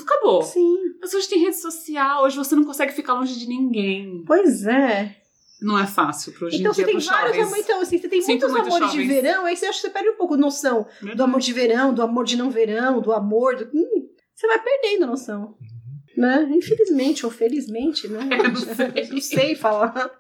[0.03, 0.43] Acabou.
[0.43, 4.23] Sim, Mas hoje tem rede social, hoje você não consegue ficar longe de ninguém.
[4.27, 5.15] pois é.
[5.65, 8.21] Não é fácil pro hoje Então em você tem vários amores, então assim, você tem
[8.21, 9.23] Sinto muitos muito, amores de jovens.
[9.23, 10.87] verão, aí você acha que você perde um pouco noção
[11.17, 13.57] do amor de verão, do amor de não verão, do amor.
[13.57, 13.65] Do...
[13.75, 15.57] Hum, você vai perdendo a noção.
[16.15, 16.49] Né?
[16.51, 18.29] Infelizmente ou felizmente, né?
[18.31, 19.09] É, não sei.
[19.11, 20.11] não sei falar.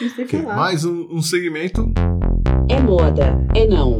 [0.00, 0.56] Não sei falar.
[0.56, 1.92] mais um, um segmento.
[2.68, 3.96] É moda, é não.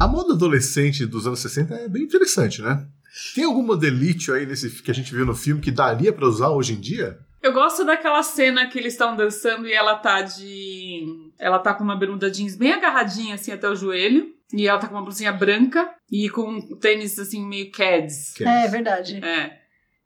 [0.00, 2.86] A moda adolescente dos anos 60 é bem interessante, né?
[3.34, 6.48] Tem algum modelite aí nesse que a gente viu no filme que daria pra usar
[6.48, 7.18] hoje em dia?
[7.42, 11.32] Eu gosto daquela cena que eles estão dançando e ela tá de.
[11.38, 14.32] Ela tá com uma bermuda jeans bem agarradinha, assim, até o joelho.
[14.52, 18.34] E ela tá com uma blusinha branca e com um tênis, assim, meio Keds.
[18.34, 19.24] Que É verdade.
[19.24, 19.58] É.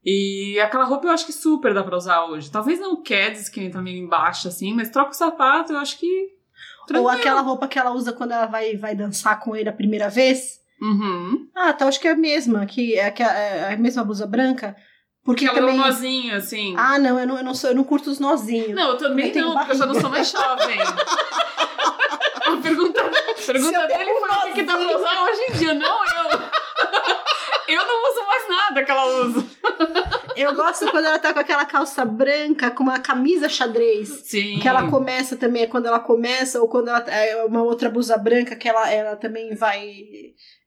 [0.04, 2.50] E aquela roupa eu acho que super dá pra usar hoje.
[2.50, 5.78] Talvez não o Keds, que nem tá meio embaixo, assim, mas troca o sapato, eu
[5.78, 6.06] acho que.
[6.80, 7.10] Ou tranquilo.
[7.10, 10.60] aquela roupa que ela usa quando ela vai, vai dançar com ele a primeira vez.
[10.80, 11.48] Uhum.
[11.54, 14.76] Ah, tá, acho que é a mesma, que é, que é a mesma blusa branca.
[15.26, 15.76] Porque Porque ela também.
[15.76, 16.74] é um nozinho, assim.
[16.78, 18.70] Ah, não, eu não, eu não sou, eu não curto os nozinhos.
[18.74, 20.78] Não, eu também Eu tenho não, porque eu já não sou mais jovem.
[22.46, 25.74] A pergunta, a pergunta dele foi o que, que dá pra usar hoje em dia,
[25.74, 26.38] não eu.
[27.68, 29.44] Eu não uso mais nada que ela usa.
[30.36, 34.08] Eu gosto quando ela tá com aquela calça branca, com uma camisa xadrez.
[34.24, 34.60] Sim.
[34.60, 38.16] Que ela começa também, é quando ela começa, ou quando ela é uma outra blusa
[38.16, 39.82] branca que ela, ela também vai.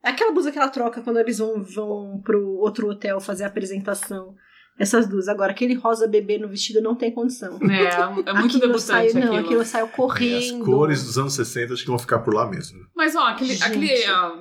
[0.04, 3.48] É aquela blusa que ela troca quando eles vão, vão pro outro hotel fazer a
[3.48, 4.36] apresentação.
[4.80, 5.28] Essas duas.
[5.28, 7.60] Agora, aquele rosa bebê no vestido não tem condição.
[7.70, 9.26] É, é muito aquilo debutante saio, aquilo.
[9.26, 10.64] Não, aquilo eu saio As correndo.
[10.66, 12.80] cores dos anos 60 acho que vão ficar por lá mesmo.
[12.96, 13.64] Mas ó, aquele, Gente.
[13.64, 13.94] aquele,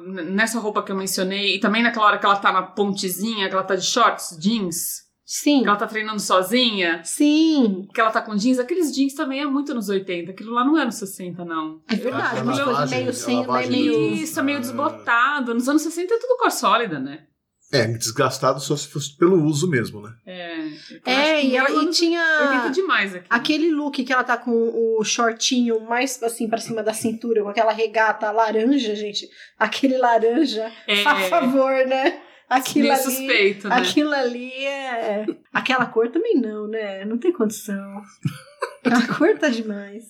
[0.06, 3.48] n- nessa roupa que eu mencionei, e também naquela hora que ela tá na pontezinha,
[3.48, 5.62] que ela tá de shorts, jeans, Sim.
[5.62, 7.89] que ela tá treinando sozinha, Sim.
[7.93, 10.78] que ela tá com jeans, aqueles jeans também é muito nos 80, aquilo lá não
[10.78, 11.81] é nos 60, não.
[11.90, 14.15] É verdade, A umas coisas lavagem- meio a sem, meio.
[14.15, 15.52] Isso, é meio desbotado.
[15.52, 17.24] Nos anos 60 é tudo cor sólida, né?
[17.70, 20.12] É, desgastado só se fosse pelo uso mesmo, né?
[20.26, 23.26] É, acho É, e, ela, e tinha 80 demais aqui.
[23.28, 24.52] aquele look que ela tá com
[24.98, 29.28] o shortinho mais assim pra cima da cintura, com aquela regata laranja, gente.
[29.58, 31.02] Aquele laranja, É.
[31.04, 32.20] a favor, né?
[32.48, 33.76] Aquilo ali, suspeito, né?
[33.76, 35.26] aquilo ali é.
[35.52, 37.04] Aquela cor também não, né?
[37.04, 38.00] Não tem condição.
[38.82, 40.04] Aquela cor tá demais.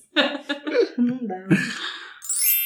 [0.96, 1.44] Não dá.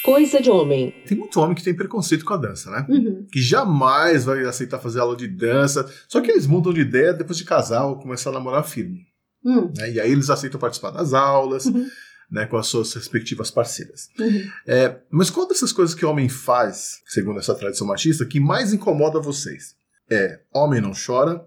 [0.03, 0.93] Coisa de homem.
[1.07, 2.87] Tem muito homem que tem preconceito com a dança, né?
[2.89, 3.27] Uhum.
[3.31, 5.89] Que jamais vai aceitar fazer aula de dança.
[6.09, 9.07] Só que eles mudam de ideia depois de casar ou começar a namorar firme.
[9.45, 9.73] Hum.
[9.77, 9.91] né?
[9.93, 11.89] E aí eles aceitam participar das aulas, Uhum.
[12.31, 14.09] né, com as suas respectivas parceiras.
[14.19, 14.49] Uhum.
[14.67, 18.73] É, mas qual dessas coisas que o homem faz, segundo essa tradição machista, que mais
[18.73, 19.75] incomoda vocês?
[20.11, 21.45] É homem não chora,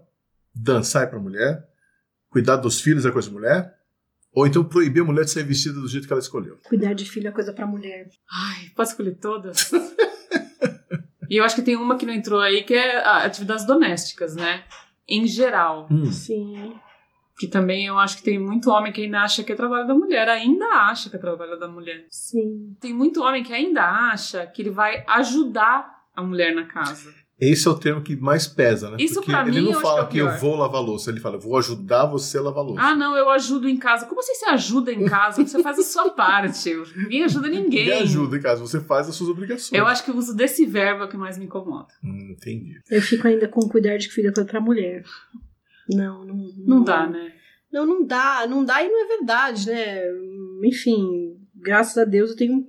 [0.54, 1.64] dançar é pra mulher,
[2.30, 3.74] cuidar dos filhos é coisa de mulher,
[4.36, 6.58] ou então proibir a mulher de ser vestida do jeito que ela escolheu.
[6.62, 8.10] Cuidar de filho é coisa pra mulher.
[8.30, 9.72] Ai, posso escolher todas?
[11.30, 14.64] e eu acho que tem uma que não entrou aí, que é atividades domésticas, né?
[15.08, 15.88] Em geral.
[15.90, 16.12] Hum.
[16.12, 16.74] Sim.
[17.38, 19.94] Que também eu acho que tem muito homem que ainda acha que é trabalho da
[19.94, 22.04] mulher, ainda acha que é trabalho da mulher.
[22.10, 22.76] Sim.
[22.78, 27.10] Tem muito homem que ainda acha que ele vai ajudar a mulher na casa.
[27.38, 28.96] Esse é o termo que mais pesa, né?
[28.98, 31.20] Isso Porque pra ele mim, não fala que é o eu vou lavar louça, ele
[31.20, 32.80] fala, eu vou ajudar você a lavar louça.
[32.82, 34.06] Ah, não, eu ajudo em casa.
[34.06, 35.44] Como assim você ajuda em casa?
[35.44, 36.74] Você faz a sua parte.
[36.96, 37.86] Ninguém ajuda ninguém.
[37.86, 39.78] Me ajuda em casa, você faz as suas obrigações.
[39.78, 41.88] Eu acho que o uso desse verbo é o que mais me incomoda.
[42.02, 42.80] Hum, entendi.
[42.90, 45.04] Eu fico ainda com cuidar de filho é pra mulher.
[45.90, 46.52] Não, não.
[46.56, 47.32] Não dá, né?
[47.70, 50.02] Não, não dá, não dá e não é verdade, né?
[50.64, 51.36] Enfim,
[51.66, 52.64] graças a Deus eu tenho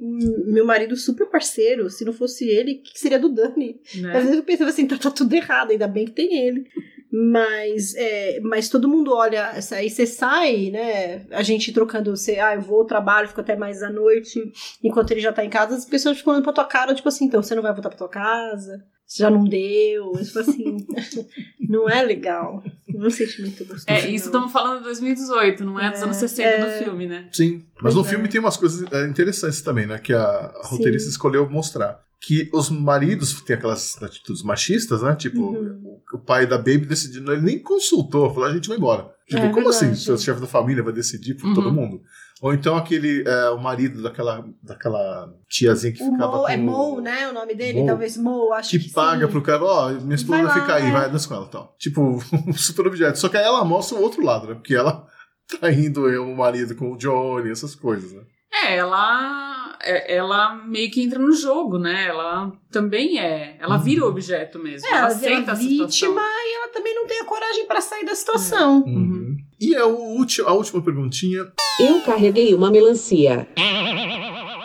[0.45, 1.87] meu marido super parceiro.
[1.87, 3.79] Se não fosse ele, o que seria do Dani?
[3.93, 4.19] Às né?
[4.19, 6.67] vezes eu pensava assim, tá, tá tudo errado, ainda bem que tem ele.
[7.11, 11.25] Mas, é, mas todo mundo olha, aí você sai, né?
[11.31, 14.41] A gente trocando, você, ah, eu vou, trabalho, fico até mais à noite,
[14.83, 17.25] enquanto ele já tá em casa, as pessoas ficam olhando pra tua cara, tipo assim,
[17.25, 18.83] então você não vai voltar pra tua casa?
[19.09, 20.11] Já não deu?
[20.23, 20.77] Tipo assim,
[21.67, 22.63] não é legal.
[22.89, 23.85] Não é um sentimento gostoso.
[23.87, 26.79] É, isso estamos falando de 2018, não é dos É, anos 60 é.
[26.79, 27.29] do filme, né?
[27.31, 28.03] Sim, mas Pois no é.
[28.05, 29.97] filme tem umas coisas é, interessantes também, né?
[29.99, 30.75] Que a, a Sim.
[30.77, 31.99] roteirista escolheu mostrar.
[32.19, 35.15] Que os maridos têm aquelas atitudes machistas, né?
[35.15, 36.01] Tipo, Uhum.
[36.11, 39.13] o, o pai da Baby decidindo, ele nem consultou, falou, a gente vai embora.
[39.27, 39.85] Tipo, É como assim?
[39.87, 40.03] verdade.
[40.03, 41.53] Seu chefe da família vai decidir por Uhum.
[41.53, 42.01] todo mundo?
[42.41, 46.49] Ou então aquele, é, o marido daquela, daquela tiazinha que O ficava Mo, com...
[46.49, 47.27] é Mo, né?
[47.29, 47.79] O nome dele?
[47.81, 47.87] Mo.
[47.87, 49.31] Talvez Mo, acho que, Que paga sim.
[49.31, 50.91] pro cara, ó, minha esposa Vai lá, ficar aí, é.
[50.91, 51.75] vai dançar com ela e tal.
[51.79, 52.01] Tipo,
[52.47, 53.17] um super objeto.
[53.17, 54.53] Só que aí ela mostra o outro lado, né?
[54.53, 55.05] Porque ela
[55.59, 58.21] traindo o marido com o Johnny, essas coisas, né?
[58.63, 62.07] É, ela, é- ela meio que entra no jogo, né?
[62.07, 63.57] Ela também é.
[63.59, 64.87] Ela vira o objeto mesmo.
[64.87, 66.15] É, ela ela aceita a vítima situação.
[66.19, 68.83] e ela também não tem a coragem pra sair da situação.
[68.85, 69.36] Uhum.
[69.59, 71.51] E a, a última perguntinha.
[71.79, 73.47] Eu carreguei uma melancia.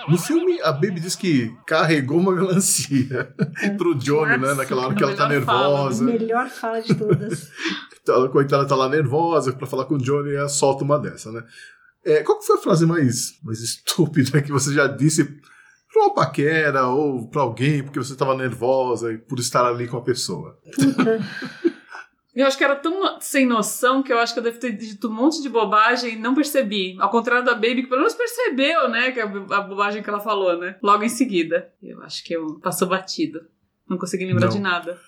[0.09, 3.35] No filme, a Baby diz que carregou uma melancia
[3.78, 4.55] pro Johnny, né?
[4.55, 6.05] Naquela hora que ela tá melhor fala, nervosa.
[6.05, 7.51] Melhor fala de todas.
[8.09, 11.31] Ela, coitada, tá lá nervosa pra falar com o Johnny e ela solta uma dessa,
[11.31, 11.44] né?
[12.05, 16.12] É, qual que foi a frase mais, mais estúpida que você já disse pra uma
[16.12, 20.59] paquera ou pra alguém porque você tava nervosa e por estar ali com a pessoa?
[22.35, 25.09] Eu acho que era tão sem noção que eu acho que eu devo ter dito
[25.09, 26.97] um monte de bobagem e não percebi.
[26.99, 29.13] Ao contrário da Baby, que pelo menos percebeu, né?
[29.13, 30.77] Que a, a bobagem que ela falou, né?
[30.83, 31.71] Logo em seguida.
[31.83, 33.47] Eu acho que eu passou batido.
[33.89, 34.55] Não consegui lembrar Não.
[34.55, 34.99] de nada.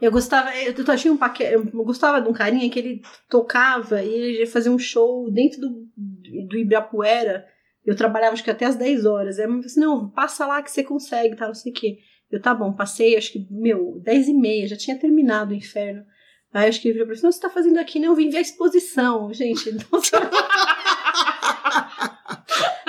[0.00, 4.02] Eu gostava, eu, eu achei um paque, eu gostava de um carinha que ele tocava
[4.02, 7.46] e ele ia fazer um show dentro do, do Ibirapuera.
[7.82, 9.38] Eu trabalhava acho que até as 10 horas.
[9.38, 11.98] Aí eu falei assim, não, passa lá que você consegue, tá, não sei o quê.
[12.30, 16.04] Eu, tá bom, passei, acho que, meu, 10 e meia, já tinha terminado o inferno.
[16.56, 18.30] Aí acho que ele virou pra mim, não, você tá fazendo aqui, não, eu vim
[18.30, 19.68] ver a exposição, gente.
[19.76, 20.00] Então,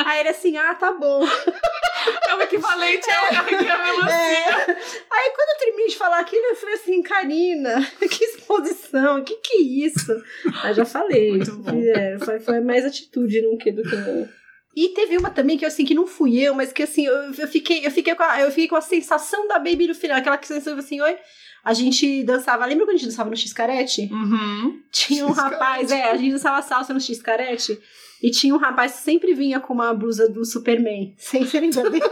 [0.06, 1.22] Aí ele assim, ah, tá bom.
[2.30, 4.15] É o equivalente a carreguei a melancia.
[4.15, 4.77] É.
[5.11, 9.57] Aí quando eu terminei de falar aquilo, eu falei assim, Karina, que exposição, que que
[9.57, 10.15] é isso?
[10.64, 11.31] Aí já falei.
[11.31, 11.77] Muito bom.
[11.77, 14.30] É, foi, foi mais atitude não que do que.
[14.76, 17.48] E teve uma também que assim, que não fui eu, mas que assim, eu, eu
[17.48, 20.38] fiquei, eu fiquei com a, eu fiquei com a sensação da Baby no final, aquela
[20.38, 21.18] que sensação assim, oi.
[21.68, 24.10] A gente dançava, lembra quando a gente dançava no X-Carete?
[24.10, 24.80] Uhum.
[24.89, 27.77] Tinha um rapaz, é, a gente dançava salsa no X-Carete.
[28.22, 31.14] E tinha um rapaz que sempre vinha com uma blusa do Superman.
[31.18, 32.02] Sem ser dele.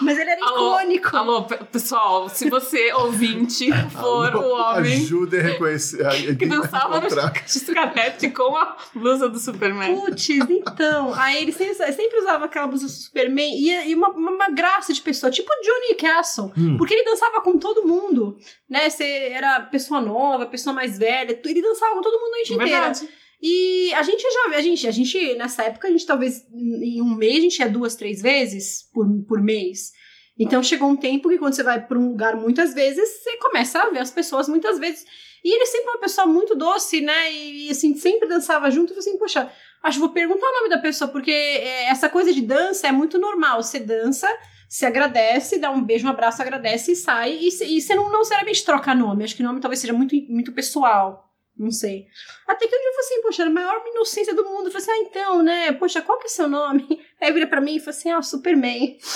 [0.00, 1.16] Mas ele era Alô, icônico.
[1.16, 6.06] Alô, pe- pessoal, se você, ouvinte, for Alô, o homem Ajude a reconhecer.
[6.06, 7.08] a- que quem vai dançava no.
[7.46, 9.94] X-Carete com a blusa do Superman.
[9.94, 11.12] Putz, então.
[11.14, 14.92] Aí ele sempre, sempre usava aquela blusa do Superman e, e uma, uma, uma graça
[14.92, 16.52] de pessoa, tipo Johnny Castle.
[16.56, 16.76] Hum.
[16.76, 18.38] Porque ele dançava com todo mundo,
[18.68, 18.88] né?
[18.90, 22.92] Você era pessoa nova, pessoa mais velha, ele dançava com todo mundo a noite inteira.
[23.40, 27.14] E a gente já a gente, a gente, nessa época, a gente talvez em um
[27.14, 29.92] mês a gente ia duas, três vezes por, por mês.
[30.38, 33.80] Então chegou um tempo que quando você vai para um lugar muitas vezes, você começa
[33.80, 35.04] a ver as pessoas muitas vezes.
[35.44, 37.32] E ele sempre é uma pessoa muito doce, né?
[37.32, 38.92] E assim, sempre dançava junto.
[38.92, 39.50] Eu falei assim, poxa,
[39.82, 42.92] acho que vou perguntar o nome da pessoa, porque é, essa coisa de dança é
[42.92, 43.62] muito normal.
[43.62, 44.28] Você dança,
[44.68, 47.38] se agradece, dá um beijo, um abraço, agradece e sai.
[47.40, 49.24] E, e você não, não necessariamente troca nome.
[49.24, 51.27] Acho que nome talvez seja muito, muito pessoal.
[51.58, 52.06] Não sei.
[52.46, 54.66] Até que um dia eu falei assim, poxa, era a maior inocência do mundo.
[54.66, 55.72] Eu falei assim, ah, então, né?
[55.72, 57.04] Poxa, qual que é seu nome?
[57.20, 58.96] Aí vira pra mim e falou assim, ah, Superman.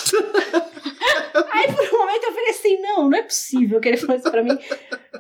[1.53, 4.31] Aí por um momento eu falei assim, não, não é possível que ele falou isso
[4.31, 4.59] pra mim.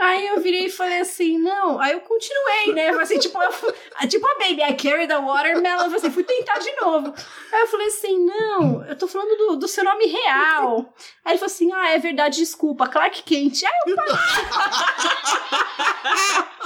[0.01, 1.81] Aí eu virei e falei assim, não.
[1.81, 2.89] Aí eu continuei, né?
[2.89, 3.73] Eu falei assim, tipo, eu fu-
[4.09, 5.77] tipo a Baby, I carry the watermelon.
[5.77, 7.15] Eu falei assim, fui tentar de novo.
[7.53, 10.93] Aí eu falei assim, não, eu tô falando do, do seu nome real.
[11.25, 13.63] Aí ele falou assim, ah, é verdade, desculpa, Clark Kent.
[13.65, 14.13] Aí eu parei.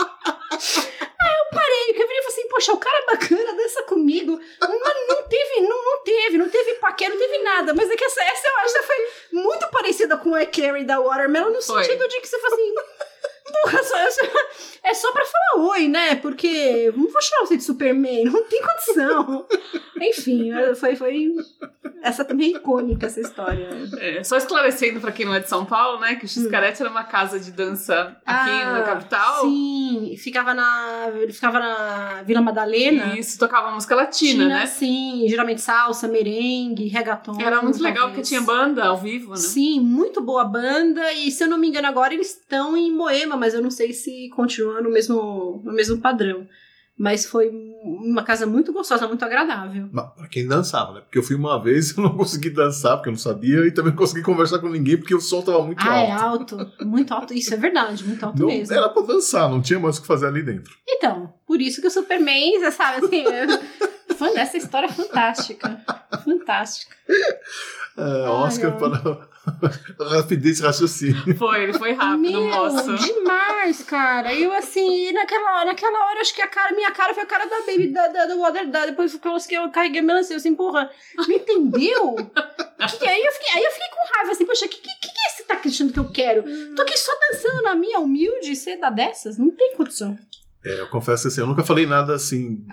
[1.19, 3.83] Aí eu parei, porque eu virei e falei assim, poxa, o cara é bacana, dança
[3.83, 4.41] comigo.
[4.61, 4.69] Não,
[5.09, 7.75] não teve, não, não teve, não teve paquera, não teve nada.
[7.75, 10.99] Mas é que essa, essa eu acho que foi muito parecida com I Carry da
[10.99, 11.85] Watermelon, no Foi.
[11.85, 12.75] sentido de que você fala assim.
[13.63, 13.97] Porra, só,
[14.85, 16.17] é só pra falar oi, né?
[16.17, 19.47] Porque não vou chamar você de Superman, não tem condição.
[20.01, 21.33] Enfim, foi, foi.
[22.03, 23.69] Essa também é icônica, essa história.
[23.99, 26.15] É, só esclarecendo pra quem não é de São Paulo, né?
[26.17, 29.41] Que o Xcarete era uma casa de dança aqui Ah, na capital.
[29.43, 33.19] Sim, ficava na, ficava na Vila Madalena.
[33.19, 34.67] Isso tocava música latina, Tinha, né?
[34.67, 37.41] Sim, geralmente salsa, merengue, reggaeton.
[37.41, 38.17] Era muito legal talvez.
[38.17, 39.37] porque tinha banda ao vivo, né?
[39.39, 41.13] Sim, muito boa banda.
[41.15, 43.93] E se eu não me engano, agora eles estão em Moema, mas eu não sei
[43.93, 46.47] se continua no mesmo, no mesmo padrão.
[46.99, 47.51] Mas foi
[47.83, 49.87] uma casa muito gostosa, muito agradável.
[49.93, 51.01] Mas Pra quem dançava, né?
[51.03, 53.71] Porque eu fui uma vez e eu não consegui dançar, porque eu não sabia, e
[53.71, 56.59] também não consegui conversar com ninguém, porque o som tava muito ah, é alto.
[56.59, 56.87] alto.
[56.87, 57.35] Muito alto.
[57.35, 58.75] Isso é verdade, muito alto Não, mesmo.
[58.75, 60.75] era pra dançar, não tinha mais o que fazer ali dentro.
[60.89, 65.79] Então, por isso que o Superman, você sabe, assim, é fã dessa história fantástica.
[66.25, 66.97] Fantástica.
[67.99, 68.79] É, Oscar ai.
[68.79, 69.29] para
[70.11, 71.37] rapidez de raciocínio.
[71.37, 72.95] Foi, ele foi rápido, Meu, moço.
[72.95, 74.35] demais, cara.
[74.35, 77.61] Eu, assim, naquela, naquela hora, acho que a cara, minha cara foi a cara da
[77.61, 80.39] Baby, da, da, do Water, da, depois que eu, que eu carreguei a melancia, eu
[80.39, 82.17] assim, porra, não entendeu?
[82.99, 85.09] Que aí, eu fiquei, aí eu fiquei com raiva, assim, poxa, que que, que que
[85.09, 86.45] é esse tá achando que eu quero?
[86.75, 89.39] Tô aqui só dançando na minha humilde, você dá dessas?
[89.39, 90.17] Não tem condição.
[90.63, 92.67] É, eu confesso que assim, eu nunca falei nada assim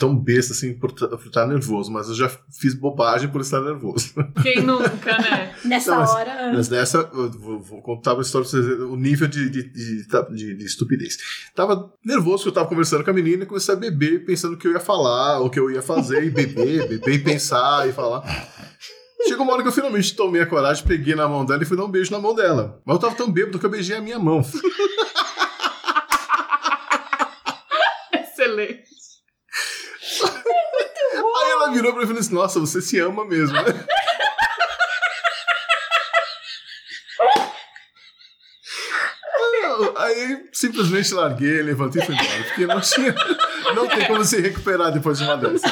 [0.00, 0.90] tão besta assim por
[1.26, 2.28] estar nervoso, mas eu já
[2.58, 4.14] fiz bobagem por estar nervoso.
[4.42, 5.54] Quem nunca, né?
[5.64, 6.52] Nessa Não, mas- hora...
[6.54, 9.62] Mas nessa, eu vou, vou contar uma história pra vocês verem o nível de, de,
[9.70, 11.18] de, de- de estupidez.
[11.54, 14.66] Tava nervoso que eu tava conversando com a menina e comecei a beber, pensando que
[14.66, 18.22] eu ia falar, o que eu ia fazer, e beber, beber e pensar e falar.
[19.28, 21.76] Chegou uma hora que eu finalmente tomei a coragem, peguei na mão dela e fui
[21.76, 22.80] dar um beijo na mão dela.
[22.86, 24.40] Mas eu tava tão bêbado que eu beijei a minha mão.
[28.12, 28.89] Excelente.
[31.42, 33.62] Aí ela virou pra mim e falou assim: Nossa, você se ama mesmo, né?
[39.96, 42.44] Aí simplesmente larguei, levantei e fui embora.
[42.44, 43.14] Porque não tinha.
[43.74, 45.66] Não tem como se recuperar depois de uma dessa.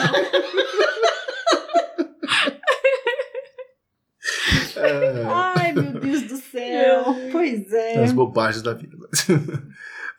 [4.77, 7.05] É, Ai, meu Deus do céu.
[7.32, 8.05] Pois é.
[8.05, 8.97] as bobagens da vida.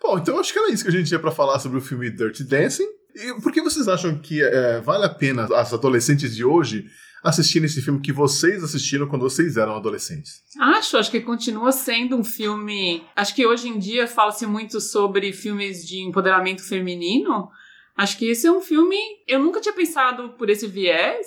[0.01, 2.09] Bom, então acho que era isso que a gente tinha pra falar sobre o filme
[2.09, 2.87] Dirty Dancing.
[3.15, 6.85] E por que vocês acham que é, vale a pena as adolescentes de hoje
[7.23, 10.41] assistirem esse filme que vocês assistiram quando vocês eram adolescentes?
[10.59, 13.03] Acho, acho que continua sendo um filme.
[13.15, 17.49] Acho que hoje em dia fala-se muito sobre filmes de empoderamento feminino.
[17.97, 18.95] Acho que esse é um filme.
[19.27, 21.25] Eu nunca tinha pensado por esse viés,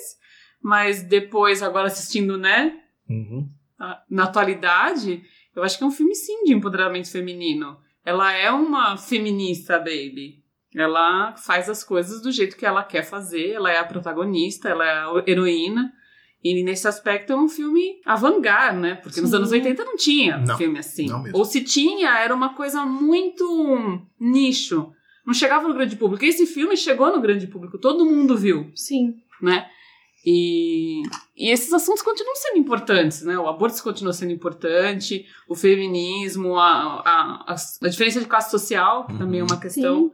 [0.61, 2.73] mas depois, agora assistindo, né,
[3.79, 5.21] a- na atualidade,
[5.55, 7.77] eu acho que é um filme sim de empoderamento feminino.
[8.03, 10.42] Ela é uma feminista, baby.
[10.75, 14.85] Ela faz as coisas do jeito que ela quer fazer, ela é a protagonista, ela
[14.85, 15.93] é a heroína.
[16.43, 18.95] E nesse aspecto é um filme avant-garde, né?
[18.95, 19.35] Porque nos Sim.
[19.37, 21.07] anos 80 não tinha Não, filme assim.
[21.07, 21.37] não mesmo.
[21.37, 24.91] Ou se tinha, era uma coisa muito nicho.
[25.25, 26.25] Não chegava no grande público.
[26.25, 29.15] Esse filme chegou no grande público, todo mundo viu Sim.
[29.41, 29.67] né?
[30.25, 31.01] E,
[31.35, 33.37] e esses assuntos continuam sendo importantes, né?
[33.37, 39.05] O aborto continua sendo importante, o feminismo, a, a, a, a diferença de classe social,
[39.05, 40.11] que também é uma questão.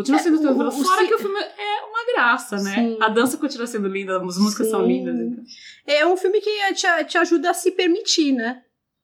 [0.00, 2.74] Continua É, sendo o Fora que o filme é uma graça, né?
[2.74, 2.96] Sim.
[3.00, 4.88] A dança continua sendo linda, as músicas são Sim.
[4.88, 5.18] lindas.
[5.18, 5.44] Então.
[5.86, 8.62] É um filme que te, te ajuda a se permitir, né?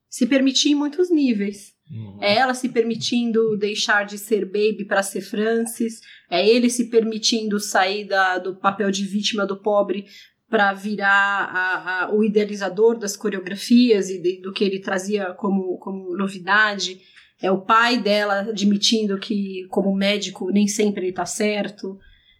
[0.09, 1.75] Se permitir em muitos níveis.
[2.21, 6.01] É ela se permitindo deixar de ser Baby para ser Francis.
[6.29, 10.05] É ele se permitindo sair da, do papel de vítima do pobre
[10.51, 11.09] para virar
[11.53, 17.01] a- a- o idealizador das coreografias e de- do que ele trazia como, como novidade.
[17.41, 21.99] É o pai dela admitindo que, como médico, nem sempre ele tá certo.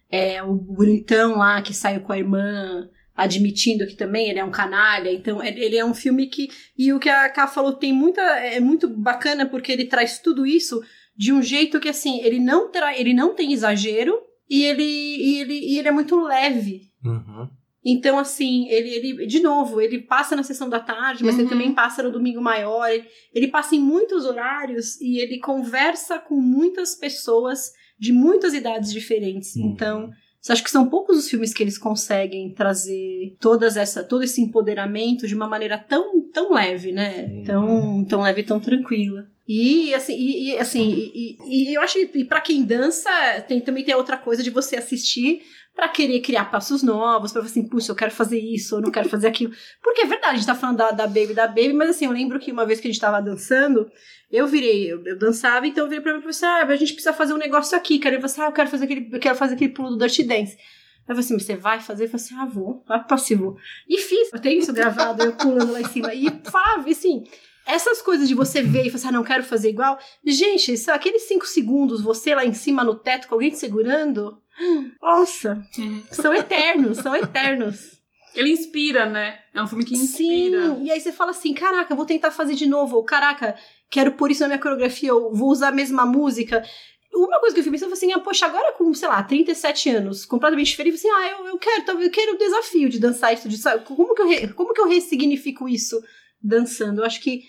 [0.09, 4.51] É o bonitão lá que saiu com a irmã admitindo que também ele é um
[4.51, 5.11] canalha.
[5.11, 6.49] Então, ele é um filme que.
[6.77, 8.21] E o que a Ká falou tem muita.
[8.21, 10.81] É muito bacana porque ele traz tudo isso
[11.15, 14.15] de um jeito que, assim, ele não, terá, ele não tem exagero
[14.47, 16.91] e ele, e ele, e ele é muito leve.
[17.03, 17.49] Uhum.
[17.89, 21.41] Então, assim, ele, ele, de novo, ele passa na sessão da tarde, mas Uhum.
[21.41, 22.85] ele também passa no domingo maior.
[22.89, 28.91] Ele, ele passa em muitos horários e ele conversa com muitas pessoas de muitas idades
[28.91, 29.55] diferentes.
[29.55, 29.67] Uhum.
[29.71, 30.09] Então,
[30.49, 35.25] acho que são poucos os filmes que eles conseguem trazer todas essa, todo esse empoderamento
[35.27, 37.43] de uma maneira tão, tão leve, né?
[37.45, 39.27] Tão, tão leve e tão tranquila.
[39.47, 43.09] E assim, e, e, assim, e, e- e eu acho que para quem dança,
[43.47, 45.41] tem, também tem outra coisa de você assistir
[45.77, 49.07] pra querer criar passos novos, falar assim, puxa, eu quero fazer isso, eu não quero
[49.07, 49.53] fazer aquilo.
[49.79, 52.11] Porque é verdade, a gente tá falando da, da Baby da Baby, mas assim, eu
[52.11, 53.87] lembro que uma vez que a gente tava dançando,
[54.31, 56.75] eu virei, eu, eu dançava, então eu virei pra mim e falei assim, ah, a
[56.75, 58.17] gente precisa fazer um negócio aqui, cara.
[58.25, 60.57] Assim, ah, eu quero fazer aquele, eu quero fazer aquele pulo do Dirty Dance.
[60.57, 60.63] Aí
[61.09, 62.05] eu falei assim, você vai fazer?
[62.05, 63.55] Eu falei assim, ah, vou, ah, passivo.
[63.87, 66.11] E fiz, eu tenho isso gravado, eu pulando lá em cima.
[66.11, 67.23] E, Flávio, assim,
[67.67, 69.99] essas coisas de você ver e falar assim, ah, não quero fazer igual.
[70.25, 74.41] Gente, aqueles cinco segundos, você lá em cima no teto com alguém te segurando,
[75.01, 75.61] nossa,
[76.11, 77.97] são eternos, são eternos.
[78.35, 79.39] Ele inspira, né?
[79.53, 80.75] É um filme que inspira.
[80.75, 83.55] Sim, e aí você fala assim, caraca, eu vou tentar fazer de novo, ou caraca,
[83.89, 86.63] quero pôr isso na minha coreografia, ou vou usar a mesma música.
[87.13, 89.89] Uma coisa que eu fiz pensando foi assim, ah, poxa, agora com, sei lá, 37
[89.89, 92.89] anos, completamente diferente, eu falei assim, ah, eu, eu quero, talvez eu quero o desafio
[92.89, 95.99] de dançar isso, de, sabe, como que eu, re- como que eu ressignifico isso
[96.39, 97.01] dançando?
[97.01, 97.41] Eu acho que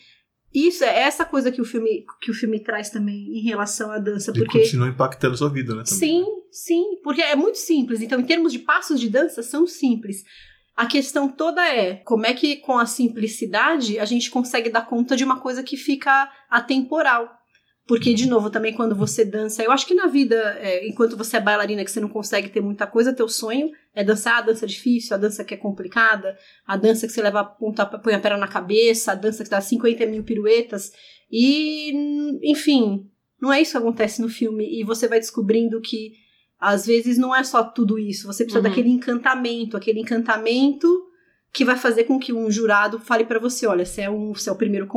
[0.52, 3.98] isso é essa coisa que o filme que o filme traz também em relação à
[3.98, 5.82] dança, Ele porque continua impactando sua vida, né?
[5.82, 5.98] também.
[5.98, 8.00] Sim, sim, porque é muito simples.
[8.00, 10.24] Então, em termos de passos de dança, são simples.
[10.74, 15.16] A questão toda é como é que, com a simplicidade, a gente consegue dar conta
[15.16, 17.37] de uma coisa que fica atemporal.
[17.88, 21.38] Porque, de novo, também quando você dança, eu acho que na vida, é, enquanto você
[21.38, 24.66] é bailarina, que você não consegue ter muita coisa, teu sonho é dançar a dança
[24.66, 26.36] difícil, a dança que é complicada,
[26.66, 29.48] a dança que você leva a ponta, põe a perna na cabeça, a dança que
[29.48, 30.92] dá 50 mil piruetas.
[31.32, 31.90] E,
[32.42, 33.08] enfim,
[33.40, 34.68] não é isso que acontece no filme.
[34.80, 36.12] E você vai descobrindo que
[36.60, 38.26] às vezes não é só tudo isso.
[38.26, 38.68] Você precisa Uhum.
[38.68, 41.07] daquele encantamento, aquele encantamento
[41.58, 44.48] que vai fazer com que um jurado fale pra você, olha, você é, um, você
[44.48, 44.88] é o primeiro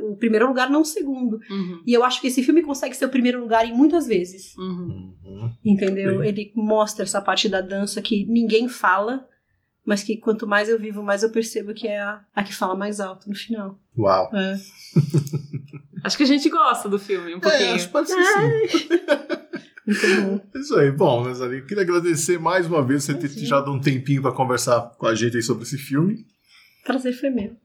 [0.00, 1.40] o primeiro lugar, não o segundo.
[1.50, 1.82] Uhum.
[1.84, 4.56] E eu acho que esse filme consegue ser o primeiro lugar em muitas vezes.
[4.56, 5.12] Uhum.
[5.24, 5.52] Uhum.
[5.64, 6.20] Entendeu?
[6.20, 6.28] Sim.
[6.28, 9.26] Ele mostra essa parte da dança que ninguém fala,
[9.84, 12.76] mas que quanto mais eu vivo, mais eu percebo que é a, a que fala
[12.76, 13.76] mais alto no final.
[13.98, 14.30] Uau.
[14.32, 14.56] É.
[16.04, 17.70] Acho que a gente gosta do filme um pouquinho.
[17.70, 18.78] É, acho que pode ser sim.
[19.86, 20.40] Muito bom.
[20.58, 23.44] Isso aí, bom, meus amigos, queria agradecer mais uma vez você ter Imagina.
[23.44, 26.24] tirado um tempinho para conversar com a gente aí sobre esse filme.
[26.84, 27.56] Prazer foi meu.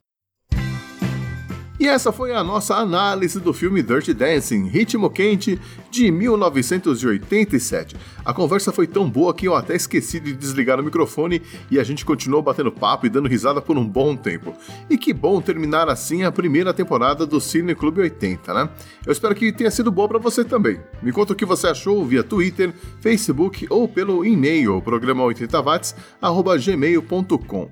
[1.80, 5.58] E essa foi a nossa análise do filme Dirty Dancing, Ritmo Quente,
[5.90, 7.96] de 1987.
[8.26, 11.42] A conversa foi tão boa que eu até esqueci de desligar o microfone
[11.72, 14.54] e a gente continuou batendo papo e dando risada por um bom tempo.
[14.90, 18.70] E que bom terminar assim a primeira temporada do Cine Clube 80, né?
[19.06, 20.82] Eu espero que tenha sido boa para você também.
[21.02, 27.70] Me conta o que você achou via Twitter, Facebook ou pelo e-mail programa80watts@gmail.com.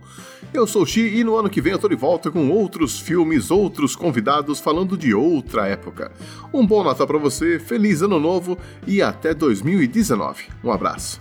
[0.54, 3.00] Eu sou o Xi e no ano que vem eu tô de volta com outros
[3.00, 6.12] filmes, outros convidados falando de outra época.
[6.54, 10.46] Um bom Natal pra você, feliz ano novo e até 2019.
[10.64, 11.20] Um abraço.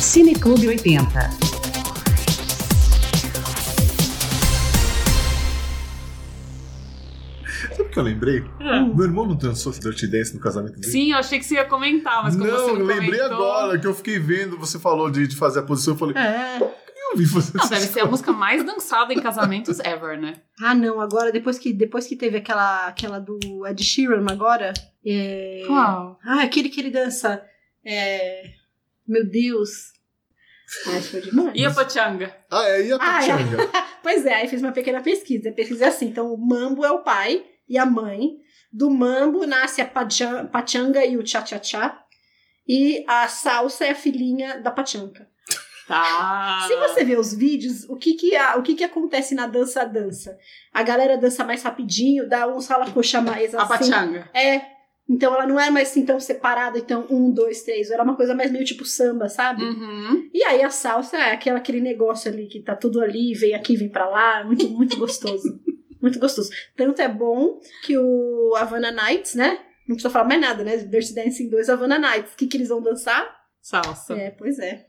[0.00, 1.49] Cine Clube 80.
[8.00, 8.44] Eu lembrei?
[8.94, 10.90] Meu irmão não dançou Dirty Dance no casamento dele?
[10.92, 13.36] Sim, eu achei que você ia comentar, mas como não, você eu não lembrei comentou...
[13.52, 16.58] agora que eu fiquei vendo, você falou de, de fazer a posição, eu falei, É.
[16.60, 20.34] eu vi você Não, deve ser a música mais dançada em casamentos ever, né?
[20.60, 24.72] Ah, não, agora, depois que, depois que teve aquela, aquela do Ed Sheeran agora.
[25.04, 25.62] É...
[25.66, 26.18] Qual?
[26.24, 27.42] Ah, aquele que ele dança.
[27.84, 28.50] É...
[29.06, 29.92] Meu Deus.
[31.10, 31.50] Foi demais.
[31.54, 32.32] E a Pachanga?
[32.48, 33.28] Ah, é, e a Ah, é.
[33.28, 33.70] Pachanga?
[34.02, 35.50] Pois é, aí fiz uma pequena pesquisa.
[35.50, 38.32] A pesquisa é assim: então, o mambo é o pai e a mãe.
[38.72, 41.98] Do mambo nasce a pachan- pachanga e o cha-cha-cha.
[42.68, 45.26] E a salsa é a filhinha da pachanca.
[45.88, 46.64] Tá.
[46.68, 49.82] Se você ver os vídeos, o que que, a- o que que acontece na dança
[49.82, 50.36] a dança?
[50.72, 53.68] A galera dança mais rapidinho, dá uns ralacoxa mais A assim.
[53.90, 54.30] Pachanga.
[54.34, 54.60] É.
[55.08, 57.90] Então ela não é mais assim tão separada, então um, dois, três.
[57.90, 59.64] Era uma coisa mais meio tipo samba, sabe?
[59.64, 60.30] Uhum.
[60.32, 63.74] E aí a salsa é aquela, aquele negócio ali que tá tudo ali, vem aqui,
[63.76, 64.44] vem pra lá.
[64.44, 65.58] Muito, muito gostoso.
[66.00, 66.50] muito gostoso.
[66.76, 69.58] Tanto é bom que o Havana Nights, né?
[69.86, 70.76] Não precisa falar mais nada, né?
[70.76, 72.34] Dirty Dancing 2 Havana Nights.
[72.34, 73.28] O que, que eles vão dançar?
[73.60, 74.14] Salsa.
[74.14, 74.78] É, pois é.